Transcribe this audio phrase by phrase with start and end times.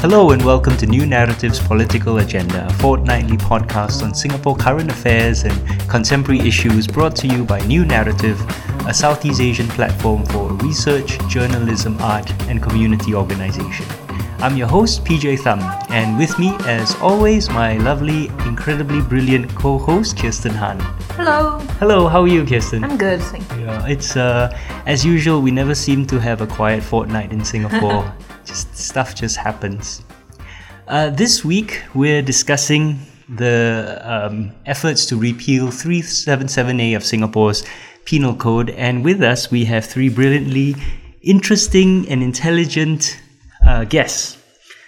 [0.00, 5.42] Hello and welcome to New Naratif's Political Agenda, a fortnightly podcast on Singapore current affairs
[5.42, 8.38] and contemporary issues brought to you by New Naratif,
[8.88, 13.84] a Southeast Asian platform for research, journalism, art, and community organization.
[14.38, 15.58] I'm your host, PJ Thum,
[15.90, 20.78] and with me, as always, my lovely, incredibly brilliant co host, Kirsten Han.
[21.16, 21.58] Hello.
[21.80, 22.84] Hello, how are you, Kirsten?
[22.84, 23.64] I'm good, thank you.
[23.64, 24.56] Yeah, it's uh,
[24.86, 28.14] as usual, we never seem to have a quiet fortnight in Singapore.
[28.48, 30.02] just stuff just happens.
[30.88, 32.98] Uh, this week, we're discussing
[33.28, 37.62] the um, efforts to repeal 377A of Singapore's
[38.06, 40.74] penal code, and with us, we have three brilliantly
[41.20, 43.20] interesting and intelligent
[43.66, 44.38] uh, guests.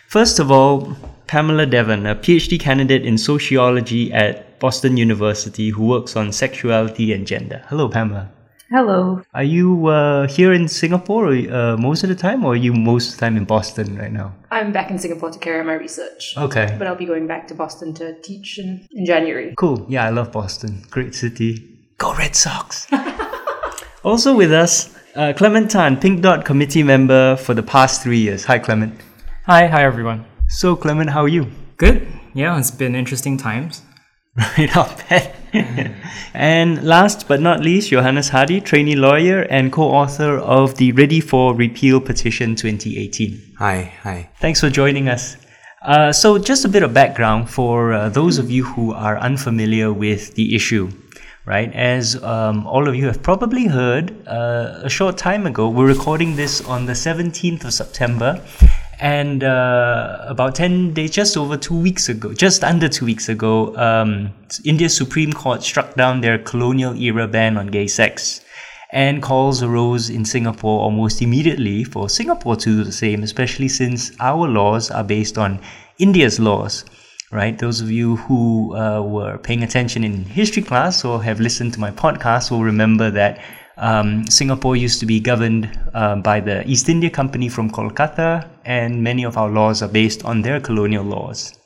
[0.08, 0.96] First of all,
[1.26, 7.26] Pamela Devon, a PhD candidate in sociology at Boston University who works on sexuality and
[7.26, 7.62] gender.
[7.68, 8.30] Hello, Pamela.
[8.72, 9.20] Hello.
[9.34, 13.08] Are you uh, here in Singapore uh, most of the time, or are you most
[13.08, 14.32] of the time in Boston right now?
[14.52, 16.34] I'm back in Singapore to carry out my research.
[16.36, 16.76] Okay.
[16.78, 19.54] But I'll be going back to Boston to teach in, in January.
[19.58, 19.84] Cool.
[19.88, 20.84] Yeah, I love Boston.
[20.88, 21.80] Great city.
[21.98, 22.86] Go Red Sox.
[24.04, 28.44] also with us, uh, Clement Tan, Pink Dot committee member for the past three years.
[28.44, 28.94] Hi, Clement.
[29.46, 30.24] Hi, hi everyone.
[30.48, 31.48] So, Clement, how are you?
[31.76, 32.06] Good.
[32.34, 33.82] Yeah, it's been interesting times.
[34.36, 35.34] Right, not bad.
[36.34, 41.54] and last but not least, Johannes Hadi, trainee lawyer and co-author of the Ready for
[41.54, 43.54] Repeal petition 2018.
[43.58, 44.30] Hi, hi.
[44.38, 45.36] Thanks for joining us.
[45.82, 49.92] Uh, so, just a bit of background for uh, those of you who are unfamiliar
[49.92, 50.90] with the issue,
[51.46, 51.72] right?
[51.72, 56.36] As um, all of you have probably heard, uh, a short time ago, we're recording
[56.36, 58.44] this on the 17th of September,
[59.00, 63.74] and uh, about 10 days, just over two weeks ago, just under two weeks ago,
[63.76, 64.30] um,
[64.66, 68.42] India's Supreme Court struck down their colonial era ban on gay sex.
[68.92, 74.10] And calls arose in Singapore almost immediately for Singapore to do the same, especially since
[74.20, 75.60] our laws are based on
[75.98, 76.84] India's laws,
[77.30, 77.56] right?
[77.56, 81.80] Those of you who uh, were paying attention in history class or have listened to
[81.80, 83.40] my podcast will remember that
[83.80, 89.02] um, Singapore used to be governed uh, by the East India Company from Kolkata, and
[89.02, 91.58] many of our laws are based on their colonial laws.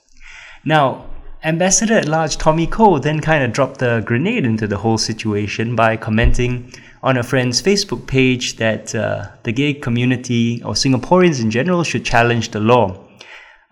[0.64, 1.06] Now,
[1.42, 5.76] Ambassador at Large Tommy Koh then kind of dropped a grenade into the whole situation
[5.76, 11.50] by commenting on a friend's Facebook page that uh, the gay community or Singaporeans in
[11.50, 13.06] general should challenge the law.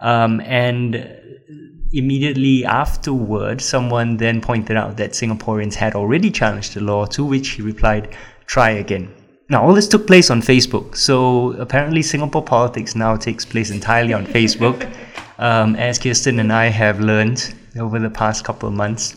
[0.01, 1.19] Um, and
[1.93, 7.51] immediately afterward, someone then pointed out that Singaporeans had already challenged the law, to which
[7.51, 8.15] he replied,
[8.53, 9.09] try again.
[9.49, 10.95] Now, all this took place on Facebook.
[10.95, 14.79] So apparently, Singapore politics now takes place entirely on Facebook,
[15.39, 19.17] um, as Kirsten and I have learned over the past couple of months.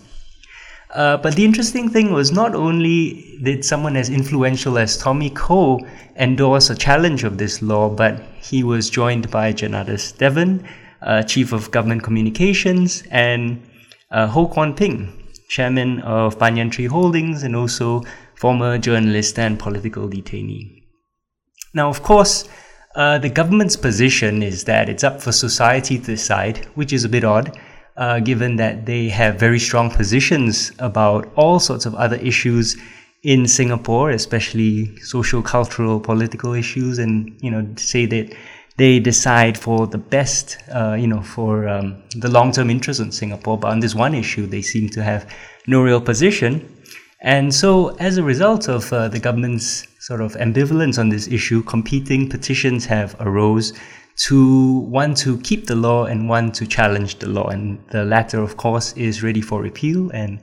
[0.93, 5.85] Uh, but the interesting thing was not only did someone as influential as Tommy Koh
[6.15, 10.65] endorse a challenge of this law, but he was joined by Janadas Devan,
[11.01, 13.61] uh, Chief of Government Communications, and
[14.11, 15.11] uh, Ho Kwon Ping,
[15.49, 18.01] Chairman of Banyan Tree Holdings, and also
[18.35, 20.83] former journalist and political detainee.
[21.73, 22.47] Now, of course,
[22.95, 27.09] uh, the government's position is that it's up for society to decide, which is a
[27.09, 27.59] bit odd,
[27.97, 32.77] uh, given that they have very strong positions about all sorts of other issues
[33.23, 38.33] in Singapore, especially social, cultural, political issues, and you know, say that
[38.77, 43.57] they decide for the best, uh, you know, for um, the long-term interest in Singapore.
[43.57, 45.29] But on this one issue, they seem to have
[45.65, 46.74] no real position.
[47.21, 51.63] And so, as a result of uh, the government's sort of ambivalence on this issue,
[51.63, 53.73] competing petitions have arose
[54.17, 57.47] to one to keep the law and one to challenge the law.
[57.47, 60.09] And the latter, of course, is ready for repeal.
[60.11, 60.39] And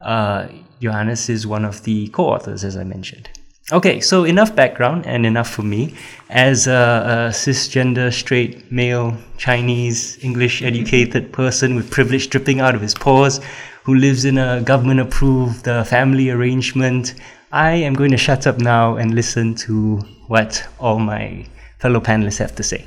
[0.00, 0.48] uh,
[0.80, 3.28] Johannes is one of the co-authors, as I mentioned.
[3.70, 5.94] Okay, so enough background and enough for me.
[6.30, 12.80] As a, a cisgender, straight, male, Chinese, English educated person with privilege dripping out of
[12.80, 13.40] his pores,
[13.84, 17.14] who lives in a government approved uh, family arrangement,
[17.50, 19.98] I am going to shut up now and listen to
[20.28, 21.46] what all my
[21.78, 22.84] fellow panelists have to say.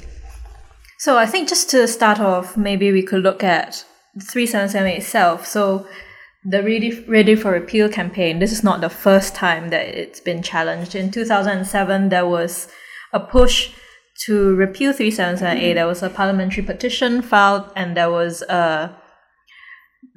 [1.00, 3.86] So I think just to start off, maybe we could look at
[4.22, 5.46] 377 itself.
[5.46, 5.86] So
[6.46, 10.42] the Ready, Ready for Repeal campaign, this is not the first time that it's been
[10.42, 10.96] challenged.
[10.96, 12.68] In 2007, there was
[13.12, 13.74] a push
[14.26, 15.74] to repeal 377A.
[15.74, 18.96] There was a parliamentary petition filed, and there was a,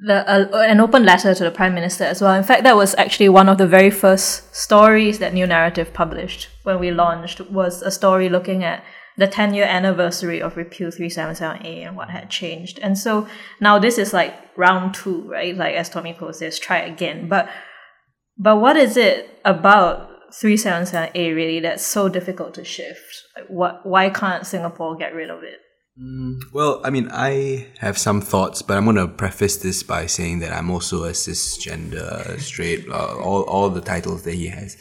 [0.01, 2.33] the, a, an open letter to the Prime Minister as well.
[2.33, 6.47] In fact, that was actually one of the very first stories that New Naratif published
[6.63, 8.83] when we launched, was a story looking at
[9.17, 12.79] the 10 year anniversary of Repeal 377A and what had changed.
[12.79, 13.27] And so
[13.59, 15.55] now this is like round two, right?
[15.55, 17.27] Like as Tommy Koh says, try again.
[17.27, 17.49] But
[18.37, 23.23] but what is it about 377A really that's so difficult to shift?
[23.35, 25.59] Like what why can't Singapore get rid of it?
[26.53, 30.39] Well, I mean, I have some thoughts, but I'm going to preface this by saying
[30.39, 34.77] that I'm also a cisgender, straight, uh, all, all the titles that he has.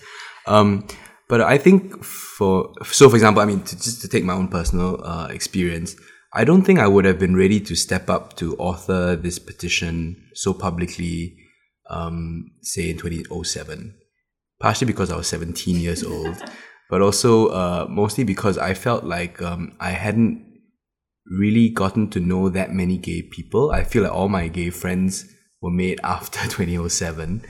[0.47, 0.87] Um,
[1.29, 4.49] but I think for, so for example, I mean, to, just to take my own
[4.49, 5.97] personal uh, experience,
[6.33, 10.31] I don't think I would have been ready to step up to author this petition
[10.35, 11.37] so publicly,
[11.91, 13.95] um, say in 2007.
[14.61, 16.37] Partially because I was 17 years old,
[16.91, 20.48] but also uh, mostly because I felt like um, I hadn't
[21.31, 23.71] really gotten to know that many gay people.
[23.71, 25.27] I feel like all my gay friends
[25.61, 27.43] were made after 2007.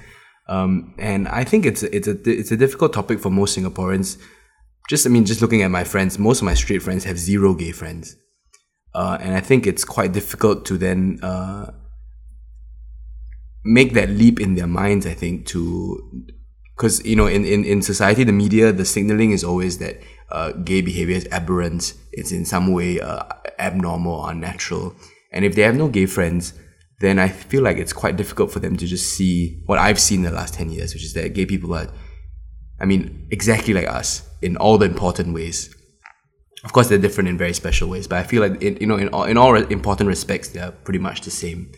[0.48, 4.18] Um, and I think it's it's a it's a difficult topic for most Singaporeans.
[4.88, 7.52] Just I mean, just looking at my friends, most of my straight friends have zero
[7.52, 8.16] gay friends,
[8.94, 11.70] uh, and I think it's quite difficult to then uh,
[13.62, 15.06] make that leap in their minds.
[15.06, 16.24] I think to
[16.74, 20.52] because you know in, in, in society, the media, the signaling is always that uh,
[20.52, 21.94] gay behavior is aberrant.
[22.12, 23.24] It's in some way uh,
[23.58, 24.94] abnormal, unnatural.
[25.32, 26.54] And if they have no gay friends,
[27.00, 30.24] then I feel like it's quite difficult for them to just see what I've seen
[30.24, 31.88] in the last 10 years, which is that gay people are,
[32.80, 35.74] I mean, exactly like us in all the important ways.
[36.64, 38.96] Of course, they're different in very special ways, but I feel like, it, you know,
[38.96, 41.70] in all, in all important respects, they're pretty much the same.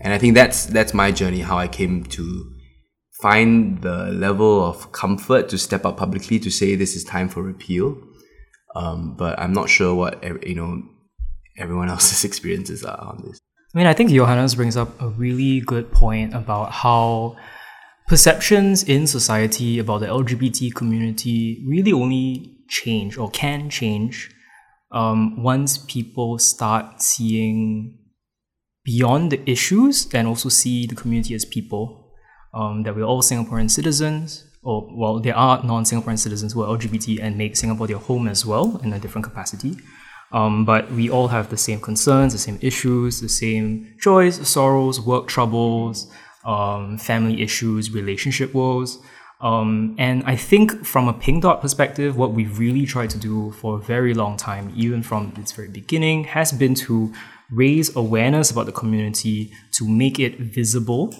[0.00, 2.53] And I think that's, that's my journey, how I came to
[3.24, 7.42] find the level of comfort to step up publicly to say this is time for
[7.42, 7.96] repeal.
[8.76, 10.82] Um, but I'm not sure what, you know,
[11.56, 13.40] everyone else's experiences are on this.
[13.74, 17.36] I mean, I think Johannes brings up a really good point about how
[18.08, 24.30] perceptions in society about the LGBT community really only change or can change
[24.92, 27.98] um, once people start seeing
[28.84, 32.03] beyond the issues and also see the community as people.
[32.54, 36.78] Um, that we're all Singaporean citizens, or well, there are non Singaporean citizens who are
[36.78, 39.76] LGBT and make Singapore their home as well in a different capacity.
[40.32, 45.00] Um, but we all have the same concerns, the same issues, the same joys, sorrows,
[45.00, 46.10] work troubles,
[46.44, 48.98] um, family issues, relationship woes.
[49.40, 53.52] Um, and I think from a Pink Dot perspective, what we've really tried to do
[53.52, 57.12] for a very long time, even from its very beginning, has been to
[57.50, 61.14] raise awareness about the community, to make it visible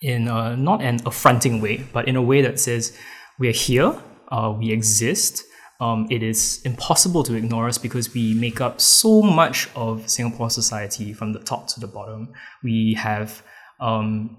[0.00, 2.96] in a, not an affronting way, but in a way that says,
[3.38, 4.00] we're here,
[4.30, 5.44] uh, we exist,
[5.80, 10.50] um, it is impossible to ignore us because we make up so much of Singapore
[10.50, 12.32] society from the top to the bottom.
[12.64, 13.42] We have
[13.80, 14.36] um,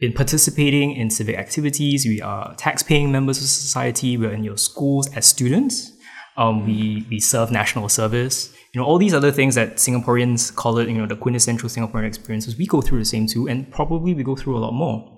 [0.00, 2.04] been participating in civic activities.
[2.04, 4.16] We are tax-paying members of society.
[4.16, 5.92] We're in your schools as students.
[6.36, 8.52] Um, we we serve national service.
[8.74, 10.88] You know all these other things that Singaporeans call it.
[10.88, 12.58] You know the quintessential Singaporean experiences.
[12.58, 15.14] We go through the same too, and probably we go through a lot more.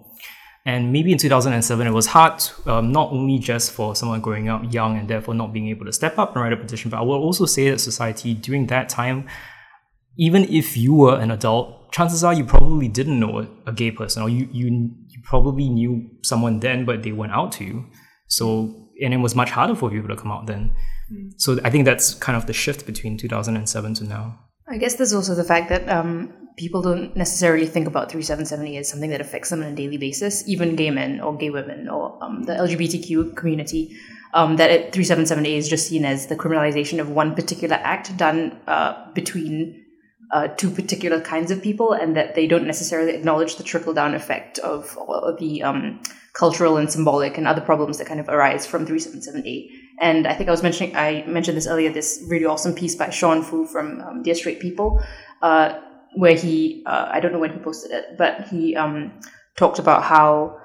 [0.67, 4.73] And maybe in 2007, it was hard, um, not only just for someone growing up
[4.73, 7.03] young and therefore not being able to step up and write a petition, but I
[7.03, 9.29] will also say that society during that time,
[10.19, 14.25] even if you were an adult, chances are you probably didn't know a, gay person,
[14.25, 17.87] or you, you, you probably knew someone then, but they went out to you.
[18.27, 20.75] So, and it was much harder for people to come out then.
[21.13, 21.33] Mm.
[21.37, 24.39] So I think that's kind of the shift between 2007 to now.
[24.69, 28.89] I guess there's also the fact that um, people don't necessarily think about 377A as
[28.89, 32.23] something that affects them on a daily basis, even gay men or gay women or
[32.23, 33.97] um, the LGBTQ community.
[34.35, 39.11] Um, that 377A is just seen as the criminalization of one particular act done uh,
[39.13, 39.85] between
[40.33, 44.15] uh, two particular kinds of people, and that they don't necessarily acknowledge the trickle down
[44.15, 46.01] effect of, of the um,
[46.33, 49.71] cultural and symbolic and other problems that kind of arise from 377A.
[50.01, 53.11] And I think I was mentioning, I mentioned this earlier, this really awesome piece by
[53.11, 55.03] Sean Fu from um, Dear Straight People,
[55.43, 55.81] uh,
[56.15, 59.21] where he, uh, I don't know when he posted it, but he um,
[59.57, 60.59] talked about how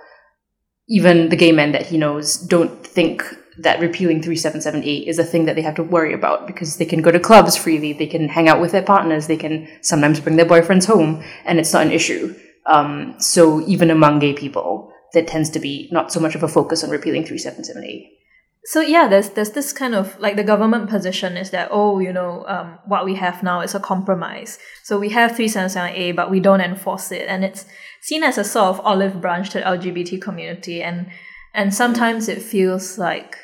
[0.90, 3.24] even the gay men that he knows don't think
[3.60, 7.02] that repealing 377A is a thing that they have to worry about because they can
[7.02, 10.36] go to clubs freely, they can hang out with their partners, they can sometimes bring
[10.36, 12.36] their boyfriends home, and it's not an issue.
[12.66, 16.48] Um, so even among gay people, there tends to be not so much of a
[16.48, 18.10] focus on repealing 377A.
[18.64, 22.14] So yeah, there's there's this kind of like the government position is that oh you
[22.14, 24.60] know um, what we have now is a compromise.
[24.84, 27.66] So we have three seven seven A, but we don't enforce it, and it's
[28.02, 31.10] seen as a sort of olive branch to the LGBT community, and
[31.56, 33.36] and sometimes it feels like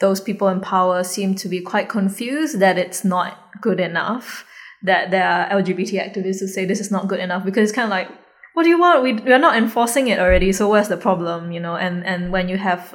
[0.00, 4.44] those people in power seem to be quite confused that it's not good enough.
[4.82, 7.86] That there are LGBT activists who say this is not good enough because it's kind
[7.86, 8.08] of like
[8.54, 9.04] what do you want?
[9.04, 11.52] We we are not enforcing it already, so where's the problem?
[11.52, 12.92] You know, and and when you have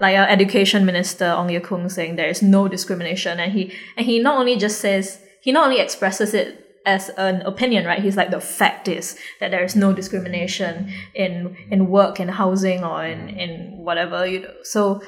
[0.00, 4.06] like our education minister Ong Ye Kung saying there is no discrimination, and he and
[4.06, 8.02] he not only just says he not only expresses it as an opinion, right?
[8.02, 12.82] He's like the fact is that there is no discrimination in in work, in housing,
[12.82, 14.54] or in in whatever you know.
[14.62, 15.02] So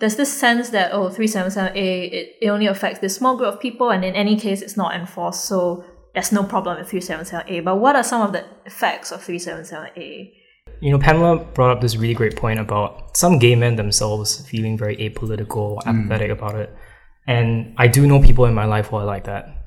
[0.00, 3.90] there's this sense that oh 377A it, it only affects this small group of people
[3.90, 7.64] and in any case it's not enforced so there's no problem with 377A.
[7.64, 10.32] But what are some of the effects of 377A?
[10.80, 14.76] You know, Pamela brought up this really great point about some gay men themselves feeling
[14.78, 16.74] very apolitical, apathetic about it.
[17.26, 19.58] And I do know people in my life who are like that.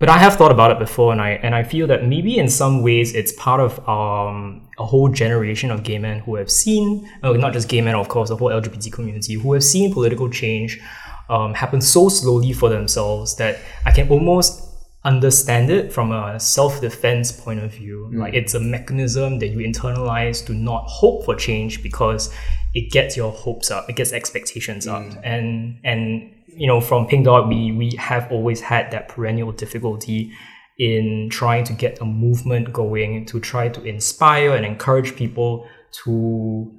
[0.00, 2.48] But I have thought about it before, and I and I feel that maybe in
[2.48, 7.08] some ways it's part of um, a whole generation of gay men who have seen,
[7.22, 10.28] uh, not just gay men, of course, the whole LGBT community who have seen political
[10.28, 10.80] change
[11.28, 14.73] um, happen so slowly for themselves that I can almost
[15.04, 18.10] understand it from a self-defense point of view.
[18.12, 22.32] Like it's a mechanism that you internalize to not hope for change because
[22.72, 27.26] it gets your hopes up, it gets expectations up, and and you know from Pink
[27.26, 30.32] Dot we we have always had that perennial difficulty
[30.78, 36.72] in trying to get a movement going to try to inspire and encourage people to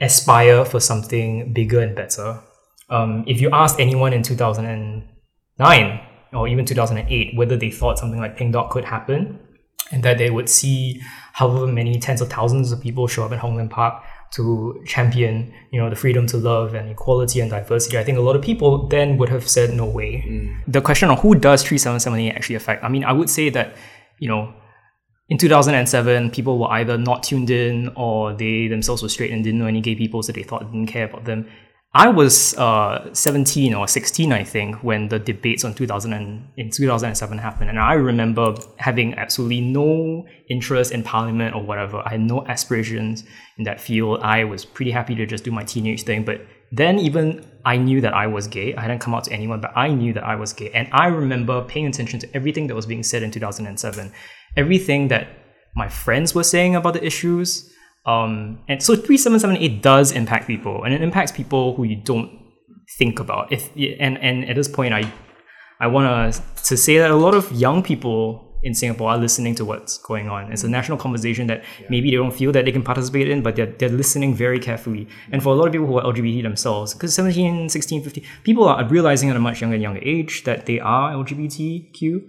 [0.00, 2.40] aspire for something bigger and better.
[2.90, 6.00] Um, if you asked anyone in 2009
[6.32, 9.38] or even 2008 whether they thought something like Pink Dot could happen
[9.90, 11.00] and that they would see
[11.32, 15.52] however many tens of thousands of people show up in Hong Lim Park to champion,
[15.72, 17.98] you know, the freedom to love and equality and diversity.
[17.98, 20.24] I think a lot of people then would have said no way.
[20.26, 20.72] Mm.
[20.72, 22.84] The question of who does 377A actually affect?
[22.84, 23.74] I mean, I would say that,
[24.20, 24.54] you know,
[25.28, 29.58] in 2007, people were either not tuned in or they themselves were straight and didn't
[29.58, 31.48] know any gay people, so they thought didn't care about them.
[31.92, 36.70] I was uh, 17 or 16, I think, when the debates on 2000 and, in
[36.70, 37.68] 2007 happened.
[37.68, 42.00] And I remember having absolutely no interest in parliament or whatever.
[42.06, 43.24] I had no aspirations
[43.58, 44.20] in that field.
[44.22, 46.24] I was pretty happy to just do my teenage thing.
[46.24, 48.72] But then, even I knew that I was gay.
[48.76, 50.70] I hadn't come out to anyone, but I knew that I was gay.
[50.70, 54.12] And I remember paying attention to everything that was being said in 2007,
[54.56, 55.26] everything that
[55.74, 57.69] my friends were saying about the issues.
[58.06, 62.30] Um, and so 377A does impact people, and it impacts people who you don't
[62.98, 63.52] think about.
[63.52, 65.12] If and and at this point, I
[65.78, 69.54] I want to to say that a lot of young people in Singapore are listening
[69.54, 70.52] to what's going on.
[70.52, 73.56] It's a national conversation that maybe they don't feel that they can participate in, but
[73.56, 75.08] they're, they're listening very carefully.
[75.32, 78.68] And for a lot of people who are LGBT themselves, because 17, 16, 15, people
[78.68, 82.20] are realizing at a much younger and younger age that they are LGBTQ,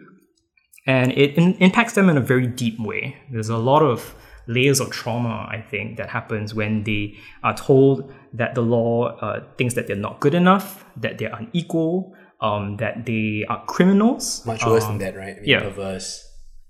[0.87, 3.17] and it in, impacts them in a very deep way.
[3.31, 4.15] There's a lot of
[4.47, 9.43] layers of trauma, I think, that happens when they are told that the law uh,
[9.57, 14.45] thinks that they're not good enough, that they're unequal, um, that they are criminals.
[14.45, 15.37] Much worse um, than that, right?
[15.37, 15.59] I mean, yeah.
[15.61, 16.27] Perverse.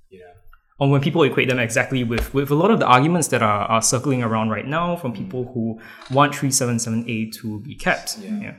[0.09, 0.19] Yeah.
[0.79, 3.65] or when people equate them exactly with, with a lot of the arguments that are,
[3.65, 5.79] are circling around right now from people who
[6.13, 8.17] want 377A to be kept.
[8.19, 8.55] Yeah.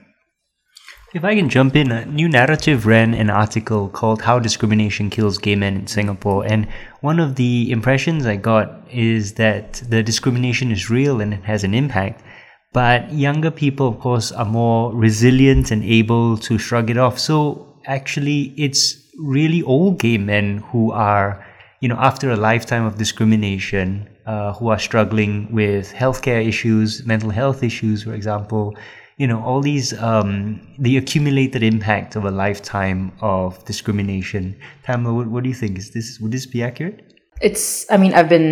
[1.14, 5.37] If I can jump in, a New Naratif ran an article called How Discrimination Kills
[5.37, 6.42] Gay Men in Singapore.
[6.47, 6.66] And
[7.02, 11.64] one of the impressions I got is that the discrimination is real and it has
[11.64, 12.23] an impact.
[12.73, 17.19] But younger people, of course, are more resilient and able to shrug it off.
[17.19, 21.47] So actually, it's really old gay men who are,
[21.81, 27.28] you know, after a lifetime of discrimination, uh, who are struggling with healthcare issues, mental
[27.28, 28.75] health issues, for example,
[29.23, 34.57] you know all these um, the accumulated impact of a lifetime of discrimination.
[34.83, 35.79] Pamela, what, what do you think?
[35.79, 36.99] Is this would this be accurate?
[37.41, 38.50] It's, I mean, I've been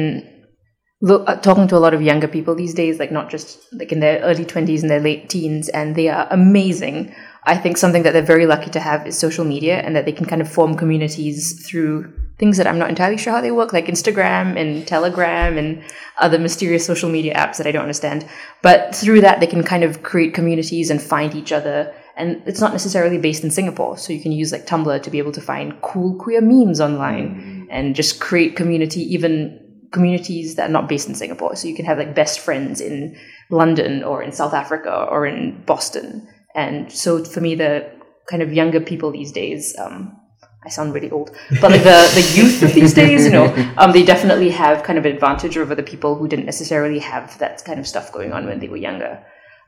[1.09, 3.99] uh, talking to a lot of younger people these days, like not just like in
[3.99, 7.13] their early 20s and their late teens, and they are amazing.
[7.47, 10.13] I think something that they're very lucky to have is social media and that they
[10.13, 13.75] can kind of form communities through things that I'm not entirely sure how they work,
[13.75, 15.85] like Instagram and Telegram and
[16.19, 18.27] other mysterious social media apps that I don't understand.
[18.63, 21.95] But through that, they can kind of create communities and find each other.
[22.17, 23.99] And it's not necessarily based in Singapore.
[23.99, 27.69] So you can use like Tumblr to be able to find cool queer memes online
[27.71, 31.57] and just create community, even communities that are not based in Singapore.
[31.57, 33.19] So you can have like best friends in
[33.51, 36.27] London or in South Africa or in Boston.
[36.55, 37.91] And so for me, the
[38.31, 40.17] kind of younger people these days, um,
[40.63, 43.47] I sound really old, but like the, the youth of these days, you know,
[43.79, 47.39] um, they definitely have kind of an advantage over the people who didn't necessarily have
[47.39, 49.25] that kind of stuff going on when they were younger.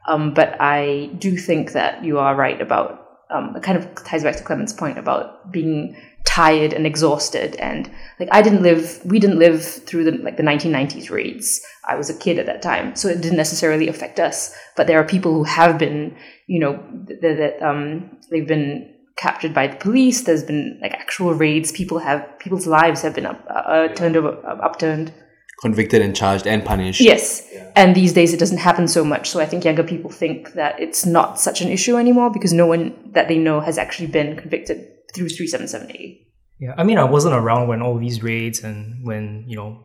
[0.06, 4.22] Um, but I do think that you are right about, um, it kind of ties
[4.22, 7.56] back to Clement's point about being tired and exhausted.
[7.56, 11.64] And like, I didn't live, we didn't live through the, like the 1990s raids.
[11.88, 14.54] I was a kid at that time, so it didn't necessarily affect us.
[14.76, 19.54] But there are people who have been, you know, that, that um, they've been captured
[19.54, 20.22] by the police.
[20.22, 21.72] There's been like actual raids.
[21.72, 25.12] People have people's lives have been up, uh, turned over, uh, upturned.
[25.60, 27.00] Convicted and charged and punished.
[27.00, 29.30] Yes, and these days it doesn't happen so much.
[29.30, 32.66] So I think younger people think that it's not such an issue anymore because no
[32.66, 36.26] one that they know has actually been convicted through three seven seven A.
[36.58, 39.84] Yeah, I mean, I wasn't around when all these raids and when you know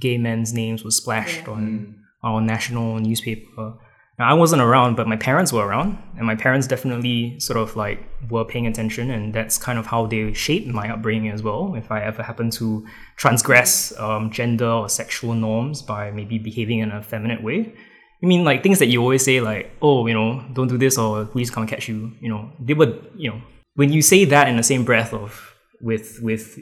[0.00, 3.74] gay men's names were splashed on our national newspaper.
[4.16, 7.74] Now, I wasn't around, but my parents were around, and my parents definitely sort of
[7.74, 7.98] like
[8.30, 11.74] were paying attention, and that's kind of how they shaped my upbringing as well.
[11.74, 16.92] If I ever happen to transgress um, gender or sexual norms by maybe behaving in
[16.92, 17.74] a feminine way,
[18.22, 20.96] I mean, like things that you always say, like, oh, you know, don't do this,
[20.96, 22.12] or police come and catch you.
[22.20, 23.42] You know, they would, you know,
[23.74, 26.58] when you say that in the same breath of with with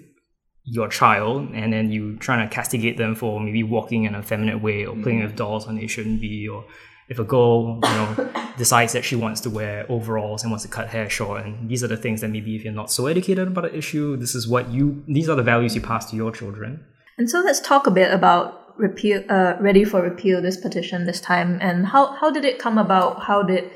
[0.64, 4.62] your child, and then you trying to castigate them for maybe walking in a feminine
[4.62, 6.64] way or playing with dolls when they shouldn't be, or
[7.08, 10.70] if a girl, you know, decides that she wants to wear overalls and wants to
[10.70, 13.48] cut hair short, and these are the things that maybe if you're not so educated
[13.48, 16.30] about the issue, this is what you, these are the values you pass to your
[16.30, 16.84] children.
[17.18, 21.20] And so let's talk a bit about repeal, uh, ready for repeal this petition this
[21.20, 23.22] time, and how how did it come about?
[23.24, 23.70] How did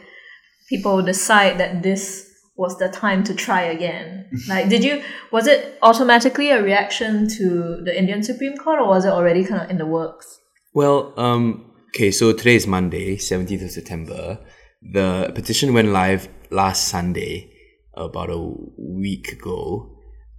[0.68, 4.28] people decide that this was the time to try again?
[4.49, 9.04] like, did you was it automatically a reaction to the Indian Supreme Court, or was
[9.04, 10.40] it already kind of in the works?
[10.75, 14.38] Well, um, okay, so today is Monday, 17th of September.
[14.83, 17.50] The petition went live last Sunday,
[17.95, 18.38] about a
[18.76, 19.93] week ago.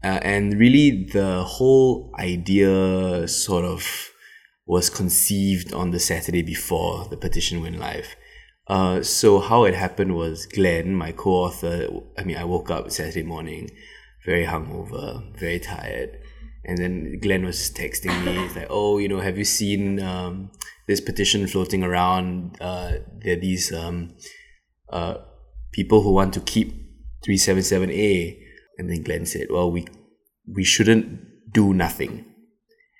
[0.03, 4.11] Uh, and really, the whole idea sort of
[4.65, 8.15] was conceived on the Saturday before the petition went live.
[8.67, 11.87] Uh, so how it happened was Glenn, my co-author.
[12.17, 13.71] I mean, I woke up Saturday morning,
[14.25, 16.19] very hungover, very tired,
[16.65, 18.43] and then Glenn was texting me.
[18.43, 20.51] He's like, "Oh, you know, have you seen um,
[20.87, 22.57] this petition floating around?
[22.59, 24.15] Uh, there are these um,
[24.89, 25.15] uh,
[25.71, 26.73] people who want to keep
[27.27, 28.43] 377A."
[28.77, 29.85] And then Glenn said, "Well, we
[30.47, 32.25] we shouldn't do nothing."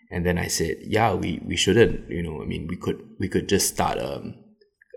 [0.10, 2.10] And then I said, "Yeah, we, we shouldn't.
[2.10, 4.36] You know, I mean, we could we could just start um,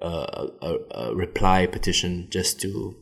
[0.02, 2.96] a, a, a reply petition just to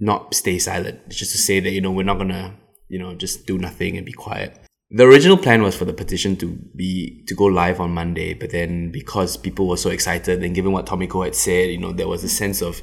[0.00, 2.56] not stay silent, just to say that you know we're not gonna
[2.88, 4.58] you know just do nothing and be quiet."
[4.90, 8.50] The original plan was for the petition to be to go live on Monday, but
[8.50, 11.92] then because people were so excited and given what Tommy Koh had said, you know,
[11.92, 12.80] there was a sense of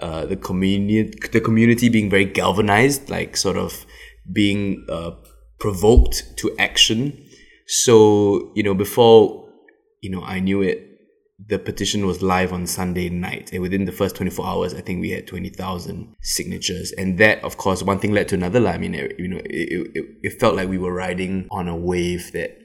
[0.00, 3.86] uh, the community the community being very galvanized, like sort of
[4.30, 5.12] being uh,
[5.58, 7.26] provoked to action.
[7.66, 9.48] So you know, before
[10.02, 10.95] you know, I knew it.
[11.38, 15.00] The petition was live on Sunday night, and within the first 24 hours, I think
[15.00, 16.92] we had 20,000 signatures.
[16.92, 18.66] And that, of course, one thing led to another.
[18.66, 21.76] I mean, it, you know, it, it, it felt like we were riding on a
[21.76, 22.58] wave that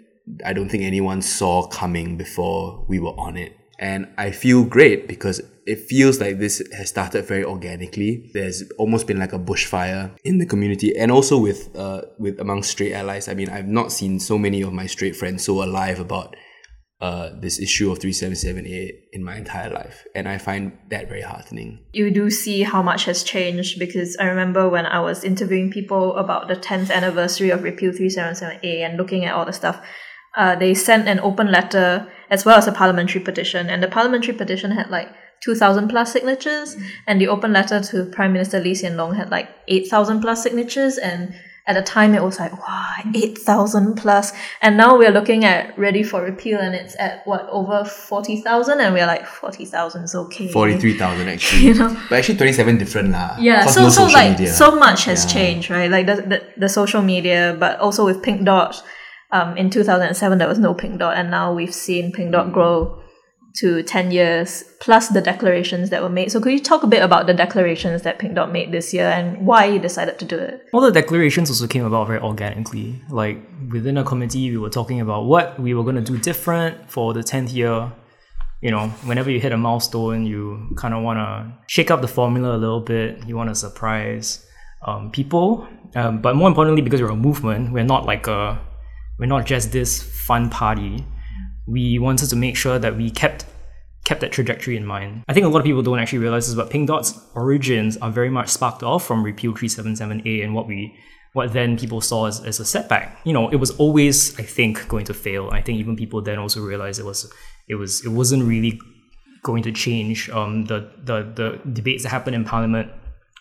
[0.45, 3.57] I don't think anyone saw coming before we were on it.
[3.79, 8.29] And I feel great because it feels like this has started very organically.
[8.33, 12.63] There's almost been like a bushfire in the community, and also with uh, with among
[12.63, 13.27] straight allies.
[13.27, 16.35] I mean, I've not seen so many of my straight friends so alive about
[17.01, 20.05] uh, this issue of 377A in my entire life.
[20.13, 21.79] And I find that very heartening.
[21.93, 26.15] You do see how much has changed because I remember when I was interviewing people
[26.15, 29.83] about the 10th anniversary of Repeal 377A and looking at all the stuff,
[30.37, 33.67] uh, they sent an open letter as well as a parliamentary petition.
[33.67, 35.09] And the parliamentary petition had like
[35.41, 39.49] 2,000 plus signatures, and the open letter to Prime Minister Lee Hsien Loong had like
[39.67, 40.99] 8,000 plus signatures.
[40.99, 41.33] And
[41.67, 43.99] at the time, it was like, wow, 8,000.
[44.61, 48.79] And now we're looking at Ready for Repeal, and it's at what, over 40,000?
[48.79, 50.47] And we're like, 40,000 is okay.
[50.47, 51.61] 43,000 actually.
[51.67, 51.97] You know?
[52.09, 53.35] But actually 27 different lah.
[53.39, 54.51] Yeah, so no so like media.
[54.51, 55.31] so much has Yeah.
[55.33, 55.89] changed, right?
[55.89, 58.81] Like the, the the social media, but also with Pink Dot.
[59.31, 62.31] Um, in 2007, there was no Pink Dot, and now we've seen Pink Mm.
[62.33, 63.00] Dot grow
[63.55, 66.31] to 10 years plus the declarations that were made.
[66.31, 69.09] So could you talk a bit about the declarations that Pink Dot made this year
[69.09, 70.65] and why you decided to do it?
[70.73, 73.01] All the declarations also came about very organically.
[73.09, 73.37] Like
[73.71, 77.13] within a committee, we were talking about what we were going to do different for
[77.13, 77.91] the 10th year.
[78.61, 82.07] You know, whenever you hit a milestone, you kind of want to shake up the
[82.07, 83.27] formula a little bit.
[83.27, 84.45] You want to surprise
[84.85, 85.67] um, people.
[85.95, 88.59] Um, but more importantly, because we're a movement, we're not like a,
[89.19, 91.05] we're not just this fun party.
[91.71, 93.45] We wanted to make sure that we kept
[94.03, 95.23] kept that trajectory in mind.
[95.29, 98.11] I think a lot of people don't actually realize this, but Pink Dot's origins are
[98.11, 100.97] very much sparked off from Repeal 377A and what we
[101.33, 103.17] what then people saw as, as a setback.
[103.23, 105.49] You know, it was always, I think, going to fail.
[105.51, 107.31] I think even people then also realized it was
[107.69, 108.79] it was it wasn't really
[109.43, 112.91] going to change um, the, the the debates that happened in Parliament.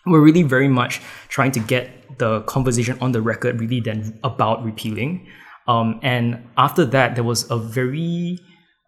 [0.05, 4.63] We're really very much trying to get the conversation on the record really then about
[4.63, 5.27] repealing.
[5.71, 8.37] Um, and after that, there was a very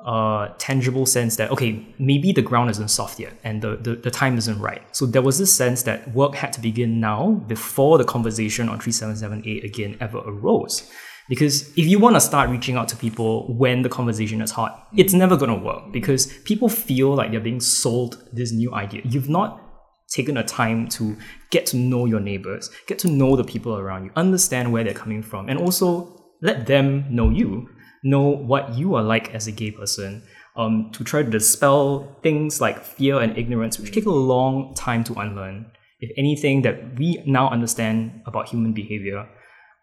[0.06, 4.12] uh, tangible sense that okay, maybe the ground isn't soft yet, and the, the, the
[4.12, 4.82] time isn't right.
[4.92, 8.80] So there was this sense that work had to begin now before the conversation on
[8.80, 10.92] 377A again ever arose.
[11.30, 14.90] Because if you want to start reaching out to people when the conversation is hot,
[14.98, 19.02] it's never going to work because people feel like they're being sold this new idea.
[19.06, 19.62] You've not
[20.10, 21.16] taken the time to
[21.50, 24.94] get to know your neighbors, get to know the people around you, understand where they're
[24.94, 27.70] coming from, and also let them know you,
[28.04, 30.22] know what you are like as a gay person,
[30.58, 35.04] um, to try to dispel things like fear and ignorance, which take a long time
[35.06, 35.66] to unlearn.
[36.02, 39.26] If anything that we now understand about human behavior,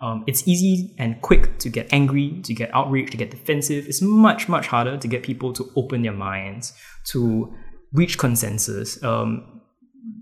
[0.03, 3.87] um, it's easy and quick to get angry, to get outraged, to get defensive.
[3.87, 6.75] It's much, much harder to get people to open their minds,
[7.12, 7.53] to
[7.92, 9.03] reach consensus.
[9.03, 9.62] Um,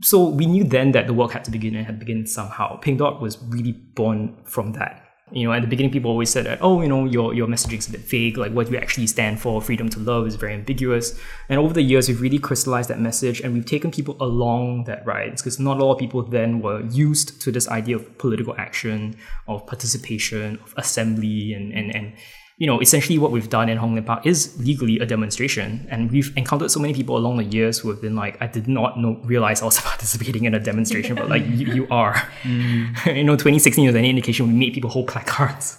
[0.03, 2.77] so we knew then that the work had to begin and had to begin somehow.
[2.77, 5.08] Pink Dot was really born from that.
[5.31, 7.79] You know, at the beginning, people always said that, oh, you know, your, your messaging
[7.79, 10.37] is a bit vague, like what do you actually stand for, freedom to love is
[10.37, 11.19] very ambiguous.
[11.49, 15.05] And over the years, we've really crystallized that message and we've taken people along that
[15.07, 18.55] ride because not a lot of people then were used to this idea of political
[18.59, 22.13] action, of participation, of assembly, and, and, and
[22.59, 25.87] you know, essentially what we've done in Hong Lim Park is legally a demonstration.
[25.91, 28.67] And we've encountered so many people along the years who have been like, I did
[28.67, 32.15] not know, realize I was participating in a demonstration, but like, you, you are.
[32.43, 33.07] Mm.
[33.17, 35.79] you know, 2016 was any indication, we made people hold placards.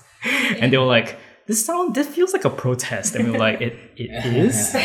[0.58, 3.16] and they were like, this sound this feels like a protest.
[3.16, 4.12] And we are like it, it
[4.46, 4.76] is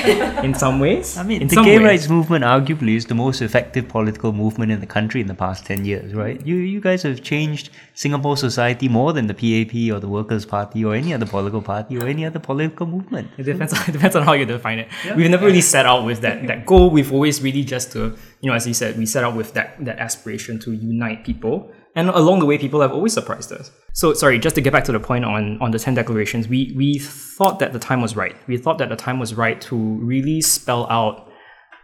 [0.42, 1.18] in some ways.
[1.18, 1.86] I mean in the gay ways.
[1.88, 5.66] rights movement arguably is the most effective political movement in the country in the past
[5.66, 6.40] 10 years right?
[6.46, 10.82] You you guys have changed singapore society more than the pap or the workers party
[10.86, 13.30] or any other political party or any other political movement.
[13.36, 14.88] It depends on, it depends on how you define it.
[15.04, 15.16] Yeah.
[15.16, 16.88] we've never really set out with that that goal.
[16.88, 19.84] We've always really just to you know as you said we set out with that
[19.84, 23.70] that aspiration to unite people and along the way, people have always surprised us.
[23.92, 26.72] So, sorry, just to get back to the point on, on the 10 declarations, we,
[26.76, 28.36] we thought that the time was right.
[28.48, 31.30] We thought that the time was right to really spell out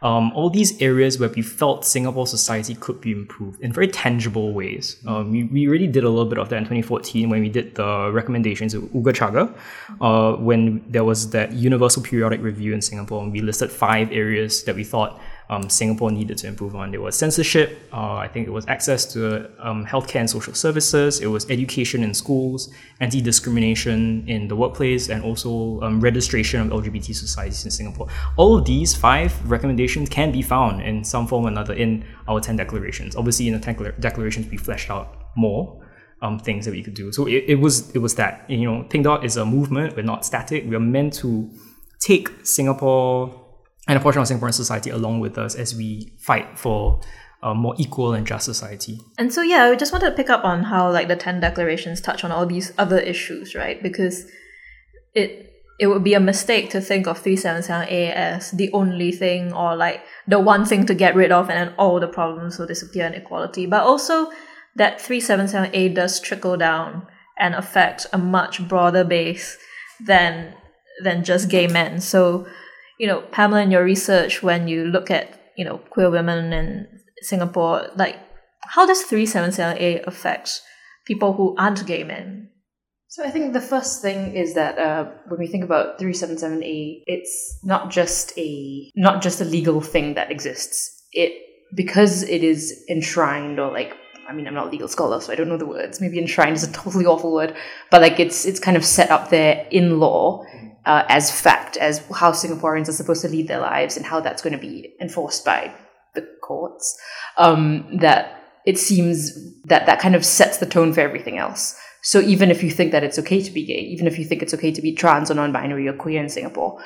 [0.02, 4.52] um, all these areas where we felt Singapore society could be improved in very tangible
[4.52, 4.96] ways.
[5.06, 7.74] Um, we, we really did a little bit of that in 2014 when we did
[7.74, 9.54] the recommendations of Uga Chaga,
[10.00, 14.64] uh, when there was that universal periodic review in Singapore, and we listed five areas
[14.64, 15.20] that we thought
[15.50, 16.92] um, Singapore needed to improve on.
[16.92, 21.20] There was censorship, uh, I think it was access to um, healthcare and social services,
[21.20, 26.68] it was education in schools, anti discrimination in the workplace, and also um, registration of
[26.68, 28.06] LGBT societies in Singapore.
[28.36, 32.40] All of these five recommendations can be found in some form or another in our
[32.40, 33.16] 10 declarations.
[33.16, 35.84] Obviously, in the 10 declarations, we fleshed out more.
[36.22, 37.10] Um, things that we could do.
[37.12, 39.96] So it, it was it was that you know Pink Dot is a movement.
[39.96, 40.64] We're not static.
[40.66, 41.48] We're meant to
[41.98, 43.39] take Singapore
[43.88, 47.00] and a portion of Singaporean society along with us as we fight for
[47.42, 49.00] a more equal and just society.
[49.18, 52.00] And so, yeah, I just wanted to pick up on how like the ten declarations
[52.00, 53.82] touch on all these other issues, right?
[53.82, 54.26] Because
[55.14, 55.46] it
[55.80, 60.02] it would be a mistake to think of 377A as the only thing or like
[60.28, 63.14] the one thing to get rid of and then all the problems will disappear in
[63.14, 63.64] equality.
[63.64, 64.30] But also
[64.76, 67.06] that 377A does trickle down
[67.38, 69.56] and affect a much broader base
[70.06, 70.54] than
[71.02, 71.98] than just gay men.
[72.02, 72.46] So
[73.00, 76.86] you know, Pamela, in your research, when you look at, you know, queer women in
[77.22, 78.18] Singapore, like,
[78.60, 80.60] how does 377A affect
[81.06, 82.50] people who aren't gay men?
[83.08, 87.58] So I think the first thing is that uh, when we think about 377A, it's
[87.64, 91.02] not just a not just a legal thing that exists.
[91.12, 91.32] It
[91.74, 93.96] because it is enshrined or like
[94.28, 96.00] I mean I'm not a legal scholar so I don't know the words.
[96.00, 97.56] Maybe enshrined is a totally awful word,
[97.90, 100.44] but like it's it's kind of set up there in law
[100.86, 104.42] uh, as fact, as how Singaporeans are supposed to lead their lives and how that's
[104.42, 105.74] going to be enforced by
[106.14, 106.98] the courts,
[107.36, 111.78] um, that it seems that that kind of sets the tone for everything else.
[112.02, 114.42] So even if you think that it's okay to be gay, even if you think
[114.42, 116.82] it's okay to be trans or non-binary or queer in Singapore,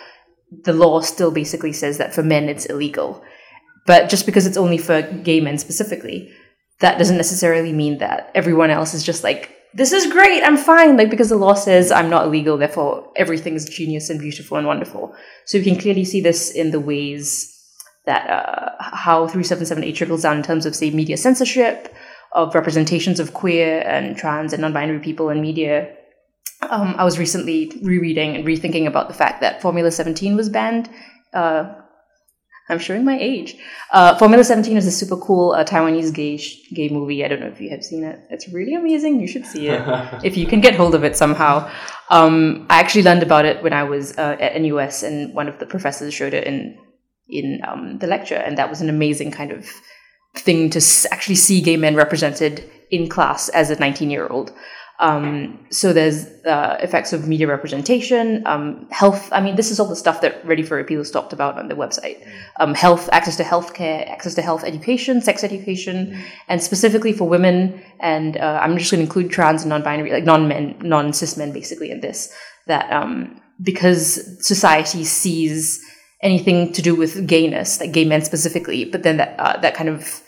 [0.65, 3.23] the law still basically says that for men it's illegal.
[3.87, 6.33] But just because it's only for gay men specifically,
[6.81, 10.97] that doesn't necessarily mean that everyone else is just like this is great, I'm fine,
[10.97, 14.67] like because the law says I'm not illegal, therefore everything is genius and beautiful and
[14.67, 15.15] wonderful.
[15.47, 17.51] So you can clearly see this in the ways
[18.07, 21.95] that uh, how 377A trickles down in terms of say media censorship,
[22.33, 25.95] of representations of queer and trans and non-binary people in media.
[26.63, 30.89] Um, I was recently rereading and rethinking about the fact that Formula 17 was banned
[31.33, 31.75] uh,
[32.69, 33.57] I'm showing my age.
[33.93, 37.23] Uh, Formula 17 is a super cool uh, Taiwanese gay sh- gay movie.
[37.25, 38.19] I don't know if you have seen it.
[38.31, 39.21] It's really amazing.
[39.21, 39.83] You should see it
[40.25, 41.71] if you can get hold of it somehow.
[42.11, 45.59] Um, I actually learned about it when I was uh, at NUS, and one of
[45.59, 46.79] the professors showed it in
[47.29, 49.67] in um, the lecture, and that was an amazing kind of
[50.35, 54.53] thing to s- actually see gay men represented in class as a 19 year old.
[55.01, 59.29] Um, so there's uh, effects of media representation, um, health.
[59.33, 61.69] I mean, this is all the stuff that Ready for Repeal has talked about on
[61.69, 62.27] the website.
[62.61, 67.83] Um, health, access to healthcare, access to health education, sex education, and specifically for women.
[68.01, 71.91] And uh, I'm just going to include trans and non-binary, like non-men, non-cis men, basically
[71.91, 72.33] in this.
[72.67, 75.85] That um, because society sees
[76.23, 79.89] anything to do with gayness, like gay men specifically, but then that uh, that kind
[79.89, 80.23] of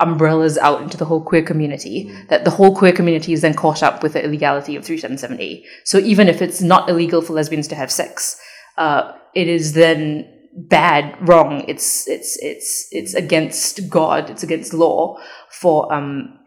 [0.00, 2.28] umbrellas out into the whole queer community, mm.
[2.28, 5.64] that the whole queer community is then caught up with the illegality of 377A.
[5.84, 8.40] So even if it's not illegal for lesbians to have sex,
[8.76, 11.64] uh, it is then bad, wrong.
[11.68, 14.30] It's it's it's it's against God.
[14.30, 15.18] It's against law
[15.50, 16.38] for um,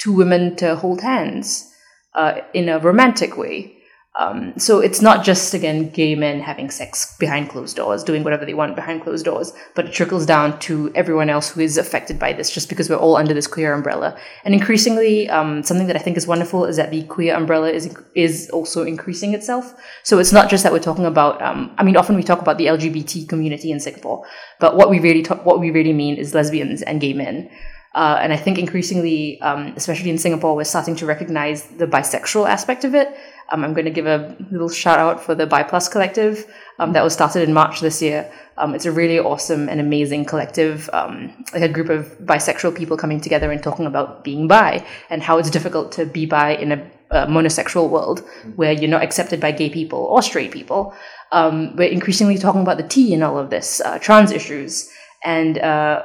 [0.00, 1.68] two women to hold hands
[2.14, 3.76] uh, in a romantic way.
[4.14, 8.44] Um, so it's not just again gay men having sex behind closed doors, doing whatever
[8.44, 12.18] they want behind closed doors, but it trickles down to everyone else who is affected
[12.18, 14.18] by this, just because we're all under this queer umbrella.
[14.44, 17.96] And increasingly, um, something that I think is wonderful is that the queer umbrella is
[18.14, 19.74] is also increasing itself.
[20.02, 21.40] So it's not just that we're talking about.
[21.40, 24.26] Um, I mean, often we talk about the LGBT community in Singapore,
[24.60, 27.48] but what we really talk, what we really mean is lesbians and gay men.
[27.94, 32.48] Uh, and I think increasingly, um, especially in Singapore, we're starting to recognize the bisexual
[32.48, 33.14] aspect of it.
[33.50, 36.46] Um, I'm going to give a little shout out for the BiPlus collective
[36.78, 38.30] um, that was started in March this year.
[38.56, 42.96] Um, it's a really awesome and amazing collective, um, like a group of bisexual people
[42.96, 46.72] coming together and talking about being bi and how it's difficult to be bi in
[46.72, 48.20] a, a monosexual world
[48.56, 50.94] where you're not accepted by gay people or straight people.
[51.32, 54.90] Um, we're increasingly talking about the T in all of this, uh, trans issues,
[55.24, 56.04] and uh,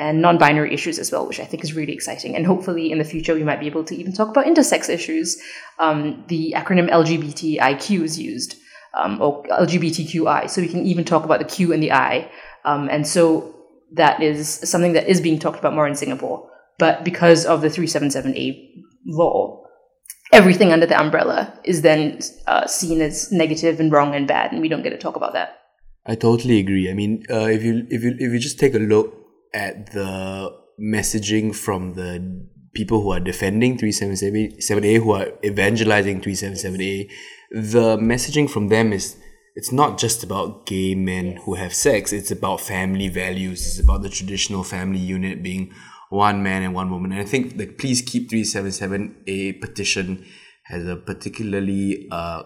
[0.00, 2.34] and non-binary issues as well, which I think is really exciting.
[2.34, 5.40] And hopefully in the future we might be able to even talk about intersex issues.
[5.78, 8.56] Um, the acronym LGBTIQ is used,
[8.94, 12.30] um, or LGBTQI, so we can even talk about the Q and the I.
[12.64, 13.54] Um, and so
[13.92, 16.48] that is something that is being talked about more in Singapore.
[16.78, 19.62] But because of the 377A law,
[20.32, 24.62] everything under the umbrella is then uh, seen as negative and wrong and bad, and
[24.62, 25.58] we don't get to talk about that.
[26.06, 26.90] I totally agree.
[26.90, 29.19] I mean, uh, if you if you if you just take a look
[29.52, 37.10] at the messaging from the people who are defending 377A, who are evangelizing 377A,
[37.50, 39.16] the messaging from them is
[39.56, 44.02] it's not just about gay men who have sex, it's about family values, it's about
[44.02, 45.72] the traditional family unit being
[46.08, 47.12] one man and one woman.
[47.12, 50.24] And I think the Please Keep 377A petition
[50.64, 52.44] has a particularly uh,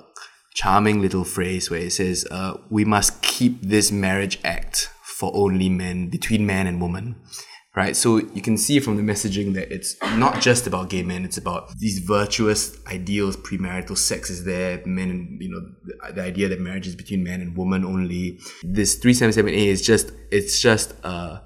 [0.54, 4.90] charming little phrase where it says, uh, We must keep this marriage act
[5.24, 7.16] for only men, between man and woman.
[7.76, 11.24] Right, so you can see from the messaging that it's not just about gay men;
[11.24, 13.36] it's about these virtuous ideals.
[13.36, 14.80] Premarital sex is there.
[14.86, 18.38] Men, and you know, the, the idea that marriage is between man and woman only.
[18.62, 21.42] This three seven seven A is just it's just a,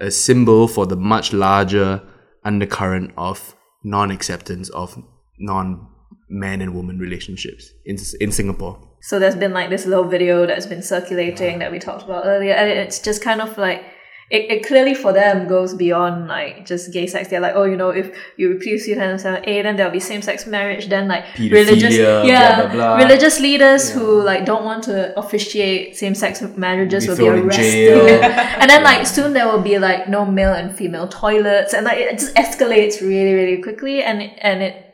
[0.00, 2.02] a symbol for the much larger
[2.44, 3.54] undercurrent of
[3.84, 4.96] non-acceptance of
[5.38, 5.86] non
[6.30, 8.87] man and woman relationships in in Singapore.
[9.00, 12.54] So there's been like this little video that's been circulating that we talked about earlier,
[12.54, 13.84] and it's just kind of like
[14.30, 17.28] it, it clearly for them goes beyond like just gay sex.
[17.28, 20.88] They're like, oh, you know, if you repeal C-778, then there'll be same-sex marriage.
[20.88, 22.96] Then like Pedophilia, religious, yeah, blah, blah, blah.
[22.96, 28.22] religious leaders who like don't want to officiate same-sex marriages Be will be arrested.
[28.22, 31.98] and then like soon there will be like no male and female toilets, and like
[31.98, 34.84] it just escalates really, really quickly, and and it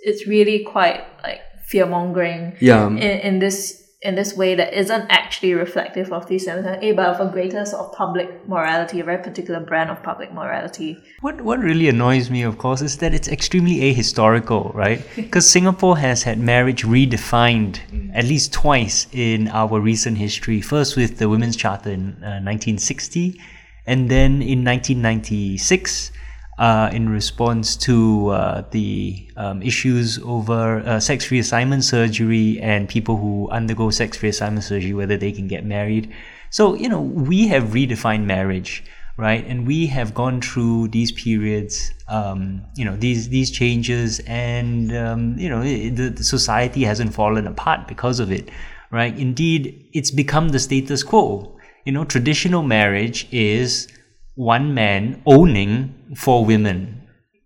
[0.00, 2.86] it's really quite like fear mongering Yeah.
[2.88, 7.26] in, in this in this way that isn't actually reflective of the 778 but of
[7.26, 10.98] a greater sort of public morality, a very particular brand of public morality.
[11.22, 15.00] What what really annoys me, of course, is that it's extremely ahistorical, right?
[15.16, 17.78] Because Singapore has had marriage redefined
[18.14, 20.60] at least twice in our recent history.
[20.60, 23.40] First with the Women's Charter in uh, 1960,
[23.86, 26.12] and then in 1996.
[26.56, 33.16] Uh, in response to uh, the um, issues over uh, sex reassignment surgery and people
[33.16, 36.14] who undergo sex reassignment surgery, whether they can get married.
[36.50, 38.84] So, you know, we have redefined marriage
[39.16, 39.46] right?
[39.46, 45.38] And we have gone through these periods, um, you know, these these changes, and um,
[45.38, 48.50] you know, the, the society hasn't fallen apart because of it,
[48.90, 49.16] right?
[49.16, 51.56] Indeed, it's become the status quo.
[51.84, 53.88] You know, traditional marriage is
[54.34, 57.00] one man owning four women.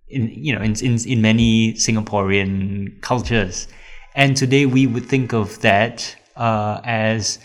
[0.09, 3.69] In you know, in in, in many Singaporean cultures,
[4.15, 7.39] and today we would think of that uh, as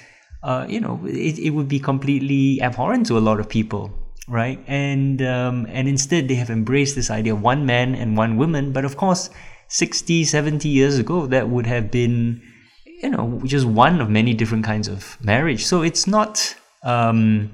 [0.43, 3.91] uh, you know, it, it would be completely abhorrent to a lot of people,
[4.27, 4.63] right?
[4.67, 8.73] And um, and instead they have embraced this idea of one man and one woman.
[8.73, 9.29] But of course,
[9.69, 12.41] 60, 70 years ago, that would have been,
[12.85, 15.65] you know, just one of many different kinds of marriage.
[15.65, 17.51] So it's not, um,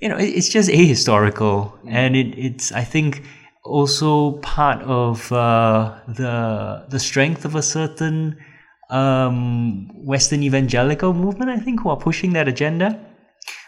[0.00, 3.22] you know, it's just ahistorical, and it, it's I think
[3.64, 8.38] also part of uh, the the strength of a certain
[8.90, 13.04] um, Western evangelical movement, I think, who are pushing that agenda.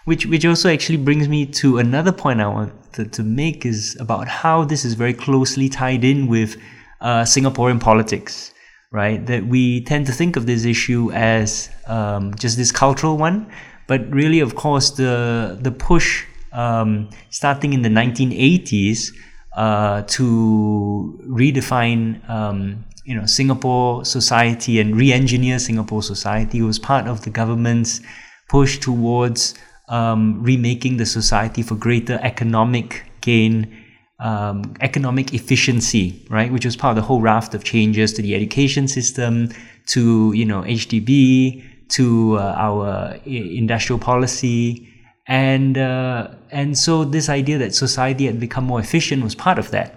[0.06, 3.96] Which, which also actually brings me to another point I want to, to make is
[4.00, 6.56] about how this is very closely tied in with
[7.02, 8.52] uh, Singaporean politics,
[8.92, 9.24] right?
[9.26, 13.50] That we tend to think of this issue as um, just this cultural one,
[13.90, 19.12] but really, of course, the the push um, starting in the 1980s
[19.56, 27.22] uh, to redefine um, you know Singapore society and re-engineer Singapore society was part of
[27.24, 28.00] the government's
[28.48, 29.54] push towards
[29.88, 33.76] um, remaking the society for greater economic gain,
[34.20, 36.52] um, economic efficiency, right?
[36.52, 39.48] Which was part of the whole raft of changes to the education system,
[39.88, 44.88] to you know HDB, to uh, our industrial policy,
[45.26, 49.70] and uh, and so this idea that society had become more efficient was part of
[49.70, 49.96] that.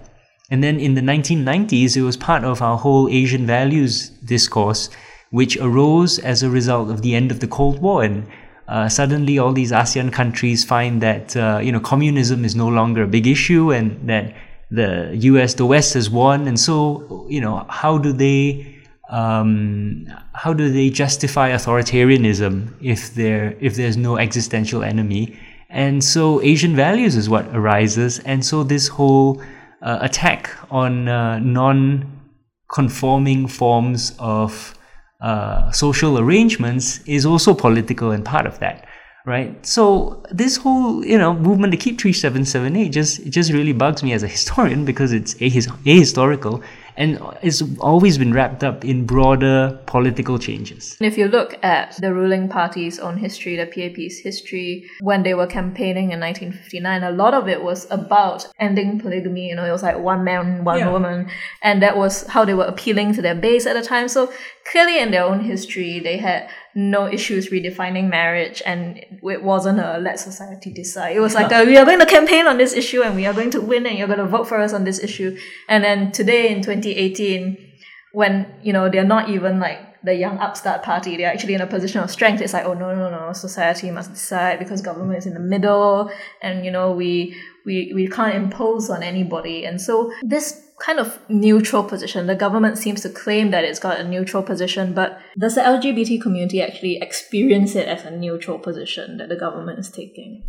[0.50, 4.90] And then in the 1990s, it was part of our whole Asian values discourse,
[5.30, 8.04] which arose as a result of the end of the Cold War.
[8.04, 8.26] And
[8.68, 13.02] uh, suddenly, all these ASEAN countries find that uh, you know communism is no longer
[13.04, 14.34] a big issue, and that
[14.70, 15.54] the U.S.
[15.54, 16.46] the West has won.
[16.48, 18.73] And so, you know, how do they
[19.10, 25.38] um, how do they justify authoritarianism if there if there's no existential enemy?
[25.70, 29.42] And so Asian values is what arises, and so this whole
[29.82, 34.78] uh, attack on uh, non-conforming forms of
[35.20, 38.86] uh, social arrangements is also political and part of that
[39.26, 39.64] right?
[39.64, 44.12] So this whole you know movement to keep 377A just it just really bugs me
[44.12, 46.62] as a historian because it's ahistorical
[46.96, 50.96] and it's always been wrapped up in broader political changes.
[51.00, 55.46] If you look at the ruling party's own history, the PAP's history, when they were
[55.46, 59.48] campaigning in 1959, a lot of it was about ending polygamy.
[59.48, 60.90] You know, it was like one man, one yeah.
[60.90, 61.28] woman,
[61.62, 64.08] and that was how they were appealing to their base at the time.
[64.08, 64.32] So
[64.70, 69.98] clearly, in their own history, they had no issues redefining marriage and it wasn't a
[69.98, 71.16] let society decide.
[71.16, 73.32] It was like, a, we are going to campaign on this issue and we are
[73.32, 75.38] going to win and you're going to vote for us on this issue.
[75.68, 77.72] And then today in 2018,
[78.12, 81.66] when, you know, they're not even like the young upstart party, they're actually in a
[81.66, 82.40] position of strength.
[82.40, 86.10] It's like, oh, no, no, no, society must decide because government is in the middle
[86.42, 89.64] and, you know, we, we, we can't impose on anybody.
[89.64, 92.26] And so this kind of neutral position.
[92.26, 96.20] The government seems to claim that it's got a neutral position, but does the LGBT
[96.20, 100.42] community actually experience it as a neutral position that the government is taking?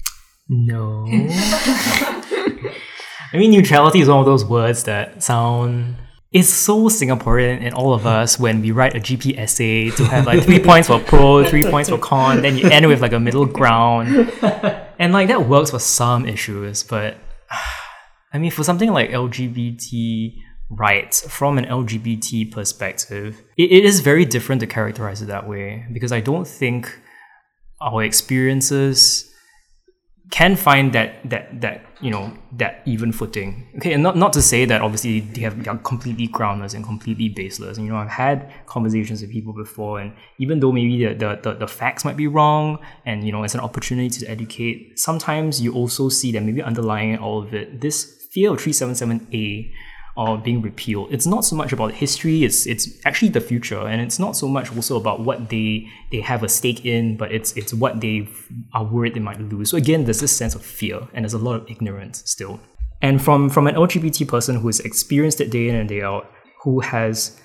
[0.50, 1.06] No.
[3.34, 5.98] I mean, neutrality is one of those words that sound.
[6.36, 10.26] It's so Singaporean in all of us when we write a GP essay to have
[10.26, 13.20] like three points for pro, three points for con, then you end with like a
[13.22, 14.34] middle ground.
[14.98, 17.18] And like that works for some issues, but
[18.34, 20.36] I mean, for something like LGBT
[20.70, 25.86] rights from an LGBT perspective, it, it is very different to characterize it that way
[25.94, 27.00] because I don't think
[27.82, 29.32] our experiences
[30.32, 33.68] can find that that that you know that even footing.
[33.78, 36.84] Okay, and not not to say that obviously they have they are completely groundless and
[36.84, 37.78] completely baseless.
[37.78, 41.40] And, you know, I've had conversations with people before, and even though maybe the, the
[41.42, 45.00] the, the facts might be wrong, and you know, it's an opportunity to educate.
[45.00, 49.72] Sometimes you also see that maybe underlying all of it, this fear of 377A
[50.18, 51.14] or being repealed.
[51.14, 53.80] It's not so much about history, it's it's actually the future.
[53.80, 57.32] And it's not so much also about what they they have a stake in, but
[57.32, 58.28] it's it's what they
[58.74, 59.70] are worried they might lose.
[59.70, 62.60] So again, there's this sense of fear and there's a lot of ignorance still.
[63.02, 66.32] And from from an LGBT person who has experienced it day in and day out,
[66.64, 67.40] who has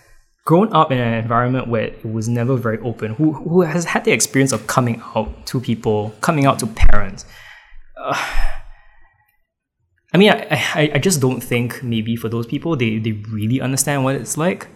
[0.45, 4.05] grown up in an environment where it was never very open, who who has had
[4.05, 7.25] the experience of coming out to people, coming out to parents.
[8.01, 8.17] Uh,
[10.13, 13.61] I mean, I, I, I just don't think maybe for those people they, they really
[13.61, 14.69] understand what it's like.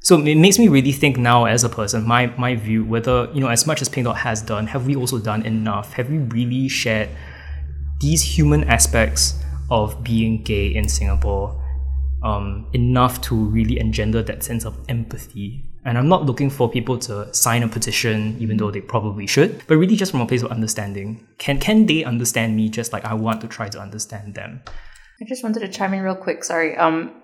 [0.00, 3.40] So it makes me really think now as a person, my my view, whether, you
[3.40, 5.94] know, as much as Pink Dot has done, have we also done enough?
[5.94, 7.08] Have we really shared
[8.00, 11.60] these human aspects of being gay in Singapore
[12.22, 16.98] um, enough to really engender that sense of empathy and I'm not looking for people
[16.98, 20.42] to sign a petition, even though they probably should, but really just from a place
[20.42, 21.26] of understanding.
[21.38, 24.62] Can can they understand me just like I want to try to understand them?
[25.20, 26.44] I just wanted to chime in real quick.
[26.44, 26.76] Sorry.
[26.76, 27.22] Um,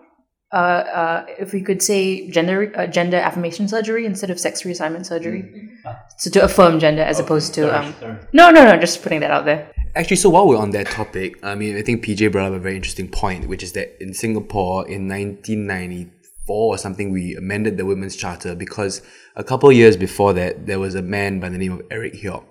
[0.53, 5.05] uh, uh, if we could say gender uh, gender affirmation surgery instead of sex reassignment
[5.05, 5.90] surgery, mm-hmm.
[6.17, 8.17] so to affirm gender as oh, opposed to sorry, um, sorry.
[8.33, 9.71] no no no just putting that out there.
[9.97, 12.59] Actually, so while we're on that topic, I mean, I think PJ brought up a
[12.59, 16.13] very interesting point, which is that in Singapore in 1990 four
[16.46, 19.02] or something, we amended the Women's Charter because
[19.37, 22.44] a couple years before that, there was a man by the name of Eric Hiok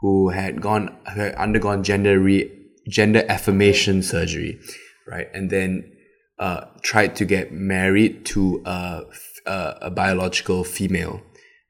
[0.00, 2.50] who had gone, who had undergone gender re,
[2.88, 4.60] gender affirmation surgery,
[5.06, 5.28] right?
[5.34, 5.92] And then
[6.38, 9.02] uh, tried to get married to a,
[9.46, 11.22] a, a biological female.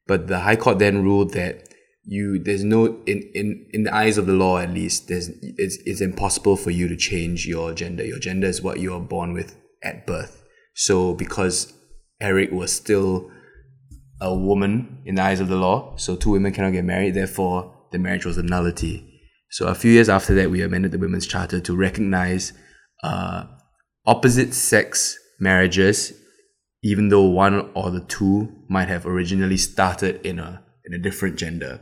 [0.06, 1.68] But the High Court then ruled that
[2.08, 5.76] you there's no in, in in the eyes of the law at least there's it's,
[5.84, 9.34] it's impossible for you to change your gender your gender is what you are born
[9.34, 10.37] with at birth
[10.78, 11.72] so because
[12.20, 13.32] Eric was still
[14.20, 17.74] a woman in the eyes of the law, so two women cannot get married, therefore
[17.90, 19.04] the marriage was a nullity.
[19.50, 22.52] So a few years after that, we amended the Women's Charter to recognize
[23.02, 23.46] uh,
[24.06, 26.12] opposite sex marriages,
[26.84, 31.36] even though one or the two might have originally started in a in a different
[31.36, 31.80] gender.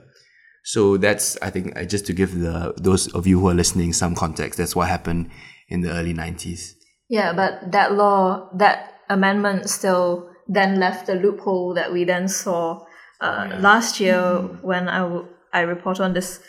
[0.64, 3.92] So that's I think uh, just to give the those of you who are listening
[3.92, 4.57] some context.
[4.57, 5.30] That's what happened
[5.68, 6.76] in the early nineties.
[7.09, 12.84] Yeah, but that law, that amendment still then left the loophole that we then saw
[13.20, 16.40] uh, last year when I, w- I report on this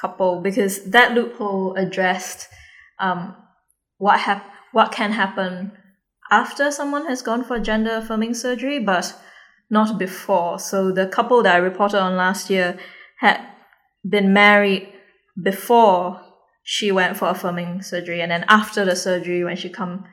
[0.00, 2.48] couple because that loophole addressed
[2.98, 3.34] um,
[3.98, 5.72] what hap- what can happen
[6.30, 9.14] after someone has gone for gender affirming surgery, but
[9.70, 10.58] not before.
[10.58, 12.78] So the couple that I reported on last year
[13.18, 13.40] had
[14.08, 14.88] been married
[15.40, 16.20] before
[16.64, 20.04] she went for affirming surgery, and then after the surgery, when she come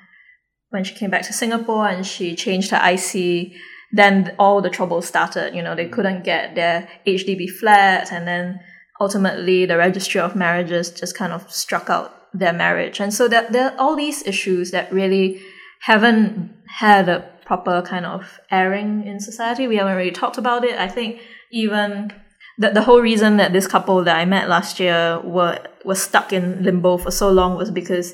[0.69, 3.51] when she came back to Singapore and she changed her IC,
[3.91, 5.53] then all the trouble started.
[5.53, 5.91] You know, they mm.
[5.91, 8.59] couldn't get their HDB flat, and then
[8.99, 12.99] ultimately the registry of marriages just kind of struck out their marriage.
[12.99, 15.41] And so there, there are all these issues that really
[15.81, 19.67] haven't had a proper kind of airing in society.
[19.67, 20.79] We haven't really talked about it.
[20.79, 21.19] I think
[21.51, 22.13] even
[22.57, 26.31] the, the whole reason that this couple that I met last year were was stuck
[26.33, 28.13] in limbo for so long was because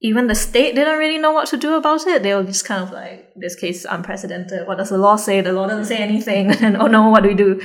[0.00, 2.22] even the state didn't really know what to do about it.
[2.22, 4.66] They were just kind of like, this case is unprecedented.
[4.66, 5.40] What does the law say?
[5.40, 6.50] The law doesn't say anything.
[6.50, 7.60] And oh no, what do we do?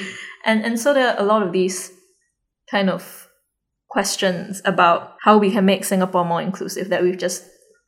[0.46, 1.92] And and so there are a lot of these
[2.70, 3.28] kind of
[3.90, 7.44] questions about how we can make Singapore more inclusive that we've just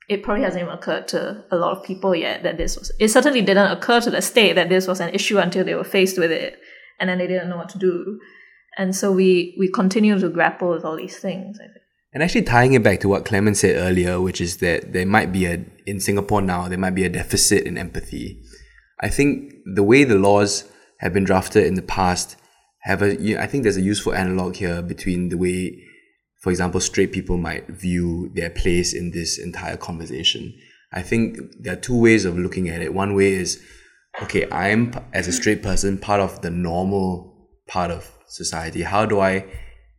[0.10, 3.08] it probably hasn't even occurred to a lot of people yet that this was it
[3.08, 6.18] certainly didn't occur to the state that this was an issue until they were faced
[6.18, 6.60] with it
[7.00, 8.20] and then they didn't know what to do.
[8.78, 11.78] And so we we continue to grapple with all these things, I think.
[12.14, 15.32] And actually tying it back to what Clement said earlier, which is that there might
[15.32, 18.42] be a in Singapore now there might be a deficit in empathy.
[19.00, 20.66] I think the way the laws
[21.00, 22.38] have been drafted in the past
[22.84, 25.84] have a you I think there's a useful analog here between the way,
[26.42, 30.54] for example, straight people might view their place in this entire conversation.
[30.92, 32.94] I think there are two ways of looking at it.
[32.94, 33.62] One way is,
[34.22, 38.84] okay, I'm as a straight person part of the normal part of society.
[38.84, 39.46] How do I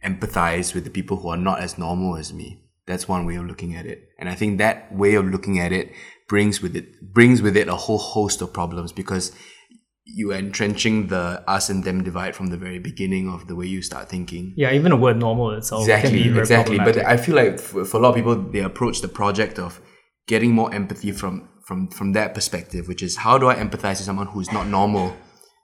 [0.05, 2.62] empathize with the people who are not as normal as me.
[2.87, 4.09] That's one way of looking at it.
[4.19, 5.91] And I think that way of looking at it
[6.29, 9.33] brings with it brings with it a whole host of problems because
[10.05, 13.67] you are entrenching the us and them divide from the very beginning of the way
[13.67, 14.53] you start thinking.
[14.55, 16.79] Yeah, even the word normal itself can Exactly, be very exactly.
[16.79, 16.99] But.
[16.99, 19.81] I feel like for, for a lot of people, they approach the project of
[20.27, 24.07] getting more empathy from from from that perspective, which is how do I empathize with
[24.11, 25.15] someone who's not normal,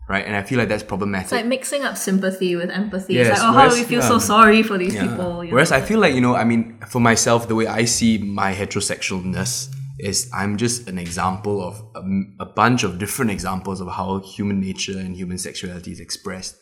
[0.09, 0.25] right?
[0.25, 1.25] And I feel like that's problematic.
[1.27, 3.15] It's like mixing up sympathy with empathy.
[3.15, 5.07] Yes, it's like, oh, how do we feel so sorry for these Yeah.
[5.07, 5.45] people?
[5.45, 5.77] you Whereas know?
[5.77, 9.69] I feel like, you know, I mean, for myself, the way I see my heterosexualness
[9.99, 11.83] is I'm just an example of
[12.41, 16.57] a bunch of different examples of how human nature and human sexuality is expressed.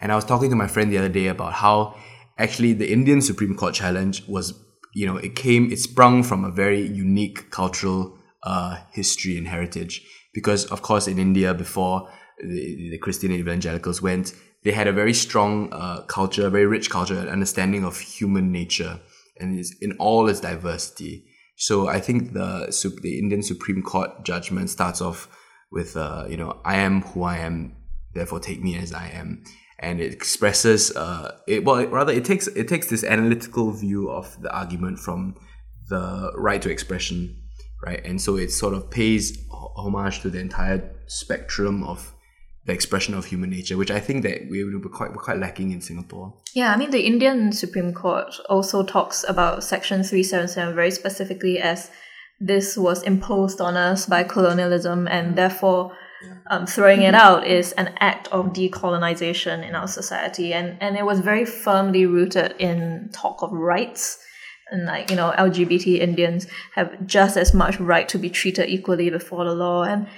[0.00, 1.96] And I was talking to my friend the other day about how
[2.38, 4.54] actually the Indian Supreme Court challenge was,
[4.94, 10.02] you know, it came, it sprung from a very unique cultural uh, history and heritage.
[10.32, 12.08] Because, of course, in India, before
[12.40, 14.34] the, the Christian evangelicals went,
[14.64, 19.00] they had a very strong uh, culture, very rich culture, and understanding of human nature
[19.38, 21.24] and it's in all its diversity.
[21.56, 22.72] So I think the
[23.02, 25.28] the Indian Supreme Court judgment starts off
[25.70, 27.76] with, uh, you know, I am who I am,
[28.12, 29.42] therefore take me as I am,
[29.78, 34.40] and it expresses, uh, it, well, rather it takes it takes this analytical view of
[34.42, 35.36] the argument from
[35.88, 37.36] the right to expression,
[37.86, 42.14] right, and so it sort of pays homage to the entire spectrum of
[42.66, 45.70] the expression of human nature, which I think that we we're quite we're quite lacking
[45.70, 46.34] in Singapore.
[46.54, 51.90] Yeah, I mean, the Indian Supreme Court also talks about Section 377 very specifically as
[52.40, 55.92] this was imposed on us by colonialism, and therefore
[56.50, 60.52] um, throwing it out is an act of decolonization in our society.
[60.52, 64.18] And, and it was very firmly rooted in talk of rights.
[64.74, 69.08] And like, you know, LGBT Indians have just as much right to be treated equally
[69.08, 69.84] before the law.
[69.84, 70.08] And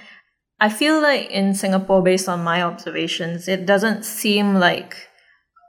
[0.59, 4.97] I feel like in Singapore, based on my observations, it doesn't seem like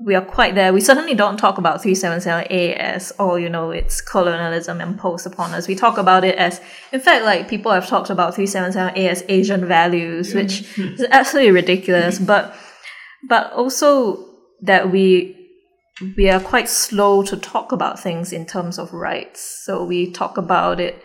[0.03, 0.73] we are quite there.
[0.73, 5.69] We certainly don't talk about 377A as, oh, you know, it's colonialism imposed upon us.
[5.69, 9.67] We talk about it as, in fact, like people have talked about 377A as Asian
[9.67, 12.19] values, which is absolutely ridiculous.
[12.29, 12.55] But,
[13.29, 14.25] but also
[14.63, 15.38] that we,
[16.17, 19.63] we are quite slow to talk about things in terms of rights.
[19.65, 21.03] So we talk about it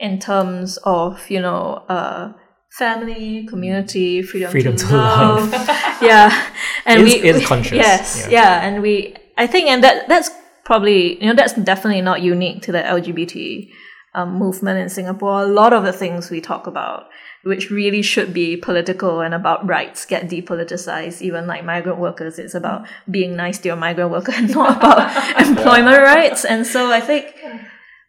[0.00, 2.32] in terms of, you know, uh,
[2.70, 5.52] family, community, freedom, Freedom to, to love.
[6.02, 6.48] yeah.
[6.86, 8.26] And It's- we, it's conscious, Yes.
[8.30, 8.60] yeah.
[8.60, 8.66] Yeah.
[8.66, 10.30] And we, I think, and that, that's
[10.64, 13.68] probably, you know, that's definitely not unique to the LGBT
[14.14, 15.42] um, movement in Singapore.
[15.42, 17.04] A lot of the things we talk about,
[17.44, 21.22] which really should be political and about rights, get depoliticized.
[21.22, 25.40] Even like migrant workers, it's about being nice to your migrant worker and not about
[25.46, 26.44] employment rights.
[26.44, 27.34] And so I think,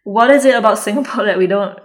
[0.04, 1.78] what is it about Singapore that we don't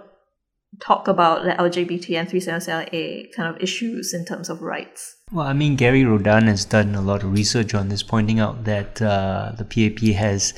[0.80, 5.16] talk about the LGBT and 377A kind of issues in terms of rights?
[5.32, 8.64] Well, I mean, Gary Rodan has done a lot of research on this, pointing out
[8.64, 10.54] that uh, the PAP has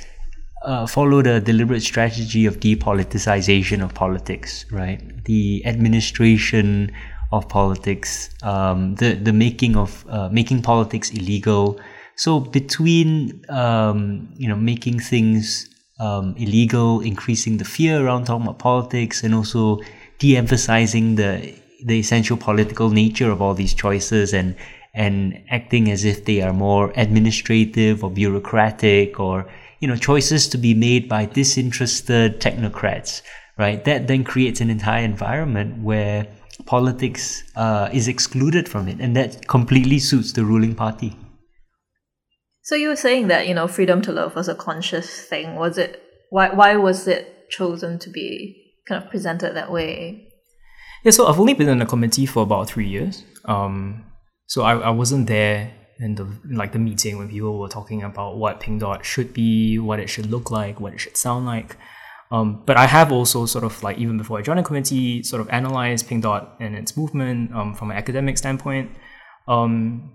[0.64, 5.24] uh, followed a deliberate strategy of depoliticization of politics, right?
[5.24, 6.92] The administration
[7.32, 11.80] of politics, um, the the making of uh, making politics illegal.
[12.16, 18.58] So between um, you know making things um, illegal, increasing the fear around talking about
[18.58, 19.80] politics, and also
[20.18, 21.54] de-emphasizing the
[21.84, 24.54] the essential political nature of all these choices and
[24.94, 29.46] and acting as if they are more administrative or bureaucratic or
[29.82, 33.20] you know choices to be made by disinterested technocrats
[33.58, 36.26] right that then creates an entire environment where
[36.64, 41.14] politics uh, is excluded from it and that completely suits the ruling party
[42.62, 45.56] so you were saying that you know freedom to love was a conscious thing.
[45.56, 50.28] Was it why why was it chosen to be kind of presented that way?
[51.04, 53.24] Yeah, so I've only been in the committee for about three years.
[53.46, 54.04] Um,
[54.46, 55.72] so I, I wasn't there
[56.02, 59.78] in the like the meeting when people were talking about what Pink Dot should be,
[59.78, 61.76] what it should look like, what it should sound like.
[62.32, 65.40] Um, but I have also sort of like even before I joined the committee, sort
[65.40, 68.90] of analyzed Pink Dot and its movement um, from an academic standpoint.
[69.46, 70.12] Um,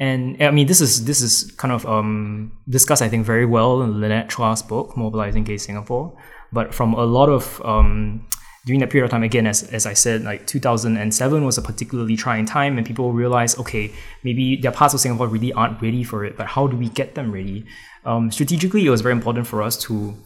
[0.00, 3.82] and I mean, this is this is kind of um, discussed, I think, very well
[3.82, 6.16] in Lynette Chua's book, Mobilizing Gay Singapore.
[6.52, 8.26] But from a lot of um,
[8.64, 12.16] during that period of time, again, as, as I said, like 2007 was a particularly
[12.16, 13.92] trying time, and people realized, okay,
[14.22, 16.88] maybe there are parts of Singapore really aren't ready for it, but how do we
[16.88, 17.66] get them ready?
[18.04, 20.16] Um, strategically, it was very important for us to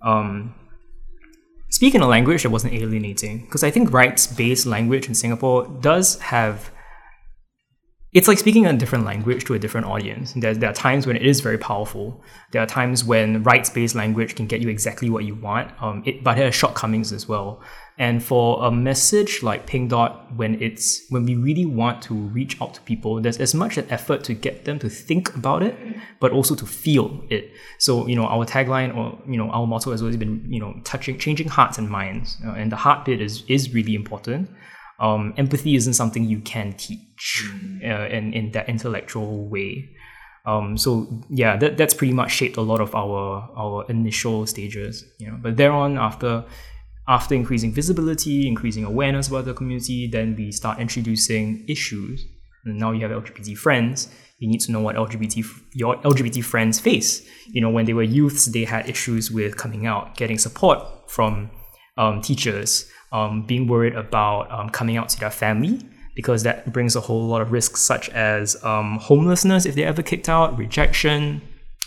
[0.00, 0.54] um,
[1.70, 6.18] speak in a language that wasn't alienating, because I think rights-based language in Singapore does
[6.20, 6.70] have
[8.12, 10.34] it's like speaking a different language to a different audience.
[10.34, 12.22] There, there are times when it is very powerful.
[12.50, 16.22] There are times when rights-based language can get you exactly what you want, um, it,
[16.22, 17.62] but it has shortcomings as well.
[17.98, 22.60] And for a message like Pink Dot, when it's when we really want to reach
[22.60, 25.76] out to people, there's as much an effort to get them to think about it,
[26.18, 27.52] but also to feel it.
[27.78, 30.74] So you know, our tagline or you know, our motto has always been you know,
[30.84, 34.48] touching, changing hearts and minds, uh, and the heart bit is is really important
[35.02, 37.50] um, empathy isn't something you can teach
[37.84, 39.90] uh, in, in that intellectual way.
[40.46, 45.04] Um, so yeah, that, that's pretty much shaped a lot of our our initial stages.
[45.18, 46.44] You know, but thereon after
[47.08, 52.24] after increasing visibility, increasing awareness about the community, then we start introducing issues.
[52.64, 54.08] And now you have LGBT friends.
[54.38, 55.44] You need to know what LGBT
[55.74, 57.26] your LGBT friends face.
[57.48, 61.50] You know, when they were youths, they had issues with coming out, getting support from
[61.96, 65.80] um, teachers, um, being worried about um, coming out to their family
[66.14, 70.02] because that brings a whole lot of risks such as um, homelessness if they're ever
[70.02, 71.40] kicked out, rejection.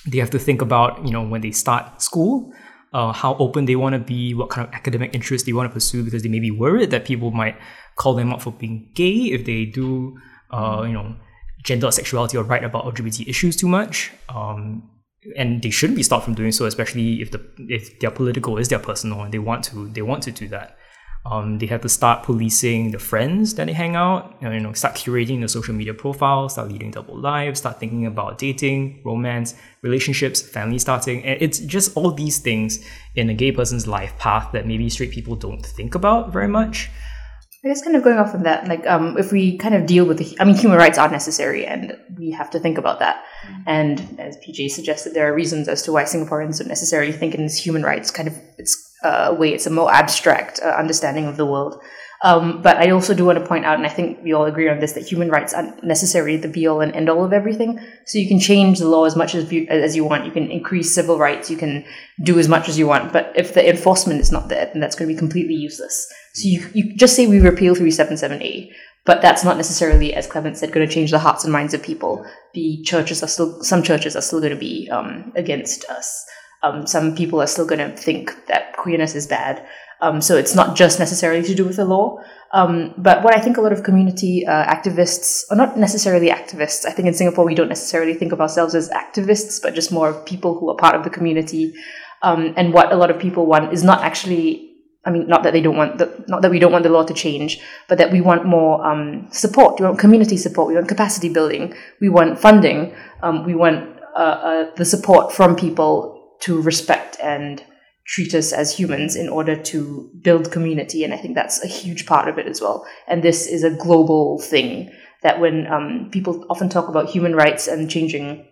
[0.08, 2.54] They have to think about, you know, when they start school,
[2.96, 5.74] uh, how open they want to be, what kind of academic interests they want to
[5.74, 7.58] pursue, because they may be worried that people might
[7.98, 10.18] call them out for being gay if they do,
[10.52, 11.14] uh, you know,
[11.62, 14.14] gender or sexuality or write about LGBT issues too much.
[14.30, 14.90] Um,
[15.36, 18.70] and they shouldn't be stopped from doing so, especially if the if their political is
[18.70, 20.78] their personal and they want to they want to do that.
[21.26, 24.94] Um, they have to start policing the friends that they hang out, you know, start
[24.94, 30.42] curating the social media profile, start leading double lives, start thinking about dating, romance, relationships,
[30.42, 31.24] family starting.
[31.26, 35.12] And it's just all these things in a gay person's life path that maybe straight
[35.12, 36.92] people don't think about very much.
[37.66, 40.06] I guess kind of going off of that, like um, if we kind of deal
[40.06, 43.26] with the, I mean, human rights are necessary, and we have to think about that.
[43.48, 43.62] Mm-hmm.
[43.66, 47.50] And as PJ suggested, there are reasons as to why Singaporeans don't necessarily think in
[47.50, 48.12] human rights.
[48.12, 49.54] Kind of, it's uh, way.
[49.54, 51.82] It's a more abstract uh, understanding of the world.
[52.24, 54.68] Um, but I also do want to point out, and I think we all agree
[54.68, 57.80] on this, that human rights aren't necessarily the be all and end all of everything.
[58.06, 60.26] So you can change the law as much as you, as you want.
[60.26, 61.52] You can increase civil rights.
[61.52, 61.86] You can
[62.24, 63.14] do as much as you want.
[63.14, 66.12] But if the enforcement is not there, then that's going to be completely useless.
[66.34, 68.72] So you, you just say we repeal 377A,
[69.06, 71.84] but that's not necessarily, as Clement said, going to change the hearts and minds of
[71.84, 72.26] people.
[72.56, 76.26] The churches are still, some churches are still going to be um, against us
[76.66, 79.66] um, some people are still going to think that queerness is bad.
[80.02, 82.18] Um, so it's not just necessarily to do with the law.
[82.52, 86.86] Um, but what I think a lot of community uh, activists, or not necessarily activists,
[86.86, 90.10] I think in Singapore we don't necessarily think of ourselves as activists, but just more
[90.10, 91.74] of people who are part of the community.
[92.22, 94.72] Um, and what a lot of people want is not actually
[95.08, 97.04] I mean, not that they don't want the, not that we don't want the law
[97.04, 99.80] to change, but that we want more um, support.
[99.80, 100.68] We want community support.
[100.68, 101.76] We want capacity building.
[102.02, 102.96] We want funding.
[103.22, 107.64] Um, we want uh, uh, the support from people to respect and
[108.06, 111.04] treat us as humans in order to build community.
[111.04, 112.86] And I think that's a huge part of it as well.
[113.08, 114.92] And this is a global thing
[115.24, 118.46] that when um, people often talk about human rights and changing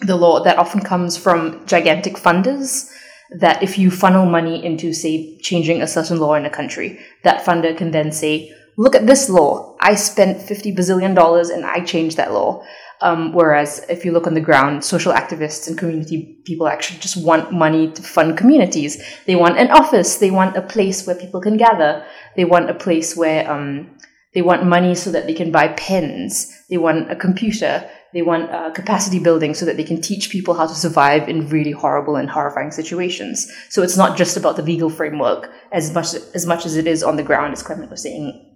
[0.00, 2.90] the law, that often comes from gigantic funders
[3.38, 7.44] that if you funnel money into, say, changing a certain law in a country, that
[7.44, 9.76] funder can then say, look at this law.
[9.80, 12.64] I spent 50 bazillion dollars and I changed that law.
[13.00, 17.16] Um, whereas if you look on the ground, social activists and community people actually just
[17.22, 19.02] want money to fund communities.
[19.26, 20.16] They want an office.
[20.16, 22.04] They want a place where people can gather.
[22.36, 23.98] They want a place where um,
[24.34, 26.52] they want money so that they can buy pens.
[26.70, 27.88] They want a computer.
[28.14, 31.48] They want uh, capacity building so that they can teach people how to survive in
[31.48, 33.50] really horrible and horrifying situations.
[33.68, 37.02] So it's not just about the legal framework as much as much as it is
[37.02, 38.47] on the ground, as Clement was saying,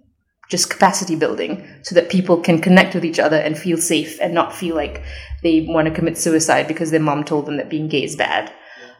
[0.49, 4.33] just capacity building so that people can connect with each other and feel safe and
[4.33, 5.03] not feel like
[5.41, 8.53] they want to commit suicide because their mom told them that being gay is bad.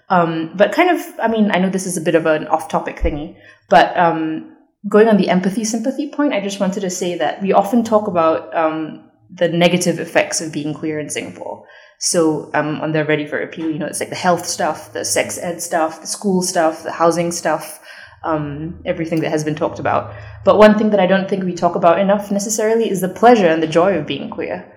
[0.10, 2.98] Um, but kind of, I mean, I know this is a bit of an off-topic
[2.98, 3.38] thingy,
[3.70, 4.56] but um,
[4.88, 8.08] going on the empathy sympathy point, I just wanted to say that we often talk
[8.08, 11.66] about um, the negative effects of being queer in Singapore.
[12.00, 15.06] So um, on the Ready for Repeal, you know, it's like the health stuff, the
[15.06, 17.80] sex ed stuff, the school stuff, the housing stuff,
[18.24, 20.14] um, everything that has been talked about.
[20.44, 23.48] But one thing that I don't think we talk about enough necessarily is the pleasure
[23.48, 24.70] and the joy of being queer.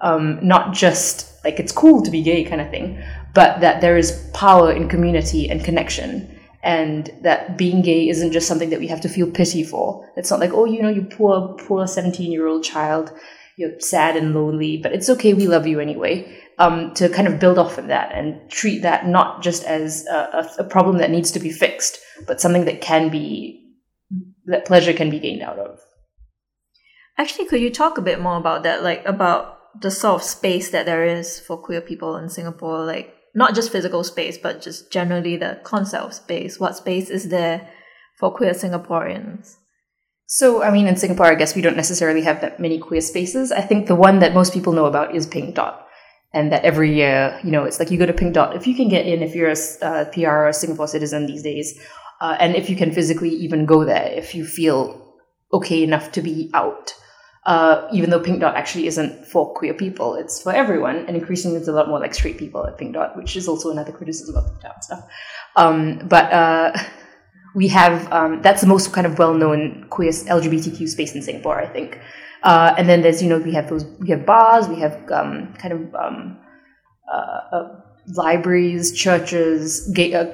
[0.00, 3.02] Um, not just like it's cool to be gay kind of thing,
[3.34, 6.40] but that there is power in community and connection.
[6.64, 10.08] And that being gay isn't just something that we have to feel pity for.
[10.16, 13.12] It's not like, oh, you know, you poor, poor 17 year old child
[13.56, 16.38] you're sad and lonely, but it's okay, we love you anyway.
[16.58, 20.48] Um, to kind of build off of that and treat that not just as a,
[20.58, 23.61] a, problem that needs to be fixed, but something that can be,
[24.46, 25.80] that pleasure can be gained out of.
[27.18, 28.82] Actually, could you talk a bit more about that?
[28.82, 32.84] Like, about the sort of space that there is for queer people in Singapore?
[32.84, 36.58] Like, not just physical space, but just generally the concept of space.
[36.58, 37.68] What space is there
[38.18, 39.56] for queer Singaporeans?
[40.26, 43.52] So, I mean, in Singapore, I guess we don't necessarily have that many queer spaces.
[43.52, 45.86] I think the one that most people know about is Pink Dot.
[46.34, 48.56] And that every year, you know, it's like you go to Pink Dot.
[48.56, 51.42] If you can get in, if you're a uh, PR or a Singapore citizen these
[51.42, 51.78] days,
[52.22, 55.12] uh, and if you can physically even go there, if you feel
[55.52, 56.94] okay enough to be out,
[57.46, 61.04] uh, even though Pink Dot actually isn't for queer people, it's for everyone.
[61.08, 63.72] And increasingly, it's a lot more like straight people at Pink Dot, which is also
[63.72, 65.04] another criticism of the town stuff.
[65.56, 66.72] Um, but uh,
[67.56, 71.66] we have um, that's the most kind of well-known queer LGBTQ space in Singapore, I
[71.66, 71.98] think.
[72.44, 75.52] Uh, and then there's you know we have those we have bars, we have um,
[75.54, 76.38] kind of um,
[77.12, 80.32] uh, uh, libraries, churches, gay, uh,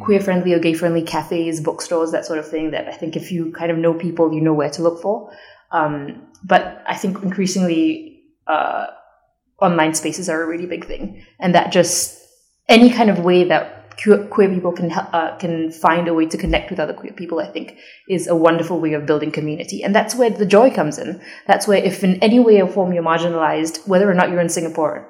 [0.00, 2.70] queer friendly or gay friendly cafes, bookstores, that sort of thing.
[2.70, 5.30] That I think if you kind of know people, you know where to look for.
[5.72, 8.86] Um, but I think increasingly uh,
[9.60, 12.18] online spaces are a really big thing, and that just
[12.68, 16.70] any kind of way that queer people can uh, can find a way to connect
[16.70, 17.76] with other queer people, I think,
[18.08, 21.20] is a wonderful way of building community, and that's where the joy comes in.
[21.46, 24.48] That's where, if in any way or form you're marginalized, whether or not you're in
[24.48, 25.09] Singapore,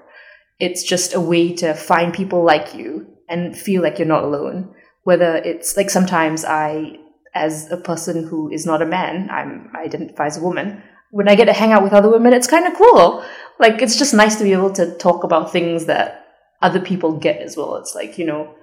[0.61, 4.75] it's just a way to find people like you and feel like you're not alone.
[5.05, 6.99] Whether it's like sometimes I,
[7.35, 10.83] as a person who is not a man, I'm I identify as a woman.
[11.11, 13.25] When I get to hang out with other women, it's kind of cool.
[13.59, 16.27] Like it's just nice to be able to talk about things that
[16.63, 17.77] other people get as well.
[17.77, 18.55] It's like you know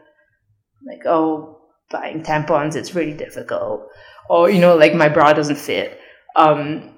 [0.85, 3.87] like oh buying tampons it's really difficult
[4.29, 5.99] or you know like my bra doesn't fit
[6.35, 6.96] um,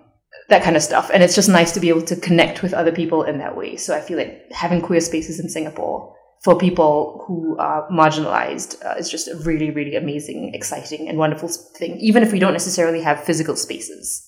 [0.50, 1.10] that kind of stuff.
[1.14, 3.76] And it's just nice to be able to connect with other people in that way.
[3.76, 8.96] So i feel like having queer spaces in singapore for people who are marginalized uh,
[8.98, 13.02] is just a really really amazing exciting and wonderful thing even if we don't necessarily
[13.02, 14.26] have physical spaces.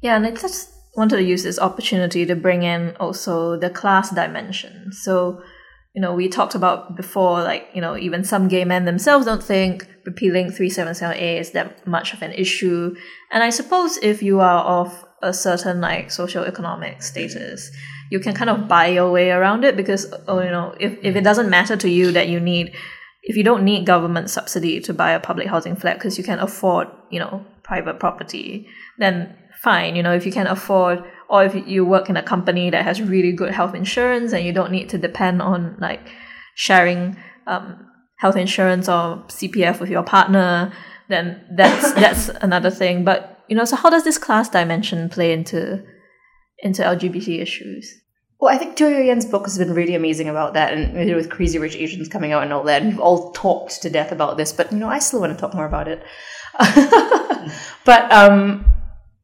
[0.00, 4.10] Yeah and i just wanted to use this opportunity to bring in also the class
[4.10, 4.92] dimension.
[4.92, 5.40] So
[5.94, 9.42] you know, we talked about before, like, you know, even some gay men themselves don't
[9.42, 12.94] think repealing 377A is that much of an issue.
[13.32, 17.70] And I suppose if you are of a certain, like, socio-economic status,
[18.10, 21.16] you can kind of buy your way around it because, oh, you know, if, if
[21.16, 22.72] it doesn't matter to you that you need,
[23.22, 26.38] if you don't need government subsidy to buy a public housing flat because you can
[26.38, 28.68] afford, you know, private property,
[28.98, 29.96] then fine.
[29.96, 33.02] You know, if you can afford or if you work in a company that has
[33.02, 36.10] really good health insurance and you don't need to depend on like
[36.54, 37.16] sharing
[37.46, 40.72] um, health insurance or CPF with your partner,
[41.08, 43.04] then that's that's another thing.
[43.04, 45.84] But you know, so how does this class dimension play into
[46.60, 47.94] into LGBT issues?
[48.40, 51.58] Well, I think Teo Yen's book has been really amazing about that, and with Crazy
[51.58, 54.52] Rich Asians coming out and all that, and we've all talked to death about this.
[54.52, 56.04] But you know, I still want to talk more about it.
[57.84, 58.64] but um,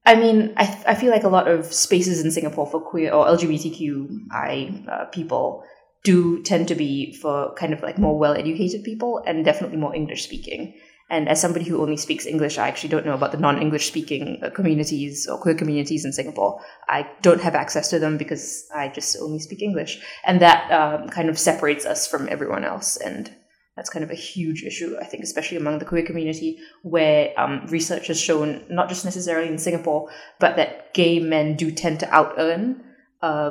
[0.07, 3.27] I mean, I, I feel like a lot of spaces in Singapore for queer or
[3.27, 5.65] LGBTQI uh, people
[6.03, 9.95] do tend to be for kind of like more well educated people and definitely more
[9.95, 10.75] English speaking.
[11.11, 13.87] And as somebody who only speaks English, I actually don't know about the non English
[13.87, 16.61] speaking uh, communities or queer communities in Singapore.
[16.89, 20.03] I don't have access to them because I just only speak English.
[20.25, 22.97] And that um, kind of separates us from everyone else.
[22.97, 23.31] And
[23.77, 27.67] That's kind of a huge issue, I think, especially among the queer community, where um,
[27.69, 32.15] research has shown, not just necessarily in Singapore, but that gay men do tend to
[32.15, 32.85] out earn
[33.21, 33.51] uh,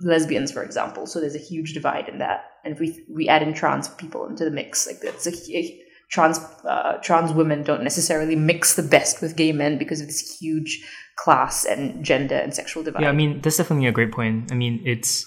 [0.00, 1.06] lesbians, for example.
[1.06, 2.44] So there's a huge divide in that.
[2.64, 5.82] And if we we add in trans people into the mix, like that's a, a
[6.10, 10.38] trans uh, trans women don't necessarily mix the best with gay men because of this
[10.38, 10.82] huge
[11.16, 13.02] class and gender and sexual divide.
[13.02, 14.52] Yeah, I mean that's definitely a great point.
[14.52, 15.26] I mean it's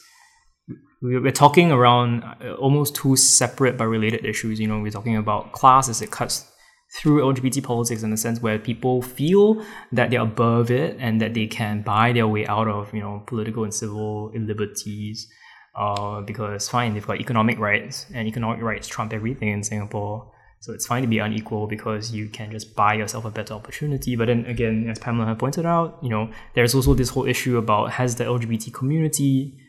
[1.01, 4.59] we're talking around uh, almost two separate but related issues.
[4.59, 6.51] You know, we're talking about class as it cuts
[6.95, 11.33] through LGBT politics in the sense where people feel that they're above it and that
[11.33, 15.27] they can buy their way out of you know political and civil liberties.
[15.75, 20.31] Uh, because fine, they've got economic rights, and economic rights trump everything in Singapore.
[20.61, 24.15] So it's fine to be unequal because you can just buy yourself a better opportunity.
[24.15, 27.91] But then again, as Pamela pointed out, you know, there's also this whole issue about
[27.91, 29.59] has the LGBT community,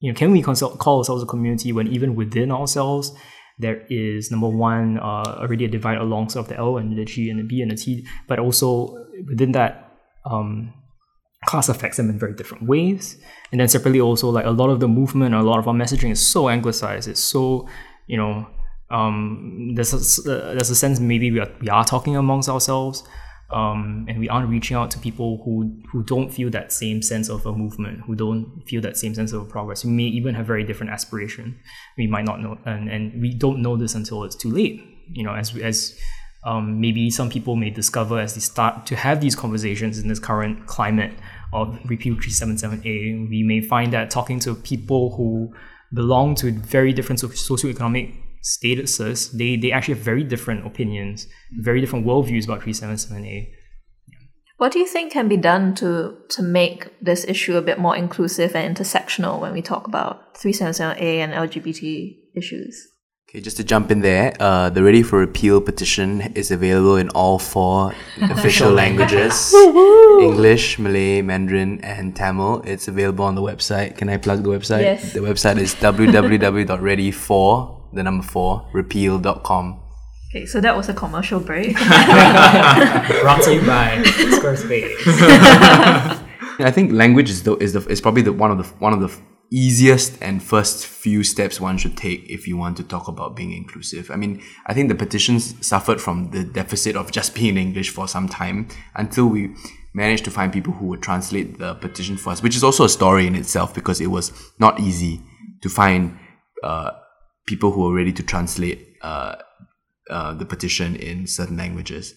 [0.00, 3.12] you know, can we consult, call ourselves a community when even within ourselves
[3.58, 7.04] there is number one uh, already a divide along sort of the L and the
[7.04, 8.96] G and the B and the T, but also
[9.28, 9.92] within that
[10.24, 10.72] um,
[11.44, 13.18] class affects them in very different ways.
[13.52, 16.10] And then separately also like a lot of the movement, a lot of our messaging
[16.10, 17.06] is so anglicized.
[17.06, 17.68] It's so
[18.06, 18.46] you know
[18.90, 23.04] um, there's a, uh, there's a sense maybe we are, we are talking amongst ourselves.
[23.52, 27.28] Um, and we aren't reaching out to people who who don't feel that same sense
[27.28, 29.84] of a movement, who don't feel that same sense of progress.
[29.84, 31.58] We may even have very different aspiration.
[31.98, 34.80] We might not know, and, and we don't know this until it's too late.
[35.12, 35.98] You know, as as
[36.44, 40.18] um, maybe some people may discover as they start to have these conversations in this
[40.18, 41.12] current climate
[41.52, 45.52] of repeal 377A, we may find that talking to people who
[45.92, 51.26] belong to very different socioeconomic statuses, they, they actually have very different opinions,
[51.60, 53.50] very different worldviews about 377A.
[54.60, 57.96] What do you think can be done to to make this issue a bit more
[57.96, 62.88] inclusive and intersectional when we talk about 377A and LGBT issues?
[63.30, 67.08] Okay, just to jump in there, uh, the Ready for Repeal petition is available in
[67.10, 69.54] all four official languages
[70.20, 72.60] English, Malay, Mandarin, and Tamil.
[72.66, 73.96] It's available on the website.
[73.96, 74.82] Can I plug the website?
[74.82, 75.14] Yes.
[75.14, 79.80] The website is www.ready4 the number four, repeal.com.
[80.30, 81.74] Okay, so that was a commercial break.
[81.76, 84.00] Brought to you by
[84.38, 84.94] Squarespace.
[86.60, 89.00] I think language is the, is the is probably the one of the one of
[89.00, 89.10] the
[89.50, 93.52] easiest and first few steps one should take if you want to talk about being
[93.52, 94.10] inclusive.
[94.10, 97.90] I mean, I think the petitions suffered from the deficit of just being in English
[97.90, 99.54] for some time until we
[99.94, 102.88] managed to find people who would translate the petition for us, which is also a
[102.88, 104.30] story in itself because it was
[104.60, 105.20] not easy
[105.62, 106.16] to find
[106.62, 106.92] uh,
[107.46, 109.36] people who are ready to translate uh,
[110.10, 112.14] uh, the petition in certain languages.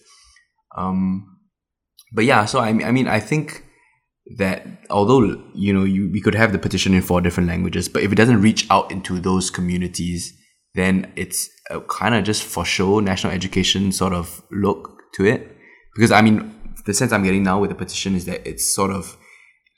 [0.76, 1.38] Um,
[2.12, 3.64] but yeah, so I mean, I mean, I think
[4.36, 8.02] that although you know you, we could have the petition in four different languages, but
[8.02, 10.32] if it doesn't reach out into those communities,
[10.74, 11.48] then it's
[11.88, 15.56] kind of just for show national education sort of look to it.
[15.94, 16.54] Because I mean,
[16.86, 19.16] the sense I'm getting now with the petition is that it's sort of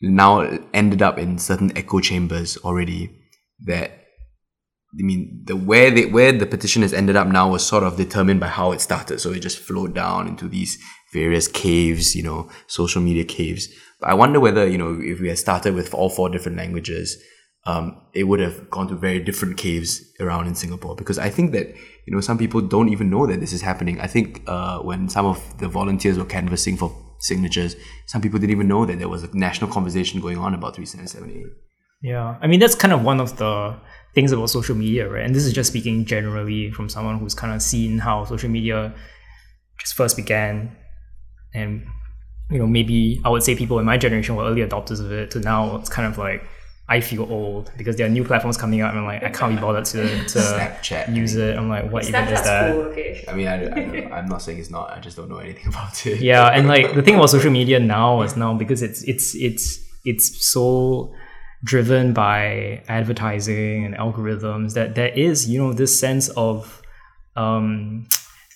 [0.03, 0.41] now
[0.75, 3.11] ended up in certain echo chambers already
[3.65, 4.06] that
[4.99, 7.97] I mean, the where they where the petition has ended up now was sort of
[7.97, 9.21] determined by how it started.
[9.21, 10.79] So it just flowed down into these
[11.13, 13.69] various caves, you know, social media caves.
[14.01, 17.23] But I wonder whether you know if we had started with all four different languages,
[17.67, 20.95] um, it would have gone to very different caves around in Singapore.
[20.97, 21.69] Because I think that
[22.07, 24.01] you know some people don't even know that this is happening.
[24.01, 27.77] I think uh, when some of the volunteers were canvassing for signatures,
[28.07, 31.45] some people didn't even know that there was a national conversation going on about 377A.
[32.03, 33.77] Yeah, I mean that's kind of one of the
[34.17, 35.25] things about social media, right?
[35.27, 38.95] And this is just speaking generally from someone who's kind of seen how social media
[39.79, 40.75] just first began,
[41.55, 41.87] and
[42.51, 45.31] you know maybe I would say people in my generation were early adopters of it.
[45.33, 46.43] To now it's kind of like
[46.89, 49.55] I feel old because there are new platforms coming out, and I'm like I can't
[49.55, 51.55] be bothered to to Snapchat, use it.
[51.55, 52.73] I'm like, what even is that?
[52.73, 53.23] Cool, okay.
[53.29, 54.97] I mean, I, I, am not saying it's not.
[54.97, 56.23] I just don't know anything about it.
[56.23, 59.79] Yeah, and like the thing about social media now is now because it's it's it's
[60.07, 61.13] it's so
[61.67, 66.81] driven by advertising and algorithms that there is you know this sense of
[67.35, 68.07] um,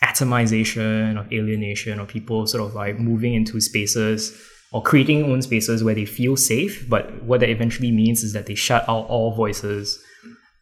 [0.05, 4.41] atomization of alienation of people sort of like moving into spaces
[4.73, 8.47] or creating own spaces where they feel safe but what that eventually means is that
[8.47, 10.03] they shut out all voices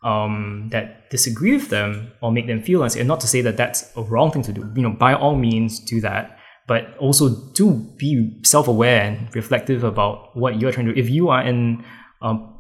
[0.03, 3.59] um, that disagree with them or make them feel unsafe and not to say that
[3.59, 6.38] that's a wrong thing to do you know by all means do that
[6.68, 11.01] but also do be self-aware and reflective about what you're trying to do.
[11.01, 11.82] If you are in
[12.22, 12.58] um,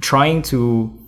[0.00, 0.98] trying to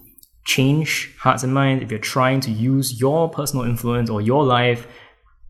[0.45, 4.87] change hearts and minds, if you're trying to use your personal influence or your life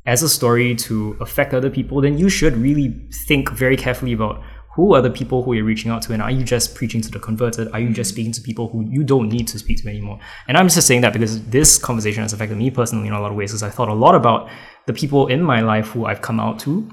[0.06, 4.42] as a story to affect other people, then you should really think very carefully about
[4.74, 7.10] who are the people who you're reaching out to and are you just preaching to
[7.10, 7.68] the converted?
[7.72, 10.18] Are you just speaking to people who you don't need to speak to anymore?
[10.48, 13.30] And i'm just saying that because this conversation has affected me personally in a lot
[13.30, 14.50] of ways because i thought a lot about
[14.86, 16.90] the people in my life who i've come out to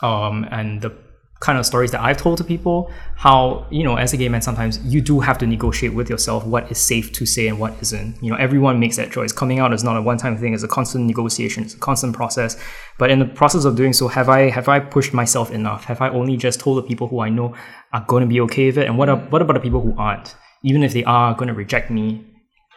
[0.00, 0.96] um, and the
[1.40, 4.42] kind of stories that I've told to people, how, you know, as a gay man,
[4.42, 7.74] sometimes you do have to negotiate with yourself what is safe to say and what
[7.80, 8.20] isn't.
[8.22, 9.30] You know, everyone makes that choice.
[9.30, 12.14] Coming out is not a one time thing, it's a constant negotiation, it's a constant
[12.14, 12.60] process.
[12.98, 15.84] But in the process of doing so, have I have I pushed myself enough?
[15.84, 17.54] Have I only just told the people who I know
[17.92, 18.86] are going to be okay with it?
[18.86, 20.34] And what, are, what about the people who aren't?
[20.64, 22.26] Even if they are going to reject me,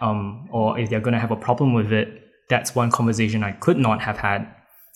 [0.02, 3.54] um, or if they're going to have a problem with it, that's one conversation I
[3.54, 4.48] could not have had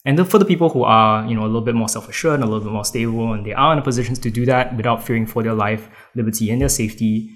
[0.05, 2.43] and then for the people who are, you know, a little bit more self-assured, and
[2.43, 5.03] a little bit more stable, and they are in a position to do that without
[5.03, 7.29] fearing for their life, liberty, and their safety.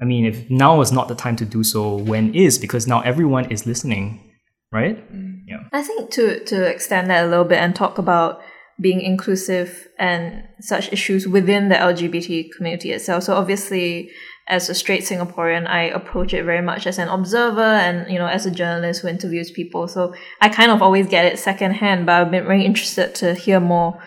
[0.00, 2.58] I mean, if now is not the time to do so, when is?
[2.58, 4.32] Because now everyone is listening,
[4.72, 4.96] right?
[5.12, 5.42] Mm.
[5.46, 5.64] Yeah.
[5.72, 8.40] I think to to extend that a little bit and talk about
[8.80, 13.24] being inclusive and such issues within the LGBT community itself.
[13.24, 14.10] So obviously,
[14.48, 18.26] as a straight Singaporean, I approach it very much as an observer and, you know,
[18.26, 19.86] as a journalist who interviews people.
[19.88, 23.60] So I kind of always get it secondhand, but I've been very interested to hear
[23.60, 24.02] more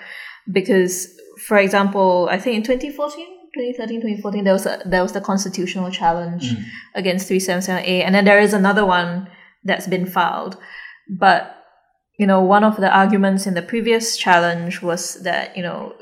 [0.52, 1.08] because,
[1.48, 5.90] for example, I think in 2014, 2013, 2014, there was a, there was the constitutional
[5.90, 6.64] challenge mm.
[6.94, 9.30] against 377A, and then there is another one
[9.64, 10.58] that's been filed.
[11.10, 11.56] But
[12.18, 15.94] you know, one of the arguments in the previous challenge was that you know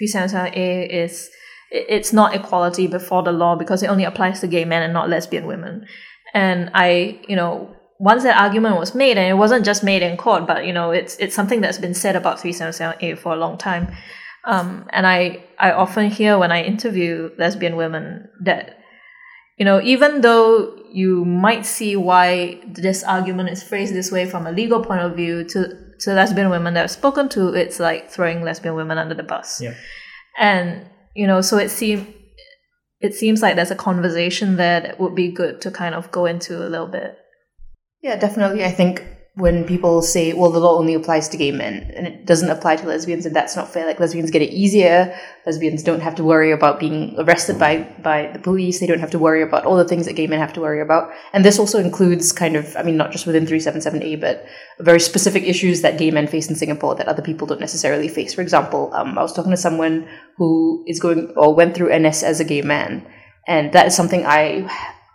[0.00, 1.28] 377A is
[1.70, 5.08] it's not equality before the law because it only applies to gay men and not
[5.08, 5.86] lesbian women.
[6.34, 10.16] And I, you know, once that argument was made, and it wasn't just made in
[10.16, 13.58] court, but you know, it's it's something that's been said about 377A for a long
[13.58, 13.94] time.
[14.44, 18.78] Um, and I I often hear when I interview lesbian women that
[19.58, 24.46] you know even though you might see why this argument is phrased this way from
[24.46, 28.10] a legal point of view to to lesbian women that I've spoken to, it's like
[28.10, 29.60] throwing lesbian women under the bus.
[29.60, 29.74] Yeah.
[30.38, 32.06] And you know, so it seems
[33.00, 36.26] it seems like there's a conversation there that would be good to kind of go
[36.26, 37.16] into a little bit.
[38.02, 38.64] Yeah, definitely.
[38.64, 39.04] I think
[39.40, 42.76] when people say, well, the law only applies to gay men and it doesn't apply
[42.76, 43.86] to lesbians, and that's not fair.
[43.86, 45.16] Like lesbians get it easier.
[45.46, 48.80] Lesbians don't have to worry about being arrested by by the police.
[48.80, 50.82] They don't have to worry about all the things that gay men have to worry
[50.82, 51.12] about.
[51.32, 54.46] And this also includes kind of, I mean, not just within 377A, but
[54.78, 58.34] very specific issues that gay men face in Singapore that other people don't necessarily face.
[58.34, 62.22] For example, um, I was talking to someone who is going or went through NS
[62.22, 63.06] as a gay man,
[63.46, 64.68] and that is something I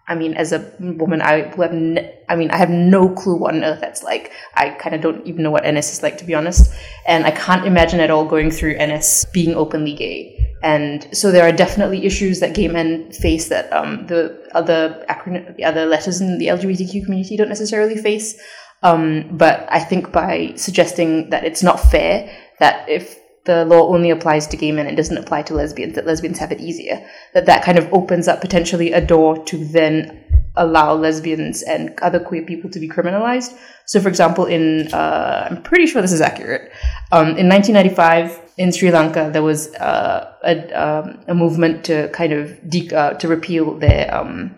[0.07, 3.55] I mean, as a woman, I have n- I mean, I have no clue what
[3.55, 4.31] on earth that's like.
[4.53, 6.71] I kind of don't even know what NS is like, to be honest.
[7.07, 10.55] And I can't imagine at all going through NS being openly gay.
[10.61, 15.55] And so there are definitely issues that gay men face that um, the other acronym,
[15.57, 18.39] the other letters in the LGBTQ community don't necessarily face.
[18.83, 24.09] Um, but I think by suggesting that it's not fair, that if the law only
[24.09, 27.07] applies to gay men and doesn't apply to lesbians, that lesbians have it easier.
[27.33, 30.23] That that kind of opens up potentially a door to then
[30.57, 33.57] allow lesbians and other queer people to be criminalized.
[33.85, 36.71] So, for example, in uh, I'm pretty sure this is accurate.
[37.11, 42.33] Um, in 1995, in Sri Lanka, there was uh, a, um, a movement to kind
[42.33, 44.55] of de- uh, to repeal their um,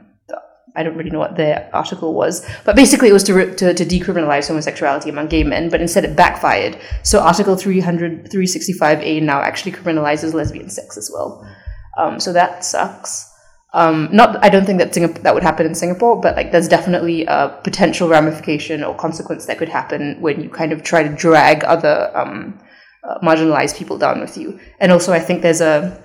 [0.78, 3.86] I don't really know what the article was, but basically it was to, to, to,
[3.86, 6.78] decriminalize homosexuality among gay men, but instead it backfired.
[7.04, 11.44] So Article 300, 365A now actually criminalizes lesbian sex as well.
[11.98, 13.34] Um, so that sucks.
[13.74, 16.68] Um, not, I don't think that Singapore, that would happen in Singapore, but like there's
[16.68, 21.10] definitely a potential ramification or consequence that could happen when you kind of try to
[21.10, 22.60] drag other um,
[23.04, 24.60] uh, marginalized people down with you.
[24.80, 26.04] And also, I think there's a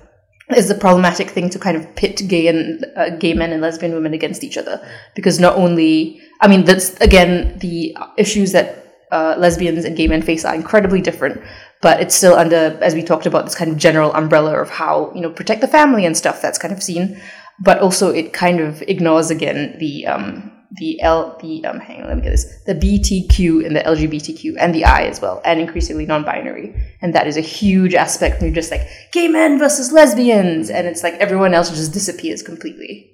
[0.53, 3.93] is a problematic thing to kind of pit gay and uh, gay men and lesbian
[3.93, 4.85] women against each other.
[5.15, 8.79] Because not only I mean that's again the issues that
[9.11, 11.41] uh, lesbians and gay men face are incredibly different
[11.83, 15.11] but it's still under as we talked about this kind of general umbrella of how
[15.13, 17.21] you know protect the family and stuff that's kind of seen.
[17.59, 22.07] But also it kind of ignores again the um, the L, the um, hang on,
[22.07, 25.59] let me get this, the BTQ and the LGBTQ and the I as well, and
[25.59, 28.41] increasingly non-binary, and that is a huge aspect.
[28.41, 32.41] When you're just like gay men versus lesbians, and it's like everyone else just disappears
[32.41, 33.11] completely.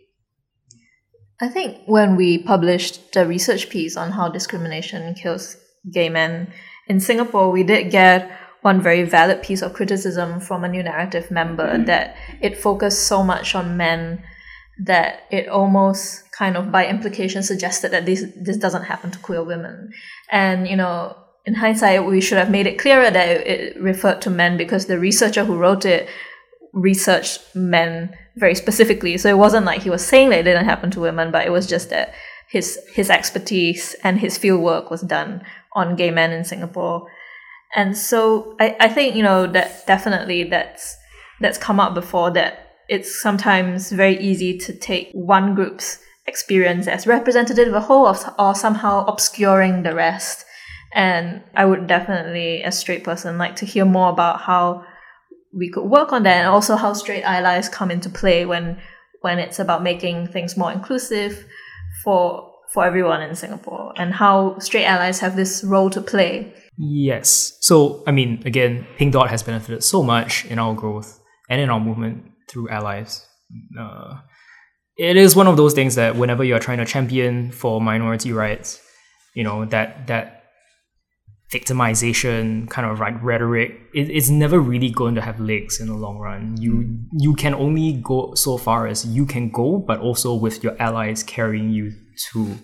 [1.42, 5.56] I think when we published the research piece on how discrimination kills
[5.92, 6.52] gay men
[6.88, 8.30] in Singapore, we did get
[8.62, 11.86] one very valid piece of criticism from a New Naratif member mm-hmm.
[11.86, 14.22] that it focused so much on men
[14.86, 19.44] that it almost kind of by implication suggested that this this doesn't happen to queer
[19.44, 19.92] women.
[20.32, 21.16] And you know
[21.46, 25.00] in hindsight we should have made it clearer that it, referred to men because the
[25.00, 26.08] researcher who wrote it
[26.74, 29.18] researched men very specifically.
[29.18, 31.52] So it wasn't like he was saying that it didn't happen to women but it
[31.52, 32.14] was just that
[32.50, 37.08] his his expertise and his field work was done on gay men in Singapore.
[37.76, 40.96] And so I, I think you know that definitely that's
[41.42, 42.54] that's come up before that
[42.88, 48.16] it's sometimes very easy to take one group's experience as representative of a whole or,
[48.38, 50.46] or somehow obscuring the rest.
[50.94, 54.86] And I would definitely, as straight person, like to hear more about how
[55.54, 58.78] we could work on that and also how straight allies come into play when
[59.22, 61.46] when it's about making things more inclusive
[62.04, 66.54] for for everyone in Singapore and how straight allies have this role to play.
[66.78, 67.58] Yes.
[67.62, 71.20] So, I mean, again, Pink Dot has benefited so much in our growth
[71.50, 73.26] and in our movement through allies.
[73.78, 74.20] Uh,
[75.00, 78.82] it is one of those things that whenever you're trying to champion for minority rights,
[79.34, 80.36] you know, that that
[81.54, 85.94] victimization kind of like rhetoric it, it's never really going to have legs in the
[85.94, 86.58] long run.
[86.60, 90.80] You you can only go so far as you can go but also with your
[90.80, 91.94] allies carrying you
[92.32, 92.58] too.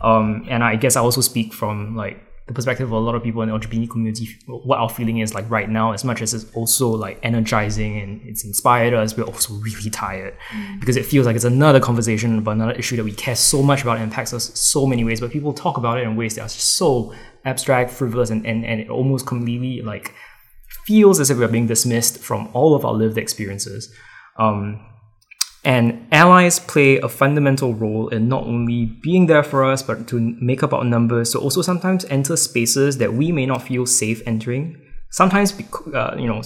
[0.00, 3.22] Um, and i guess i also speak from like the perspective of a lot of
[3.22, 6.32] people in the LGBT community, what our feeling is like right now, as much as
[6.32, 10.80] it's also like energizing and it's inspired us, we're also really tired mm.
[10.80, 13.82] because it feels like it's another conversation about another issue that we care so much
[13.82, 16.40] about and impacts us so many ways, but people talk about it in ways that
[16.40, 17.12] are so
[17.44, 20.14] abstract, frivolous, and, and, and it almost completely like
[20.86, 23.94] feels as if we're being dismissed from all of our lived experiences.
[24.38, 24.87] Um,
[25.64, 30.20] and allies play a fundamental role in not only being there for us, but to
[30.40, 34.22] make up our numbers, to also sometimes enter spaces that we may not feel safe
[34.26, 34.80] entering.
[35.10, 36.42] Sometimes, bec- uh, you know,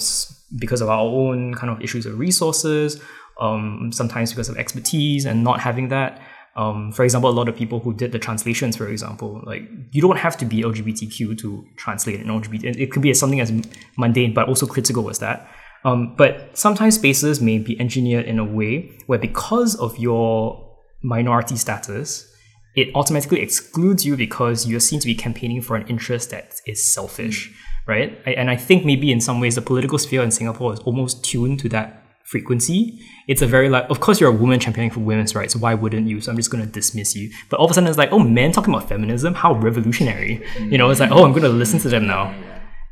[0.57, 3.01] because of our own kind of issues of resources,
[3.39, 6.21] um, sometimes because of expertise and not having that.
[6.55, 10.01] Um, for example, a lot of people who did the translations, for example, like you
[10.01, 12.77] don't have to be LGBTQ to translate an LGBT.
[12.77, 13.51] It could be something as
[13.97, 15.47] mundane but also critical as that.
[15.85, 21.57] Um, but sometimes spaces may be engineered in a way where, because of your minority
[21.57, 22.29] status,
[22.75, 26.81] it automatically excludes you because you're seen to be campaigning for an interest that is
[26.83, 27.53] selfish, mm.
[27.87, 28.19] right?
[28.25, 31.59] And I think maybe in some ways the political sphere in Singapore is almost tuned
[31.59, 32.99] to that frequency.
[33.27, 35.55] It's a very like, of course, you're a woman championing for women's rights.
[35.55, 36.21] Why wouldn't you?
[36.21, 37.31] So I'm just going to dismiss you.
[37.49, 40.43] But all of a sudden, it's like, oh, men talking about feminism, how revolutionary.
[40.57, 42.33] You know, it's like, oh, I'm going to listen to them now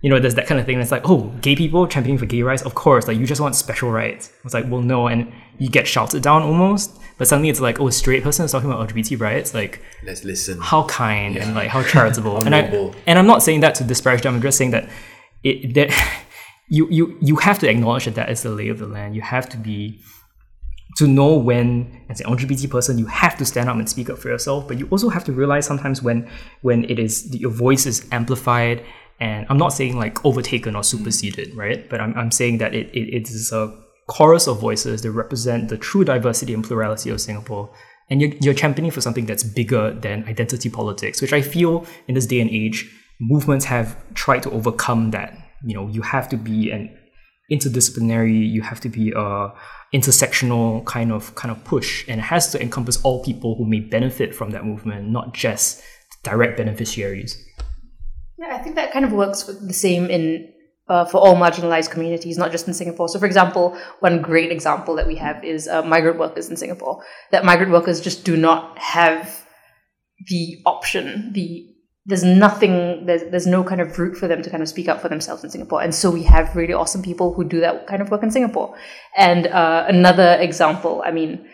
[0.02, 0.80] you know, there's that kind of thing.
[0.80, 3.56] It's like, oh, gay people championing for gay rights, of course, like you just want
[3.56, 4.32] special rights.
[4.44, 7.00] It's like, well, no, and you get shouted down almost.
[7.20, 9.54] But suddenly it's like, oh, a straight person is talking about LGBT rights.
[9.54, 10.60] Like, let's listen.
[10.60, 11.44] How kind yeah.
[11.44, 12.38] and like how charitable.
[12.46, 12.62] and I
[13.06, 14.34] and I'm not saying that to disparage them.
[14.34, 14.90] I'm just saying that
[15.44, 15.92] it that
[16.68, 19.16] you you you have to acknowledge that that is the lay of the land.
[19.16, 20.02] You have to be
[20.98, 24.18] to know when as an LGBT person you have to stand up and speak up
[24.18, 26.28] for yourself, but you also have to realize sometimes when
[26.62, 28.84] when it is your voice is amplified
[29.22, 31.88] and I'm not saying like overtaken or superseded, right?
[31.88, 33.72] But I'm, I'm saying that it, it, it is a
[34.10, 37.72] chorus of voices that represent the true diversity and plurality of Singapore.
[38.10, 42.16] And you're, you're championing for something that's bigger than identity politics, which I feel in
[42.16, 45.38] this day and age, movements have tried to overcome that.
[45.64, 46.90] You know, you have to be an
[47.52, 49.54] interdisciplinary, you have to be a
[49.94, 53.82] intersectional kind of kind of push, and it has to encompass all people who may
[53.82, 55.84] benefit from that movement, not just
[56.24, 57.46] direct beneficiaries.
[58.42, 60.52] Yeah, I think that kind of works the same in
[60.88, 63.08] uh, for all marginalized communities, not just in Singapore.
[63.08, 67.04] So, for example, one great example that we have is uh, migrant workers in Singapore.
[67.30, 69.46] That migrant workers just do not have
[70.28, 71.32] the option.
[71.34, 71.68] The
[72.08, 73.06] there's nothing.
[73.06, 75.44] There's there's no kind of route for them to kind of speak up for themselves
[75.44, 75.84] in Singapore.
[75.84, 78.76] And so we have really awesome people who do that kind of work in Singapore.
[79.16, 81.48] And uh, another example, I mean,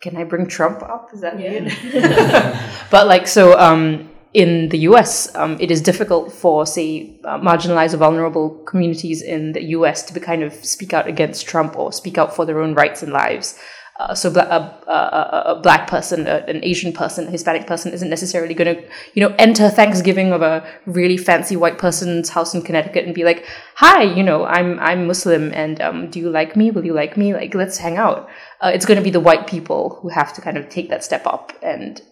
[0.00, 1.10] can I bring Trump up?
[1.12, 1.50] Is that yeah.
[1.50, 2.80] weird?
[2.90, 3.58] but like so.
[3.60, 9.22] Um, in the US, um, it is difficult for, say, uh, marginalized or vulnerable communities
[9.22, 12.44] in the US to be kind of speak out against Trump or speak out for
[12.44, 13.58] their own rights and lives.
[14.00, 18.10] Uh, so a, a, a, black person, a, an Asian person, a Hispanic person isn't
[18.10, 18.82] necessarily going to,
[19.12, 23.22] you know, enter Thanksgiving of a really fancy white person's house in Connecticut and be
[23.22, 26.72] like, "Hi, you know, I'm I'm Muslim, and um, do you like me?
[26.72, 27.34] Will you like me?
[27.34, 28.28] Like, let's hang out."
[28.60, 31.04] Uh, it's going to be the white people who have to kind of take that
[31.04, 32.02] step up and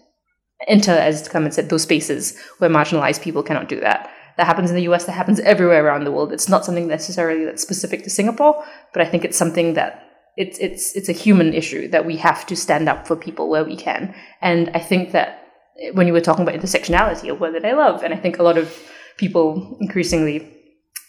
[0.68, 4.10] enter, as Clement said, those spaces where marginalized people cannot do that.
[4.36, 6.32] That happens in the US, that happens everywhere around the world.
[6.32, 10.58] It's not something necessarily that's specific to Singapore, but I think it's something that it's
[10.58, 13.76] it's it's a human issue that we have to stand up for people where we
[13.76, 14.14] can.
[14.40, 15.46] And I think that
[15.92, 18.42] when you were talking about intersectionality, a word that I love, and I think a
[18.42, 20.62] lot of people increasingly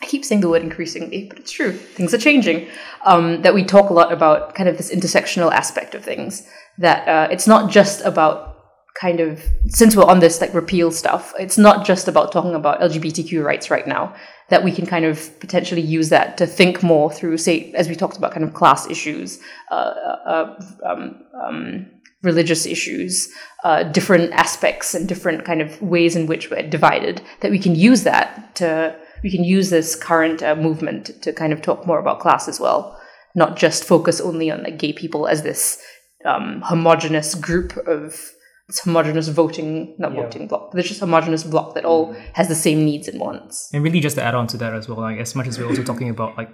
[0.04, 1.72] I keep saying the word increasingly, but it's true.
[1.72, 2.68] Things are changing.
[3.06, 6.46] Um, that we talk a lot about kind of this intersectional aspect of things.
[6.78, 8.53] That uh, it's not just about
[9.00, 12.80] kind of since we're on this like repeal stuff it's not just about talking about
[12.80, 14.14] lgbtq rights right now
[14.50, 17.96] that we can kind of potentially use that to think more through say as we
[17.96, 19.40] talked about kind of class issues
[19.72, 19.94] uh,
[20.26, 21.86] uh, um, um,
[22.22, 23.30] religious issues
[23.64, 27.76] uh, different aspects and different kind of ways in which we're divided that we can
[27.76, 32.00] use that to we can use this current uh, movement to kind of talk more
[32.00, 33.00] about class as well
[33.36, 35.82] not just focus only on like gay people as this
[36.26, 38.32] um, homogenous group of
[38.74, 40.72] this homogenous voting, not voting block.
[40.72, 43.70] There's just a homogenous block that all has the same needs and wants.
[43.72, 45.68] And really, just to add on to that as well, like as much as we're
[45.68, 46.50] also talking about like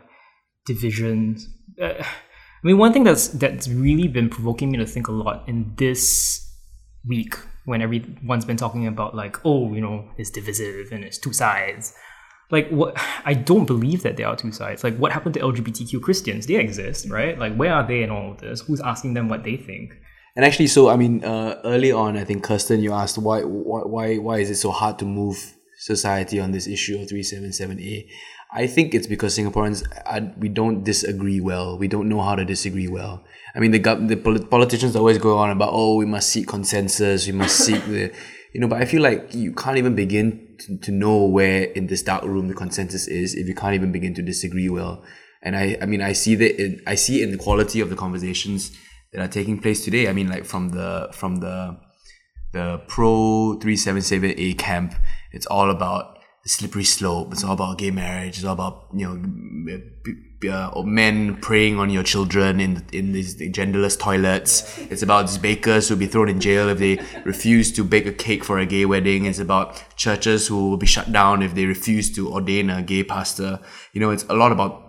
[0.66, 1.48] divisions,
[1.82, 2.06] uh, I
[2.64, 6.46] mean, one thing that's that's really been provoking me to think a lot in this
[7.08, 11.32] week when everyone's been talking about like, oh, you know, it's divisive and it's two
[11.32, 11.94] sides.
[12.52, 12.98] Like what?
[13.24, 14.84] I don't believe that there are two sides.
[14.84, 16.48] Like what happened to LGBTQ Christians?
[16.48, 17.40] They exist, right?
[17.40, 18.60] Like where are they in all of this?
[18.60, 19.94] Who's asking them what they think?
[20.36, 23.82] And actually, so I mean, uh, early on, I think Kirsten, you asked why, why,
[23.82, 27.52] why, why is it so hard to move society on this issue of three seven
[27.52, 28.10] seven A?
[28.52, 31.78] I think it's because Singaporeans are, we don't disagree well.
[31.78, 33.24] We don't know how to disagree well.
[33.56, 37.28] I mean, the the politicians always go on about oh, we must seek consensus.
[37.28, 38.12] We must seek the
[38.54, 38.68] you know.
[38.68, 42.24] But I feel like you can't even begin to, to know where in this dark
[42.24, 45.04] room the consensus is if you can't even begin to disagree well.
[45.42, 47.96] And I, I mean, I see that in, I see in the quality of the
[47.96, 48.72] conversations
[49.12, 50.08] that are taking place today.
[50.08, 51.78] I mean, like from the from the
[52.52, 54.96] the pro three seven seven A camp,
[55.32, 57.32] it's all about the slippery slope.
[57.32, 58.38] It's all about gay marriage.
[58.38, 59.82] It's all about you know
[60.48, 64.78] uh, men preying on your children in in these genderless toilets.
[64.90, 68.14] It's about these bakers who'll be thrown in jail if they refuse to bake a
[68.14, 69.26] cake for a gay wedding.
[69.26, 73.04] It's about churches who will be shut down if they refuse to ordain a gay
[73.04, 73.60] pastor.
[73.94, 74.89] You know, it's a lot about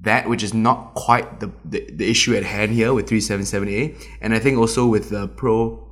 [0.00, 3.96] that which is not quite the, the, the issue at hand here with 377A.
[4.20, 5.82] And I think also with the pro,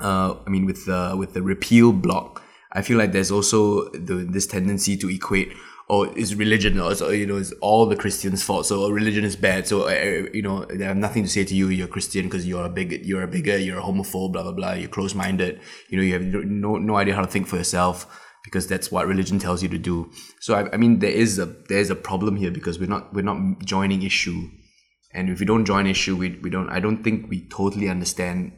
[0.00, 2.42] uh, I mean, with the, with the repeal block,
[2.72, 5.52] I feel like there's also the, this tendency to equate,
[5.88, 8.66] oh, is religion, or, you know, is all the Christians' fault.
[8.66, 9.68] So religion is bad.
[9.68, 11.68] So, uh, you know, they have nothing to say to you.
[11.68, 14.72] You're Christian because you're a bigot, you're a bigot, you're a homophobe, blah, blah, blah.
[14.72, 15.60] You're close-minded.
[15.88, 19.08] You know, you have no, no idea how to think for yourself because that's what
[19.08, 20.10] religion tells you to do.
[20.40, 23.22] So I, I mean, there is a there's a problem here because we're not we're
[23.22, 24.48] not joining issue,
[25.12, 26.70] and if we don't join issue, we we don't.
[26.70, 28.52] I don't think we totally understand.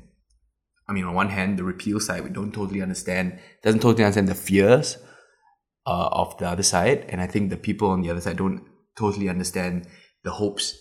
[0.89, 3.39] I mean, on one hand, the repeal side, we don't totally understand.
[3.63, 4.99] Doesn't totally understand the fears
[5.87, 8.63] uh, of the other side, and I think the people on the other side don't
[8.97, 9.87] totally understand
[10.23, 10.79] the hopes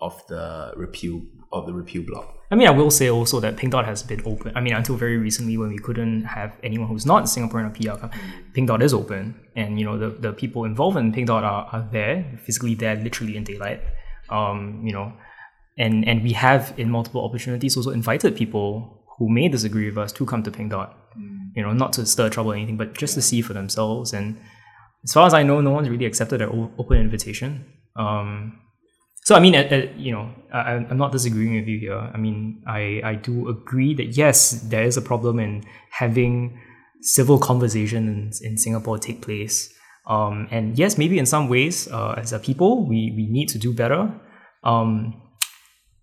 [0.00, 1.20] of the repeal
[1.52, 2.35] of the repeal block.
[2.50, 4.52] I mean, I will say also that Pink Dot has been open.
[4.54, 8.06] I mean, until very recently, when we couldn't have anyone who's not Singaporean or PR,
[8.52, 11.68] Pink Dot is open, and you know the, the people involved in Pink Dot are,
[11.72, 13.80] are there, physically there, literally in daylight.
[14.30, 15.12] Um, you know,
[15.76, 20.12] and and we have in multiple opportunities also invited people who may disagree with us
[20.12, 20.96] to come to Pink Dot.
[21.56, 24.12] You know, not to stir trouble or anything, but just to see for themselves.
[24.12, 24.38] And
[25.02, 27.64] as far as I know, no one's really accepted an open invitation.
[27.96, 28.60] Um,
[29.26, 29.54] so I mean,
[29.98, 31.98] you know, I, I'm not disagreeing with you here.
[31.98, 36.60] I mean, I, I do agree that yes, there is a problem in having
[37.00, 39.74] civil conversations in, in Singapore take place.
[40.06, 43.58] Um, and yes, maybe in some ways, uh, as a people, we, we need to
[43.58, 44.14] do better.
[44.62, 45.20] Um,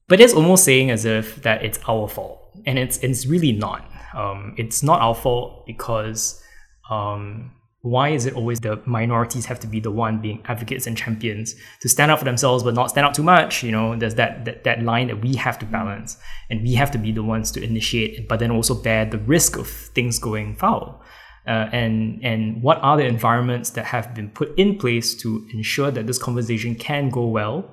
[0.09, 3.89] but it's almost saying as if that it's our fault, and it's it's really not.
[4.13, 6.43] Um, it's not our fault because
[6.91, 7.53] um,
[7.83, 11.53] why is it always the minorities have to be the one being advocates and champions
[11.81, 13.61] to stand up for themselves but not stand out too much?
[13.61, 16.17] You know there's that, that that line that we have to balance
[16.49, 19.57] and we have to be the ones to initiate but then also bear the risk
[19.57, 21.03] of things going foul.
[21.45, 25.91] Uh, and and what are the environments that have been put in place to ensure
[25.91, 27.69] that this conversation can go well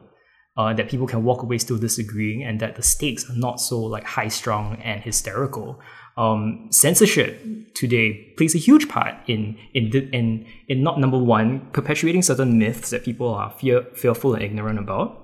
[0.57, 3.81] uh, that people can walk away still disagreeing and that the stakes are not so
[3.81, 5.81] like high strung and hysterical
[6.17, 12.23] um, censorship today plays a huge part in in, in in not number one perpetuating
[12.23, 15.17] certain myths that people are fear, fearful and ignorant about.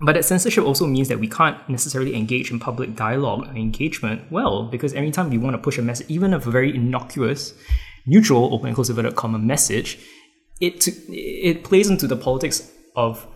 [0.00, 4.30] But that censorship also means that we can't necessarily engage in public dialogue and engagement
[4.30, 7.52] well, because every time we want to push a message, even a very innocuous,
[8.06, 9.98] neutral, open and close inverted message,
[10.60, 13.26] it it plays into the politics of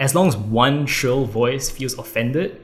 [0.00, 2.60] as long as one shrill voice feels offended,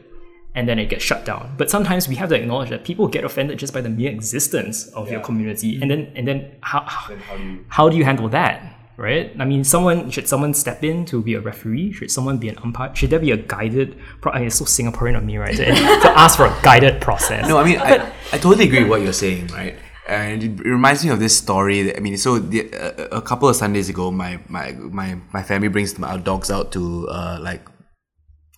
[0.57, 1.55] and then it gets shut down.
[1.57, 4.89] But sometimes we have to acknowledge that people get offended just by the mere existence
[4.89, 5.15] of yeah.
[5.15, 7.65] your community, and then and then how then how, do you...
[7.69, 8.73] how do you handle that?
[8.97, 9.31] Right?
[9.39, 11.93] I mean, someone should someone step in to be a referee?
[11.93, 12.97] Should someone be an umpire?
[12.97, 13.99] Should there be a guided?
[14.23, 15.55] Pro- I mean, it's so Singaporean of me, right?
[15.57, 17.47] to, to ask for a guided process.
[17.47, 19.77] No, I mean, I, I totally agree with what you're saying, right?
[20.09, 21.83] and it reminds me of this story.
[21.83, 25.43] That, I mean, so the, uh, a couple of Sundays ago, my my my, my
[25.43, 27.69] family brings our dogs out to uh, like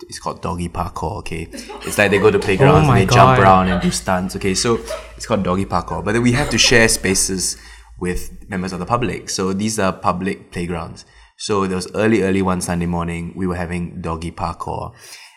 [0.02, 1.18] it's called doggy parkour.
[1.18, 3.14] Okay, it's like they go to playgrounds oh and they God.
[3.14, 4.36] jump around and do stunts.
[4.36, 4.78] Okay, so
[5.16, 6.04] it's called doggy parkour.
[6.04, 7.56] But then we have to share spaces
[7.98, 9.28] with members of the public.
[9.30, 11.04] So these are public playgrounds.
[11.36, 13.32] So there was early, early one Sunday morning.
[13.36, 14.92] We were having doggy parkour.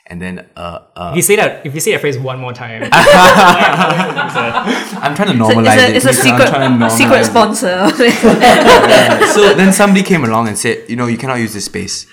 [0.08, 2.52] And then, uh, uh, if you say that, if you say that phrase one more
[2.52, 3.00] time, I'm
[5.16, 6.16] trying to normalize it's a, it's a, it.
[6.16, 6.50] secret,
[6.92, 7.90] secret sponsor.
[9.34, 12.08] so then somebody came along and said, you know, you cannot use this space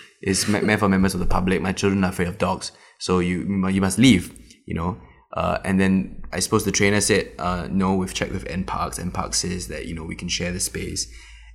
[0.48, 1.60] me- meant for members of the public.
[1.62, 4.36] My children are afraid of dogs, so you you must leave.
[4.66, 5.00] You know.
[5.32, 8.98] Uh, and then I suppose the trainer said, uh, no, we've checked with NParks.
[8.98, 11.06] NParks says that, you know, we can share the space.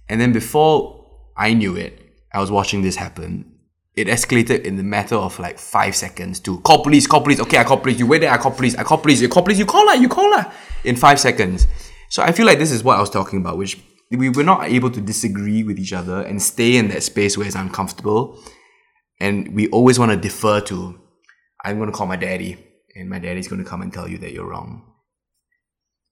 [0.07, 1.99] And then before I knew it,
[2.34, 3.52] I was watching this happen.
[3.95, 7.40] It escalated in the matter of like five seconds to call police, call police.
[7.40, 7.99] Okay, I call police.
[7.99, 8.76] You wait there, I call police.
[8.76, 9.22] I call police.
[9.22, 9.60] You call police.
[9.60, 9.95] You call her.
[9.95, 10.52] You call her.
[10.84, 11.68] In five seconds.
[12.10, 13.80] So I feel like this is what I was talking about, which
[14.12, 17.48] we were not able to disagree with each other and stay in that space where
[17.48, 18.40] it's uncomfortable.
[19.20, 21.00] And we always want to defer to,
[21.64, 22.58] I'm going to call my daddy
[22.96, 24.84] and my daddy's going to come and tell you that you're wrong.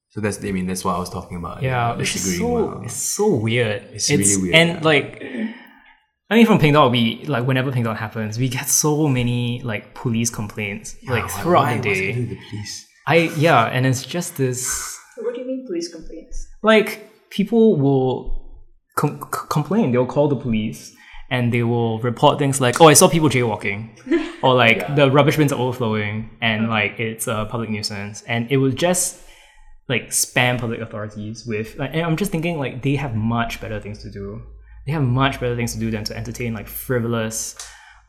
[0.10, 1.62] So that's, I mean, that's what I was talking about.
[1.64, 2.82] Yeah, it's so Wow.
[2.84, 3.84] it's so weird.
[3.94, 4.80] It's really weird, And yeah.
[4.82, 5.24] like,
[6.30, 9.62] I mean, from Pink Dot, we like whenever Pink Dot happens, we get so many
[9.62, 12.26] like police complaints like Why- throughout why the was it day.
[12.26, 12.88] the police?
[13.08, 16.48] I yeah, and it's just this What do you mean police complaints?
[16.62, 18.62] like people will
[18.96, 19.92] com- c- complain.
[19.92, 20.96] They'll call the police
[21.32, 23.90] and they will report things like, "Oh, I saw people jaywalking,"
[24.44, 28.58] or like the rubbish bins are overflowing, and like it's a public nuisance, and it
[28.58, 29.24] will just
[29.88, 31.78] like spam public authorities with.
[31.78, 34.42] Like, and I'm just thinking like they have much better things to do.
[34.86, 37.56] They have much better things to do than to entertain like frivolous.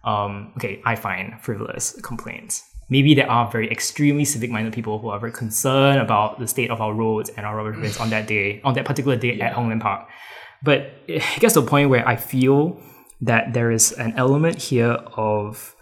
[0.05, 2.65] Um, okay, I find frivolous complaints.
[2.89, 6.81] Maybe there are very extremely civic-minded people who are very concerned about the state of
[6.81, 9.69] our roads and our rubbish bins on that day, on that particular day at Hong
[9.69, 10.09] Lim Park.
[10.63, 12.81] But it gets to a point where I feel
[13.23, 15.75] that there is an element here of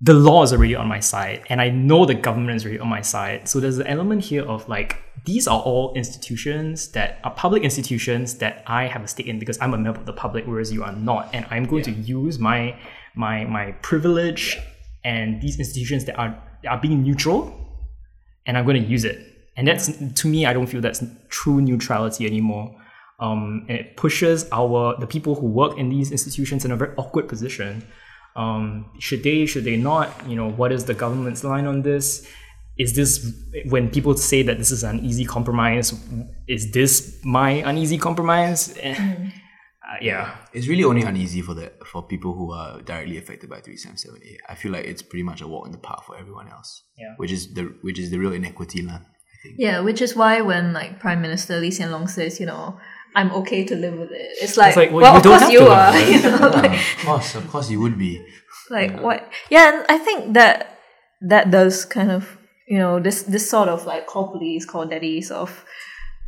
[0.00, 2.88] the law is already on my side, and I know the government is already on
[2.88, 3.48] my side.
[3.48, 8.38] So there's an element here of like these are all institutions that are public institutions
[8.38, 10.84] that I have a stake in because I'm a member of the public, whereas you
[10.84, 12.78] are not, and I'm going to use my
[13.16, 14.58] my my privilege
[15.08, 16.32] and these institutions that are
[16.68, 17.40] are being neutral,
[18.46, 19.18] and I'm going to use it.
[19.56, 19.86] And that's
[20.20, 22.66] to me, I don't feel that's true neutrality anymore.
[23.18, 26.92] Um, and it pushes our the people who work in these institutions in a very
[26.96, 27.72] awkward position.
[28.36, 29.46] Um, should they?
[29.46, 30.08] Should they not?
[30.28, 32.28] You know, what is the government's line on this?
[32.76, 33.10] Is this
[33.74, 35.88] when people say that this is an easy compromise?
[36.46, 38.60] Is this my uneasy compromise?
[38.80, 39.30] Eh,
[39.88, 43.60] uh, yeah, It's really only uneasy for the for people who are directly affected by
[43.60, 44.36] 377A.
[44.48, 46.82] I feel like it's pretty much a walk in the park for everyone else.
[46.98, 47.14] Yeah.
[47.16, 49.00] Which is the which is the real inequity lah.
[49.00, 49.54] I think.
[49.58, 52.76] Yeah, which is why when like Prime Minister Lee Hsien Loong says, you know,
[53.16, 54.36] I'm okay to live with it.
[54.42, 55.98] It's like, it's like, well, well, you of course you are.
[56.12, 58.24] You know, like, of course, of course, you would be.
[58.68, 59.24] like what?
[59.48, 60.78] Yeah, and I think that
[61.22, 62.36] that does kind of
[62.68, 65.64] you know this this sort of like call police, call daddies of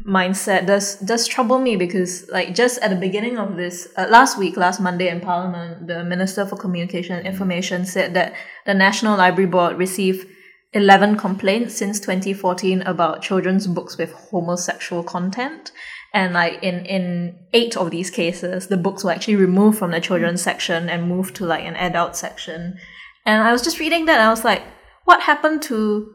[0.04, 4.38] mindset does does trouble me because like just at the beginning of this uh, last
[4.38, 8.32] week last monday in parliament the minister for communication and information said that
[8.64, 10.26] the national library board received
[10.72, 15.72] 11 complaints since 2014 about children's books with homosexual content.
[16.14, 20.00] And like in in eight of these cases the books were actually removed from the
[20.00, 22.78] children's section and moved to like an adult section.
[23.26, 24.62] And i was just reading that and i was like
[25.04, 26.12] what happened to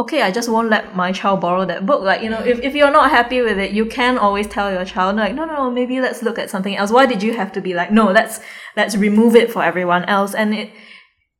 [0.00, 2.02] okay, I just won't let my child borrow that book.
[2.02, 4.84] Like, you know, if, if you're not happy with it, you can always tell your
[4.84, 6.92] child, like, no, no, maybe let's look at something else.
[6.92, 8.40] Why did you have to be like, no, let's,
[8.76, 10.34] let's remove it for everyone else?
[10.34, 10.70] And it,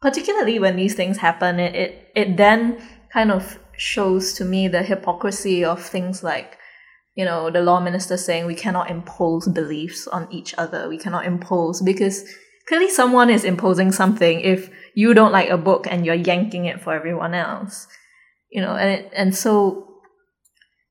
[0.00, 2.82] particularly when these things happen, it, it, it then
[3.12, 6.58] kind of shows to me the hypocrisy of things like,
[7.14, 10.88] you know, the law minister saying we cannot impose beliefs on each other.
[10.88, 12.24] We cannot impose because
[12.66, 16.80] clearly someone is imposing something if you don't like a book and you're yanking it
[16.80, 17.86] for everyone else
[18.50, 19.86] you know and it, and so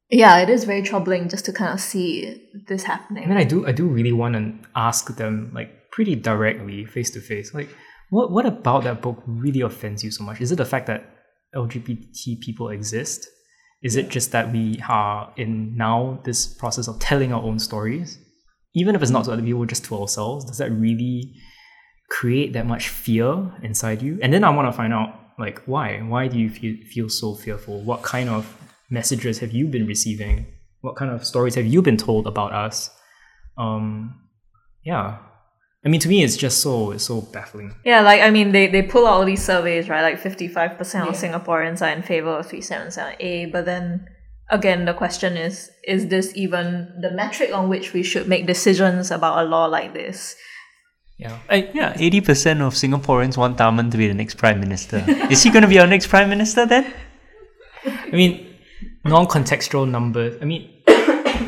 [0.09, 3.43] yeah it is very troubling just to kind of see this happening I mean, I
[3.43, 7.69] do, I do really want to ask them like pretty directly, face to face, like
[8.09, 10.39] what, what about that book really offends you so much?
[10.41, 11.09] Is it the fact that
[11.55, 13.27] LGBT people exist?
[13.81, 18.19] Is it just that we are in now this process of telling our own stories,
[18.75, 20.45] even if it's not to other people, just to ourselves?
[20.45, 21.34] Does that really
[22.09, 24.19] create that much fear inside you?
[24.21, 25.99] And then I want to find out like why?
[25.99, 27.81] Why do you feel feel so fearful?
[27.84, 28.55] What kind of
[28.89, 30.45] messages have you been receiving?
[30.81, 32.89] What kind of stories have you been told about us?
[33.57, 34.19] Um,
[34.84, 35.18] yeah.
[35.85, 37.73] I mean, to me, it's just so it's so baffling.
[37.85, 41.15] yeah like i mean they, they pull out all these surveys right like 55% of
[41.15, 44.05] singaporeans are in favor of 377a but then
[44.49, 49.11] again the question is is this even the metric on which we should make decisions
[49.11, 50.35] about a law like this
[51.18, 51.39] Yeah.
[51.49, 55.03] I, Yeah, 80% of Singaporeans want Tharman to be the next Prime Minister.
[55.31, 56.94] Is he going to be our next Prime Minister then?
[57.85, 58.56] I mean,
[59.03, 60.38] non-contextual numbers.
[60.41, 60.69] I mean,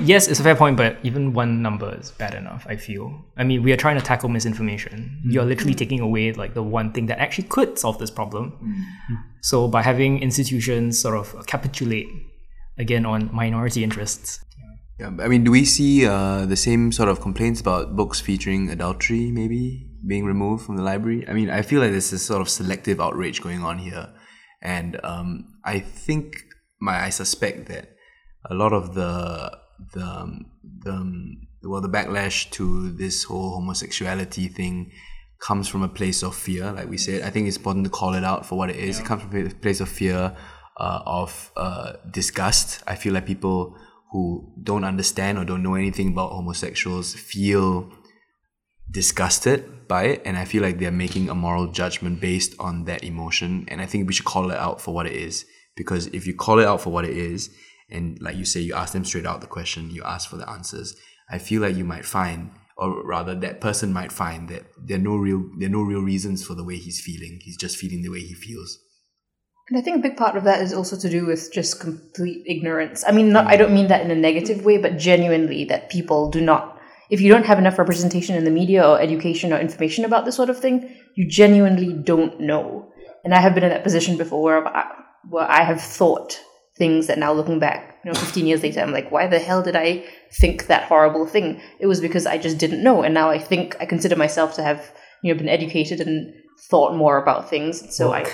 [0.02, 2.66] yes, it's a fair point, but even one number is bad enough.
[2.68, 3.26] I feel.
[3.38, 5.20] I mean, we are trying to tackle misinformation.
[5.20, 5.32] Mm-hmm.
[5.32, 8.52] You're literally taking away like the one thing that actually could solve this problem.
[8.52, 9.16] Mm-hmm.
[9.41, 12.08] So by having institutions sort of capitulate
[12.78, 14.44] again on minority interests.
[15.00, 18.70] Yeah, I mean, do we see uh, the same sort of complaints about books featuring
[18.70, 19.32] adultery?
[19.32, 21.26] Maybe being removed from the library.
[21.28, 24.10] I mean, I feel like there's this sort of selective outrage going on here,
[24.62, 26.44] and um, I think
[26.82, 27.96] my I suspect that
[28.50, 29.58] a lot of the
[29.94, 30.46] the um,
[30.84, 34.92] the um, well the backlash to this whole homosexuality thing
[35.40, 36.74] comes from a place of fear.
[36.74, 39.00] Like we said, I think it's important to call it out for what it is.
[39.00, 40.36] It comes from a place of fear,
[40.76, 42.84] uh, of uh, disgust.
[42.86, 43.78] I feel like people
[44.11, 47.91] who don't understand or don't know anything about homosexuals feel
[48.91, 53.03] disgusted by it and i feel like they're making a moral judgment based on that
[53.03, 55.45] emotion and i think we should call it out for what it is
[55.76, 57.52] because if you call it out for what it is
[57.90, 60.49] and like you say you ask them straight out the question you ask for the
[60.49, 60.95] answers
[61.30, 65.02] i feel like you might find or rather that person might find that there are
[65.02, 68.02] no real there are no real reasons for the way he's feeling he's just feeling
[68.02, 68.80] the way he feels
[69.70, 72.44] And I think a big part of that is also to do with just complete
[72.48, 73.04] ignorance.
[73.08, 73.60] I mean, not, I mm.
[73.60, 76.80] don't mean that in a negative way, but genuinely that people do not.
[77.10, 80.36] If you don't have enough representation in the media or education or information about this
[80.36, 82.91] sort of thing, you genuinely don't know.
[83.24, 84.91] And I have been in that position before where I,
[85.30, 86.40] where I have thought
[86.78, 89.62] things that now looking back, you know, 15 years later, I'm like, why the hell
[89.62, 91.62] did I think that horrible thing?
[91.80, 93.04] It was because I just didn't know.
[93.04, 94.91] And now I think I consider myself to have,
[95.22, 96.34] you know, been educated and
[96.70, 97.96] thought more about things.
[97.96, 98.32] So I.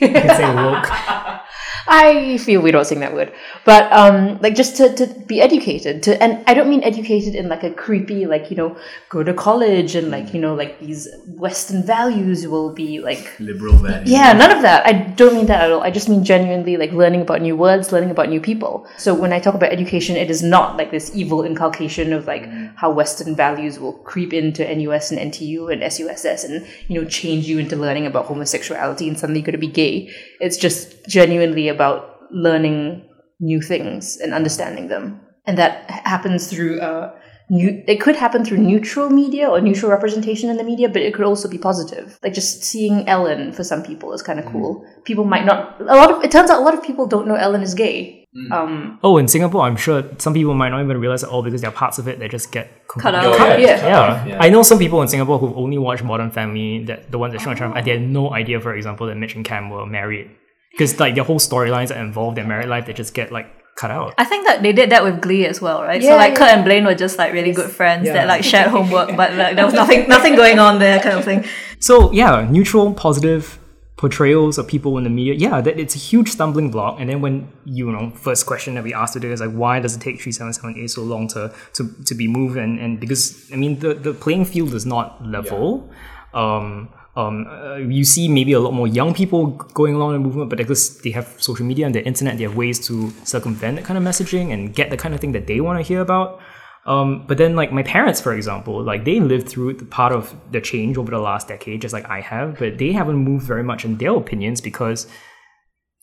[0.00, 1.40] You can say woke.
[1.88, 3.32] I feel we don't sing that word,
[3.64, 7.48] but um, like just to, to be educated to, and I don't mean educated in
[7.48, 8.76] like a creepy like you know
[9.08, 13.74] go to college and like you know like these Western values will be like liberal
[13.74, 14.86] values yeah none of that.
[14.86, 15.82] I don't mean that at all.
[15.82, 18.86] I just mean genuinely like learning about new words, learning about new people.
[18.96, 22.48] So when I talk about education, it is not like this evil inculcation of like
[22.76, 27.46] how Western values will creep into NUS and NTU and SUSS and you know change
[27.46, 30.12] you into learning about homosexuality and suddenly you're going to be gay.
[30.40, 33.08] It's just genuinely about learning
[33.40, 35.20] new things and understanding them.
[35.46, 37.14] And that happens through uh,
[37.48, 41.24] it could happen through neutral media or neutral representation in the media, but it could
[41.24, 42.18] also be positive.
[42.22, 44.84] Like just seeing Ellen for some people is kind of cool.
[45.04, 47.36] People might not, a lot of, it turns out a lot of people don't know
[47.36, 48.24] Ellen is gay.
[48.52, 51.62] Um, Oh, in Singapore, I'm sure some people might not even realize at all because
[51.62, 53.60] there are parts of it that just get Cut completely out.
[53.60, 54.26] yeah.
[54.26, 54.38] Yeah.
[54.40, 57.40] I know some people in Singapore who've only watched Modern Family, that the ones that
[57.40, 59.86] show on Channel, and they had no idea, for example, that Mitch and Cam were
[59.86, 60.30] married.
[60.72, 63.90] Because like their whole storylines that involve their married life, they just get like cut
[63.90, 64.14] out.
[64.18, 66.00] I think that they did that with Glee as well, right?
[66.02, 66.38] Yeah, so like yeah.
[66.38, 68.14] Kurt and Blaine were just like really good friends Yeah.
[68.14, 71.24] that like shared homework, but like there was nothing nothing going on there, kind of
[71.24, 71.44] thing.
[71.78, 73.58] So yeah, neutral, positive
[73.96, 75.34] portrayals of people in the media.
[75.34, 77.00] Yeah, that it's a huge stumbling block.
[77.00, 79.96] And then when you know first question that we asked today is like, why does
[79.96, 82.56] it take three seven seven A so long to to, to be moved?
[82.56, 85.90] And and because I mean the the playing field is not level.
[86.34, 90.26] Um, um, uh, you see maybe a lot more young people going along in the
[90.26, 93.76] movement, but because they have social media and the internet, they have ways to circumvent
[93.76, 96.00] that kind of messaging and get the kind of thing that they want to hear
[96.00, 96.40] about.
[96.84, 100.36] Um, but then, like my parents, for example, like they lived through the part of
[100.52, 103.64] the change over the last decade, just like I have, but they haven't moved very
[103.64, 105.08] much in their opinions because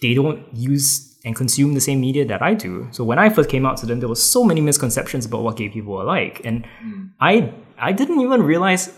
[0.01, 2.89] they don't use and consume the same media that I do.
[2.91, 5.55] So when I first came out to them, there was so many misconceptions about what
[5.55, 6.65] gay people are like, and
[7.21, 8.91] I I didn't even realize.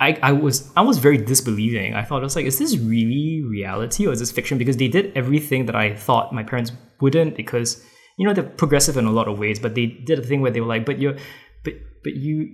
[0.00, 1.94] I, I was I was very disbelieving.
[1.94, 4.56] I thought I was like, is this really reality or is this fiction?
[4.56, 7.36] Because they did everything that I thought my parents wouldn't.
[7.36, 7.84] Because
[8.16, 10.50] you know they're progressive in a lot of ways, but they did a thing where
[10.50, 11.16] they were like, but you're,
[11.64, 12.48] but but you,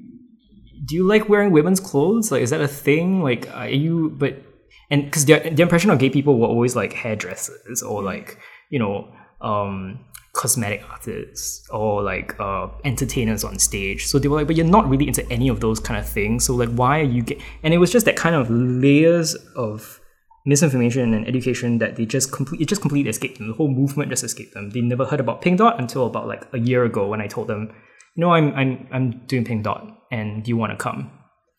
[0.85, 2.33] do you like wearing women's clothes?
[2.33, 3.23] Like, is that a thing?
[3.23, 4.11] Like, are you?
[4.11, 4.43] But
[4.91, 8.39] and because the, their impression of gay people were always like hairdressers or like
[8.71, 10.05] you know um
[10.37, 14.07] cosmetic artists or like uh entertainers on stage.
[14.07, 16.45] So they were like but you're not really into any of those kind of things.
[16.45, 20.01] So like why are you get and it was just that kind of layers of
[20.45, 23.49] misinformation and education that they just complete it just completely escaped them.
[23.49, 24.71] The whole movement just escaped them.
[24.71, 27.49] They never heard about pink dot until about like a year ago when i told
[27.49, 27.73] them
[28.15, 31.11] you know i'm i'm, I'm doing pink dot and do you want to come?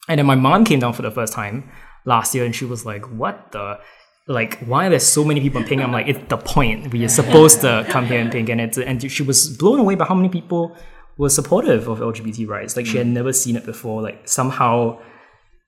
[0.08, 1.70] And then my mom came down for the first time
[2.06, 3.80] last year and she was like, What the
[4.28, 5.82] like why are there so many people in pink?
[5.82, 6.92] I'm like, it's the point.
[6.92, 9.96] We are supposed to come here in pink and it's and she was blown away
[9.96, 10.76] by how many people
[11.18, 12.76] were supportive of LGBT rights.
[12.76, 14.02] Like she had never seen it before.
[14.02, 15.00] Like somehow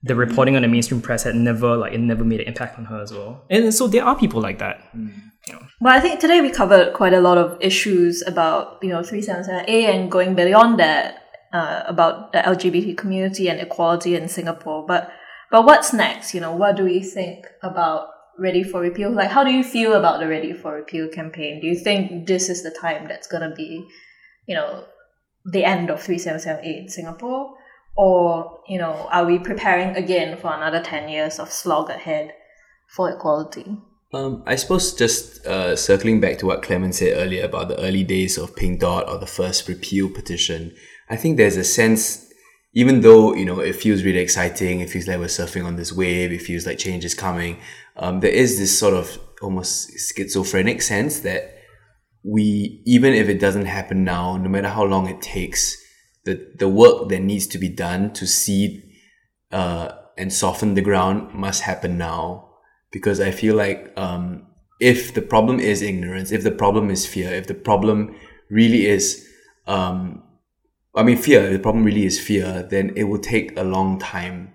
[0.02, 2.84] the reporting on the mainstream press had never like it never made an impact on
[2.86, 3.42] her as well.
[3.48, 4.82] And so there are people like that.
[5.80, 9.22] Well, I think today we covered quite a lot of issues about you know three
[9.22, 14.28] seven seven A and going beyond that uh, about the LGBT community and equality in
[14.28, 14.86] Singapore.
[14.86, 15.10] But
[15.50, 16.34] but what's next?
[16.34, 18.08] You know, what do we think about
[18.40, 19.10] Ready for Repeal?
[19.10, 21.60] Like, how do you feel about the Ready for Repeal campaign?
[21.60, 23.86] Do you think this is the time that's gonna be,
[24.46, 24.84] you know,
[25.44, 27.54] the end of three seven seven A in Singapore?
[27.96, 32.32] Or, you know, are we preparing again for another 10 years of slog ahead
[32.88, 33.76] for equality?
[34.14, 38.04] Um, I suppose just uh, circling back to what Clement said earlier about the early
[38.04, 40.72] days of Pink Dot or the first repeal petition,
[41.10, 42.30] I think there's a sense
[42.72, 45.92] even though you know it feels really exciting, it feels like we're surfing on this
[45.92, 47.58] wave, it feels like change is coming.
[47.96, 51.56] Um, there is this sort of almost schizophrenic sense that
[52.22, 55.76] we, even if it doesn't happen now, no matter how long it takes,
[56.24, 58.82] the the work that needs to be done to seed
[59.52, 62.50] uh, and soften the ground must happen now,
[62.92, 64.46] because I feel like um,
[64.80, 68.14] if the problem is ignorance, if the problem is fear, if the problem
[68.50, 69.26] really is
[69.66, 70.22] um,
[70.94, 74.52] I mean, fear, the problem really is fear, then it will take a long time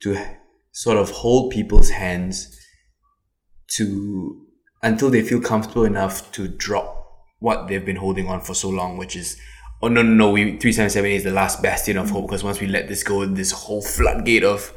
[0.00, 0.22] to
[0.72, 2.56] sort of hold people's hands
[3.70, 4.46] to
[4.82, 7.00] until they feel comfortable enough to drop
[7.38, 9.38] what they've been holding on for so long, which is
[9.82, 12.44] oh no no no we three seven seven is the last bastion of hope because
[12.44, 14.72] once we let this go, this whole floodgate of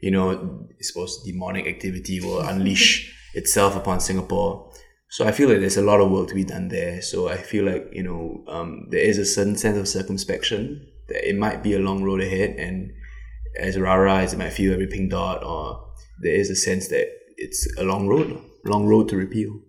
[0.00, 4.72] you know I suppose demonic activity will unleash itself upon Singapore.
[5.08, 7.00] So I feel like there's a lot of work to be done there.
[7.00, 11.28] So I feel like you know um, there is a certain sense of circumspection that
[11.28, 12.92] it might be a long road ahead, and
[13.58, 17.08] as rara as it might feel every pink dot, or there is a sense that
[17.36, 19.60] it's a long road, long road to repeal.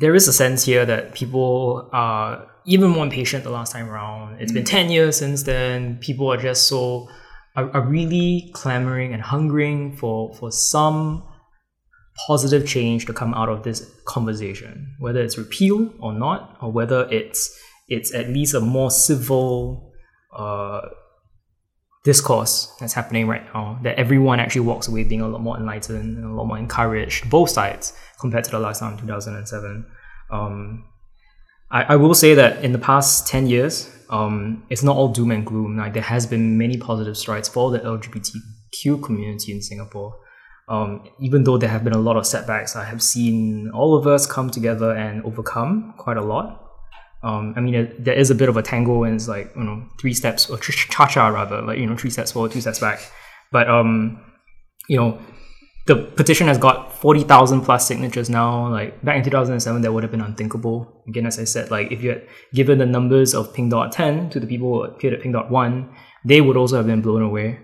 [0.00, 4.40] There is a sense here that people are even more impatient the last time around.
[4.40, 5.98] It's been ten years since then.
[5.98, 7.08] People are just so
[7.56, 11.22] are, are really clamoring and hungering for for some
[12.26, 17.08] positive change to come out of this conversation, whether it's repeal or not, or whether
[17.10, 19.92] it's it's at least a more civil
[20.34, 20.80] uh,
[22.04, 23.78] discourse that's happening right now.
[23.82, 27.30] That everyone actually walks away being a lot more enlightened and a lot more encouraged,
[27.30, 29.86] both sides, compared to the last time in 2007.
[30.30, 30.84] Um,
[31.70, 35.30] I, I will say that in the past 10 years, um, it's not all doom
[35.30, 35.76] and gloom.
[35.76, 40.18] Like there has been many positive strides for the LGBTQ community in Singapore
[40.68, 44.06] um, even though there have been a lot of setbacks, I have seen all of
[44.06, 46.61] us come together and overcome quite a lot.
[47.22, 49.84] Um, I mean, there is a bit of a tango, and it's like you know
[50.00, 53.00] three steps or cha cha rather, like you know three steps forward, two steps back.
[53.52, 54.20] But um,
[54.88, 55.18] you know,
[55.86, 58.68] the petition has got forty thousand plus signatures now.
[58.68, 61.04] Like back in two thousand and seven, that would have been unthinkable.
[61.06, 64.28] Again, as I said, like if you had given the numbers of Pink Dot ten
[64.30, 65.94] to the people who appeared at Pink Dot one,
[66.24, 67.60] they would also have been blown away.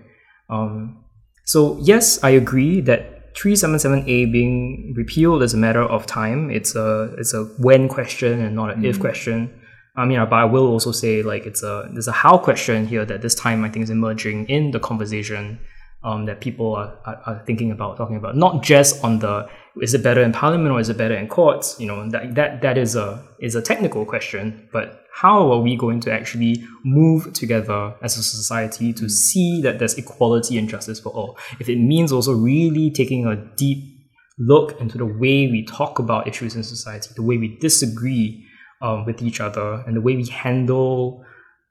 [0.49, 1.03] Um,
[1.45, 6.49] so yes, I agree that 377A being repealed is a matter of time.
[6.49, 8.85] It's a it's a when question and not an mm.
[8.85, 9.53] if question.
[9.95, 13.05] I mean, but I will also say like it's a there's a how question here
[13.05, 15.59] that this time I think is emerging in the conversation
[16.03, 19.49] um, that people are, are, are, thinking about talking about not just on the
[19.81, 21.79] is it better in parliament or is it better in courts?
[21.79, 25.75] You know that that that is a is a technical question but how are we
[25.75, 30.99] going to actually move together as a society to see that there's equality and justice
[30.99, 31.37] for all?
[31.59, 33.99] If it means also really taking a deep
[34.39, 38.45] look into the way we talk about issues in society the way we disagree
[38.81, 41.23] um, with each other and the way we handle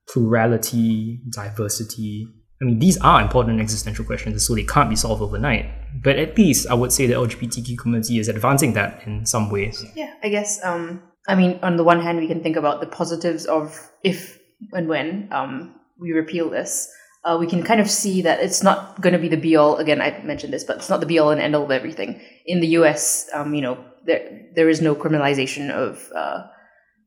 [0.07, 2.29] plurality diversity
[2.61, 5.67] I mean, these are important existential questions, so they can't be solved overnight.
[6.03, 9.85] But at least I would say the LGBTQ community is advancing that in some ways.
[9.95, 10.63] Yeah, I guess.
[10.65, 14.39] Um, I mean, on the one hand, we can think about the positives of if
[14.73, 16.91] and when um, we repeal this.
[17.25, 19.77] Uh, we can kind of see that it's not going to be the be all.
[19.77, 22.21] Again, I mentioned this, but it's not the be all and end all of everything.
[22.47, 26.47] In the U.S., um, you know, there there is no criminalization of uh,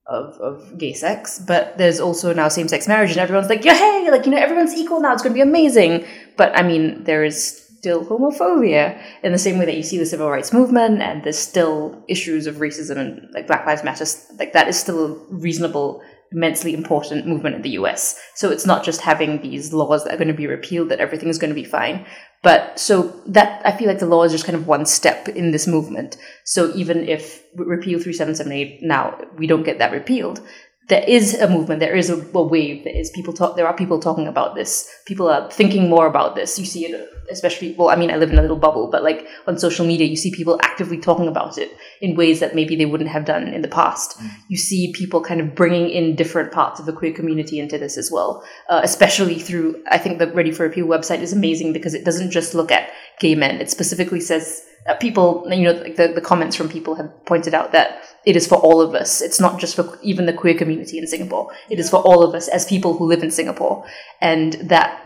[0.07, 3.75] of, of gay sex, but there's also now same sex marriage, and everyone's like, yeah,
[3.75, 6.05] hey, like, you know, everyone's equal now, it's going to be amazing.
[6.37, 10.05] But I mean, there is still homophobia in the same way that you see the
[10.05, 14.05] civil rights movement, and there's still issues of racism and like Black Lives Matter,
[14.37, 16.01] like, that is still a reasonable
[16.31, 18.19] immensely important movement in the US.
[18.35, 21.29] So it's not just having these laws that are going to be repealed that everything
[21.29, 22.05] is going to be fine.
[22.41, 25.51] But so that I feel like the law is just kind of one step in
[25.51, 26.17] this movement.
[26.43, 30.41] So even if repeal 377A now we don't get that repealed,
[30.87, 33.75] there is a movement, there is a, a, wave, there is people talk, there are
[33.75, 34.89] people talking about this.
[35.05, 36.57] People are thinking more about this.
[36.57, 39.27] You see it, especially, well, I mean, I live in a little bubble, but like
[39.47, 42.85] on social media, you see people actively talking about it in ways that maybe they
[42.85, 44.19] wouldn't have done in the past.
[44.19, 44.29] Mm.
[44.49, 47.97] You see people kind of bringing in different parts of the queer community into this
[47.97, 51.93] as well, uh, especially through, I think the Ready for Repeal website is amazing because
[51.93, 53.61] it doesn't just look at gay men.
[53.61, 57.53] It specifically says, uh, people, you know, like the, the comments from people have pointed
[57.53, 59.21] out that it is for all of us.
[59.21, 61.51] It's not just for even the queer community in Singapore.
[61.69, 63.85] It is for all of us as people who live in Singapore.
[64.21, 65.05] And that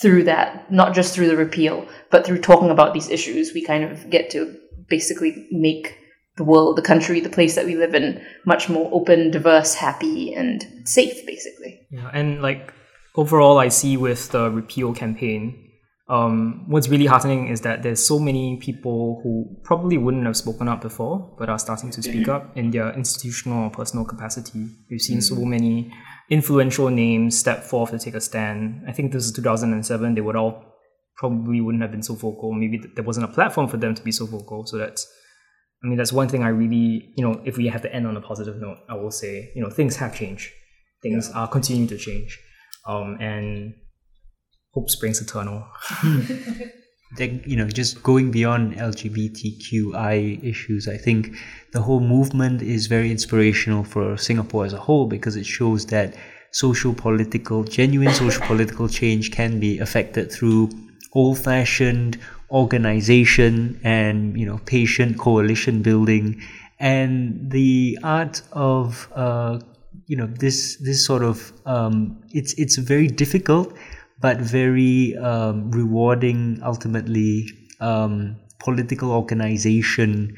[0.00, 3.84] through that, not just through the repeal, but through talking about these issues, we kind
[3.84, 4.56] of get to
[4.88, 5.96] basically make
[6.36, 10.32] the world, the country, the place that we live in much more open, diverse, happy,
[10.34, 11.86] and safe, basically.
[11.90, 12.72] Yeah, and like
[13.14, 15.66] overall, I see with the repeal campaign,
[16.10, 20.66] Um, what's really heartening is that there's so many people who probably wouldn't have spoken
[20.66, 24.66] up before, but are starting to speak up in their institutional or personal capacity.
[24.90, 25.92] We've seen so many
[26.30, 28.84] influential names step forth to take a stand.
[28.88, 30.14] I think this is 2007.
[30.14, 30.64] They would all
[31.16, 32.52] probably wouldn't have been so vocal.
[32.52, 34.64] Maybe th- there wasn't a platform for them to be so vocal.
[34.64, 35.06] So that's,
[35.84, 38.16] I mean, that's one thing I really, you know, if we have to end on
[38.16, 40.50] a positive note, I will say, you know, things have changed.
[41.02, 42.38] Things are continuing to change.
[42.86, 43.74] Um, and
[44.72, 45.66] hope springs eternal.
[47.16, 51.36] that you know just going beyond LGBTQI issues I think
[51.72, 56.14] the whole movement is very inspirational for Singapore as a whole because it shows that
[56.52, 60.70] social political genuine social political change can be affected through
[61.12, 62.18] old fashioned
[62.50, 66.40] organization and you know patient coalition building.
[66.78, 69.60] And the art of uh,
[70.06, 73.76] you know this this sort of um, it's it's very difficult
[74.20, 77.48] but very um, rewarding ultimately
[77.80, 80.36] um, political organization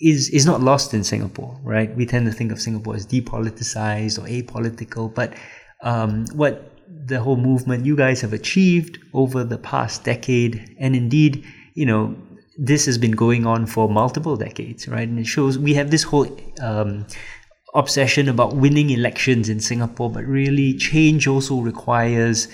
[0.00, 1.94] is is not lost in Singapore, right?
[1.94, 5.34] We tend to think of Singapore as depoliticized or apolitical, but
[5.82, 6.72] um, what
[7.06, 11.44] the whole movement you guys have achieved over the past decade, and indeed,
[11.74, 12.16] you know,
[12.58, 15.08] this has been going on for multiple decades, right?
[15.08, 16.28] And it shows we have this whole
[16.60, 17.06] um,
[17.74, 22.48] obsession about winning elections in Singapore, but really change also requires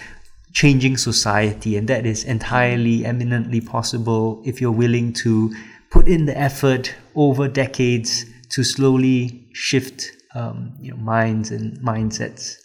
[0.59, 5.55] changing society, and that is entirely eminently possible if you're willing to
[5.93, 12.57] put in the effort over decades to slowly shift um, you know, minds and mindsets.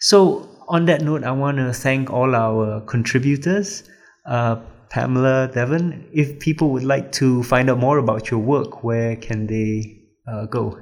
[0.00, 3.84] So, on that note, I want to thank all our contributors.
[4.24, 4.56] Uh,
[4.88, 9.46] Pamela, Devon, if people would like to find out more about your work, where can
[9.46, 10.78] they uh, go?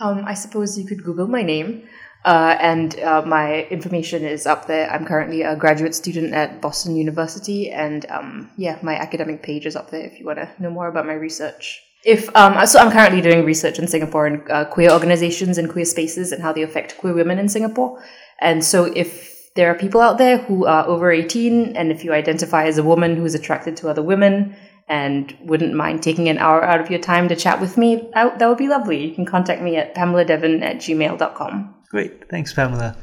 [0.00, 1.88] Um, I suppose you could Google my name.
[2.24, 4.90] Uh, and uh, my information is up there.
[4.90, 9.74] I'm currently a graduate student at Boston University, and um, yeah, my academic page is
[9.74, 11.82] up there if you want to know more about my research.
[12.04, 15.84] If um, so, I'm currently doing research in Singapore and uh, queer organizations and queer
[15.84, 18.02] spaces and how they affect queer women in Singapore.
[18.38, 22.12] And so, if there are people out there who are over 18, and if you
[22.12, 24.56] identify as a woman who is attracted to other women
[24.88, 28.38] and wouldn't mind taking an hour out of your time to chat with me, that,
[28.40, 29.06] would be lovely.
[29.06, 31.74] You can contact me at pameladevon at gmail.com.
[31.90, 32.28] Great.
[32.30, 32.96] Thanks, Pamela.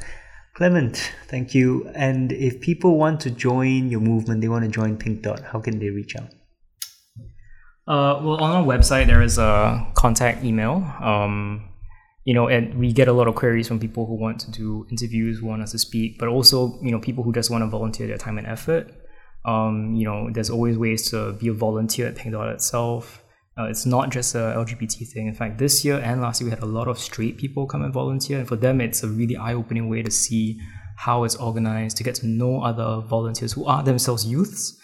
[0.55, 1.87] Clement, thank you.
[1.93, 5.59] And if people want to join your movement, they want to join Pink Dot, how
[5.59, 6.29] can they reach out?
[7.87, 10.83] Uh, well, on our website, there is a contact email.
[10.99, 11.69] Um,
[12.25, 14.87] you know, and we get a lot of queries from people who want to do
[14.89, 17.67] interviews, who want us to speak, but also, you know, people who just want to
[17.67, 18.91] volunteer their time and effort.
[19.45, 23.23] Um, you know, there's always ways to be a volunteer at Pink Dot itself.
[23.57, 25.27] Uh, it's not just a LGBT thing.
[25.27, 27.81] In fact, this year and last year, we had a lot of straight people come
[27.81, 28.37] and volunteer.
[28.39, 30.59] And for them, it's a really eye opening way to see
[30.95, 34.77] how it's organized, to get to know other volunteers who are themselves youths.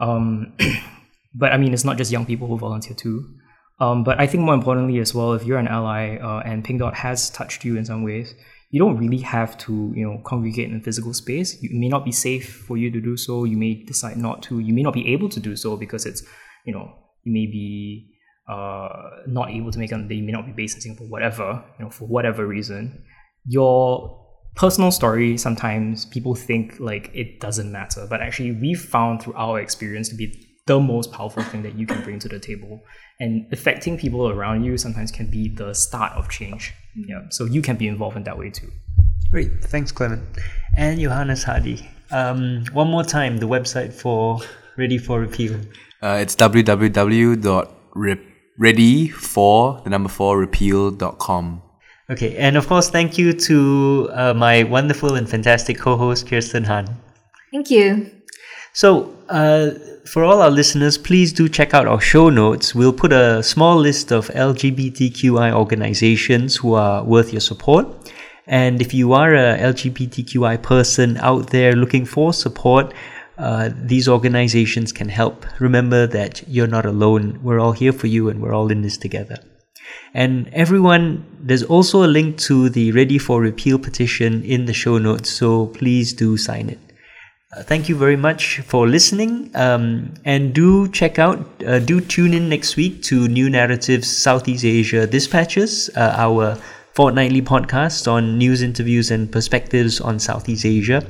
[0.00, 0.54] Um,
[1.34, 3.34] but I mean, it's not just young people who volunteer too.
[3.78, 6.80] Um, but I think more importantly as well, if you're an ally uh, and Pink
[6.80, 8.34] Dot has touched you in some ways,
[8.70, 11.62] you don't really have to, you know, congregate in a physical space.
[11.62, 13.44] It may not be safe for you to do so.
[13.44, 14.58] You may decide not to.
[14.58, 16.22] You may not be able to do so because it's,
[16.64, 16.94] you know,
[17.26, 18.14] may be
[18.48, 18.88] uh,
[19.26, 20.10] not able to make it.
[20.10, 23.04] You may not be based in Singapore, whatever, you know, for whatever reason.
[23.44, 24.24] Your
[24.54, 29.60] personal story sometimes people think like it doesn't matter, but actually we've found through our
[29.60, 32.80] experience to be the most powerful thing that you can bring to the table.
[33.20, 36.74] And affecting people around you sometimes can be the start of change.
[36.94, 37.22] Yeah.
[37.30, 38.70] So you can be involved in that way too.
[39.30, 39.64] Great.
[39.64, 40.22] Thanks, Clement.
[40.76, 41.88] And Johannes Hadi.
[42.10, 44.40] Um, one more time, the website for
[44.76, 45.58] Ready for Repeal.
[46.02, 47.68] Uh, it's www.ready
[49.08, 51.62] for the number four repeal.com.
[52.08, 56.62] Okay, and of course, thank you to uh, my wonderful and fantastic co host, Kirsten
[56.64, 56.86] Han.
[57.52, 58.10] Thank you.
[58.72, 59.70] So, uh,
[60.04, 62.74] for all our listeners, please do check out our show notes.
[62.74, 67.86] We'll put a small list of LGBTQI organizations who are worth your support.
[68.46, 72.94] And if you are a LGBTQI person out there looking for support,
[73.38, 75.46] uh, these organizations can help.
[75.60, 77.38] Remember that you're not alone.
[77.42, 79.38] We're all here for you and we're all in this together.
[80.14, 84.98] And everyone, there's also a link to the Ready for Repeal petition in the show
[84.98, 86.78] notes, so please do sign it.
[87.54, 89.50] Uh, thank you very much for listening.
[89.54, 94.64] Um, and do check out, uh, do tune in next week to New Naratif's Southeast
[94.64, 96.56] Asia Dispatches, uh, our
[96.94, 101.06] fortnightly podcast on news interviews and perspectives on Southeast Asia.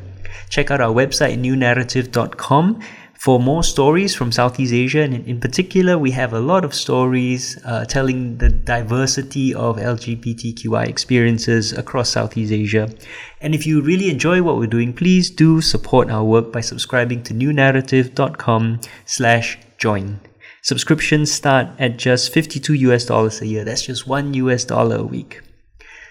[0.49, 2.81] Check out our website, newnaratif.com
[3.19, 7.59] for more stories from Southeast Asia, and in, particular, we have a lot of stories
[7.65, 12.89] uh, telling the diversity of LGBTQI experiences across Southeast Asia.
[13.41, 17.23] And if you really enjoy what we're doing, please do support our work by subscribing
[17.25, 20.21] to newnaratif.com slash join.
[20.63, 23.65] Subscriptions start at just 52 US dollars a year.
[23.65, 25.41] That's just one US dollar a week.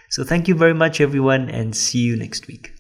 [0.10, 2.75] So thank you very much, everyone, and see you next week.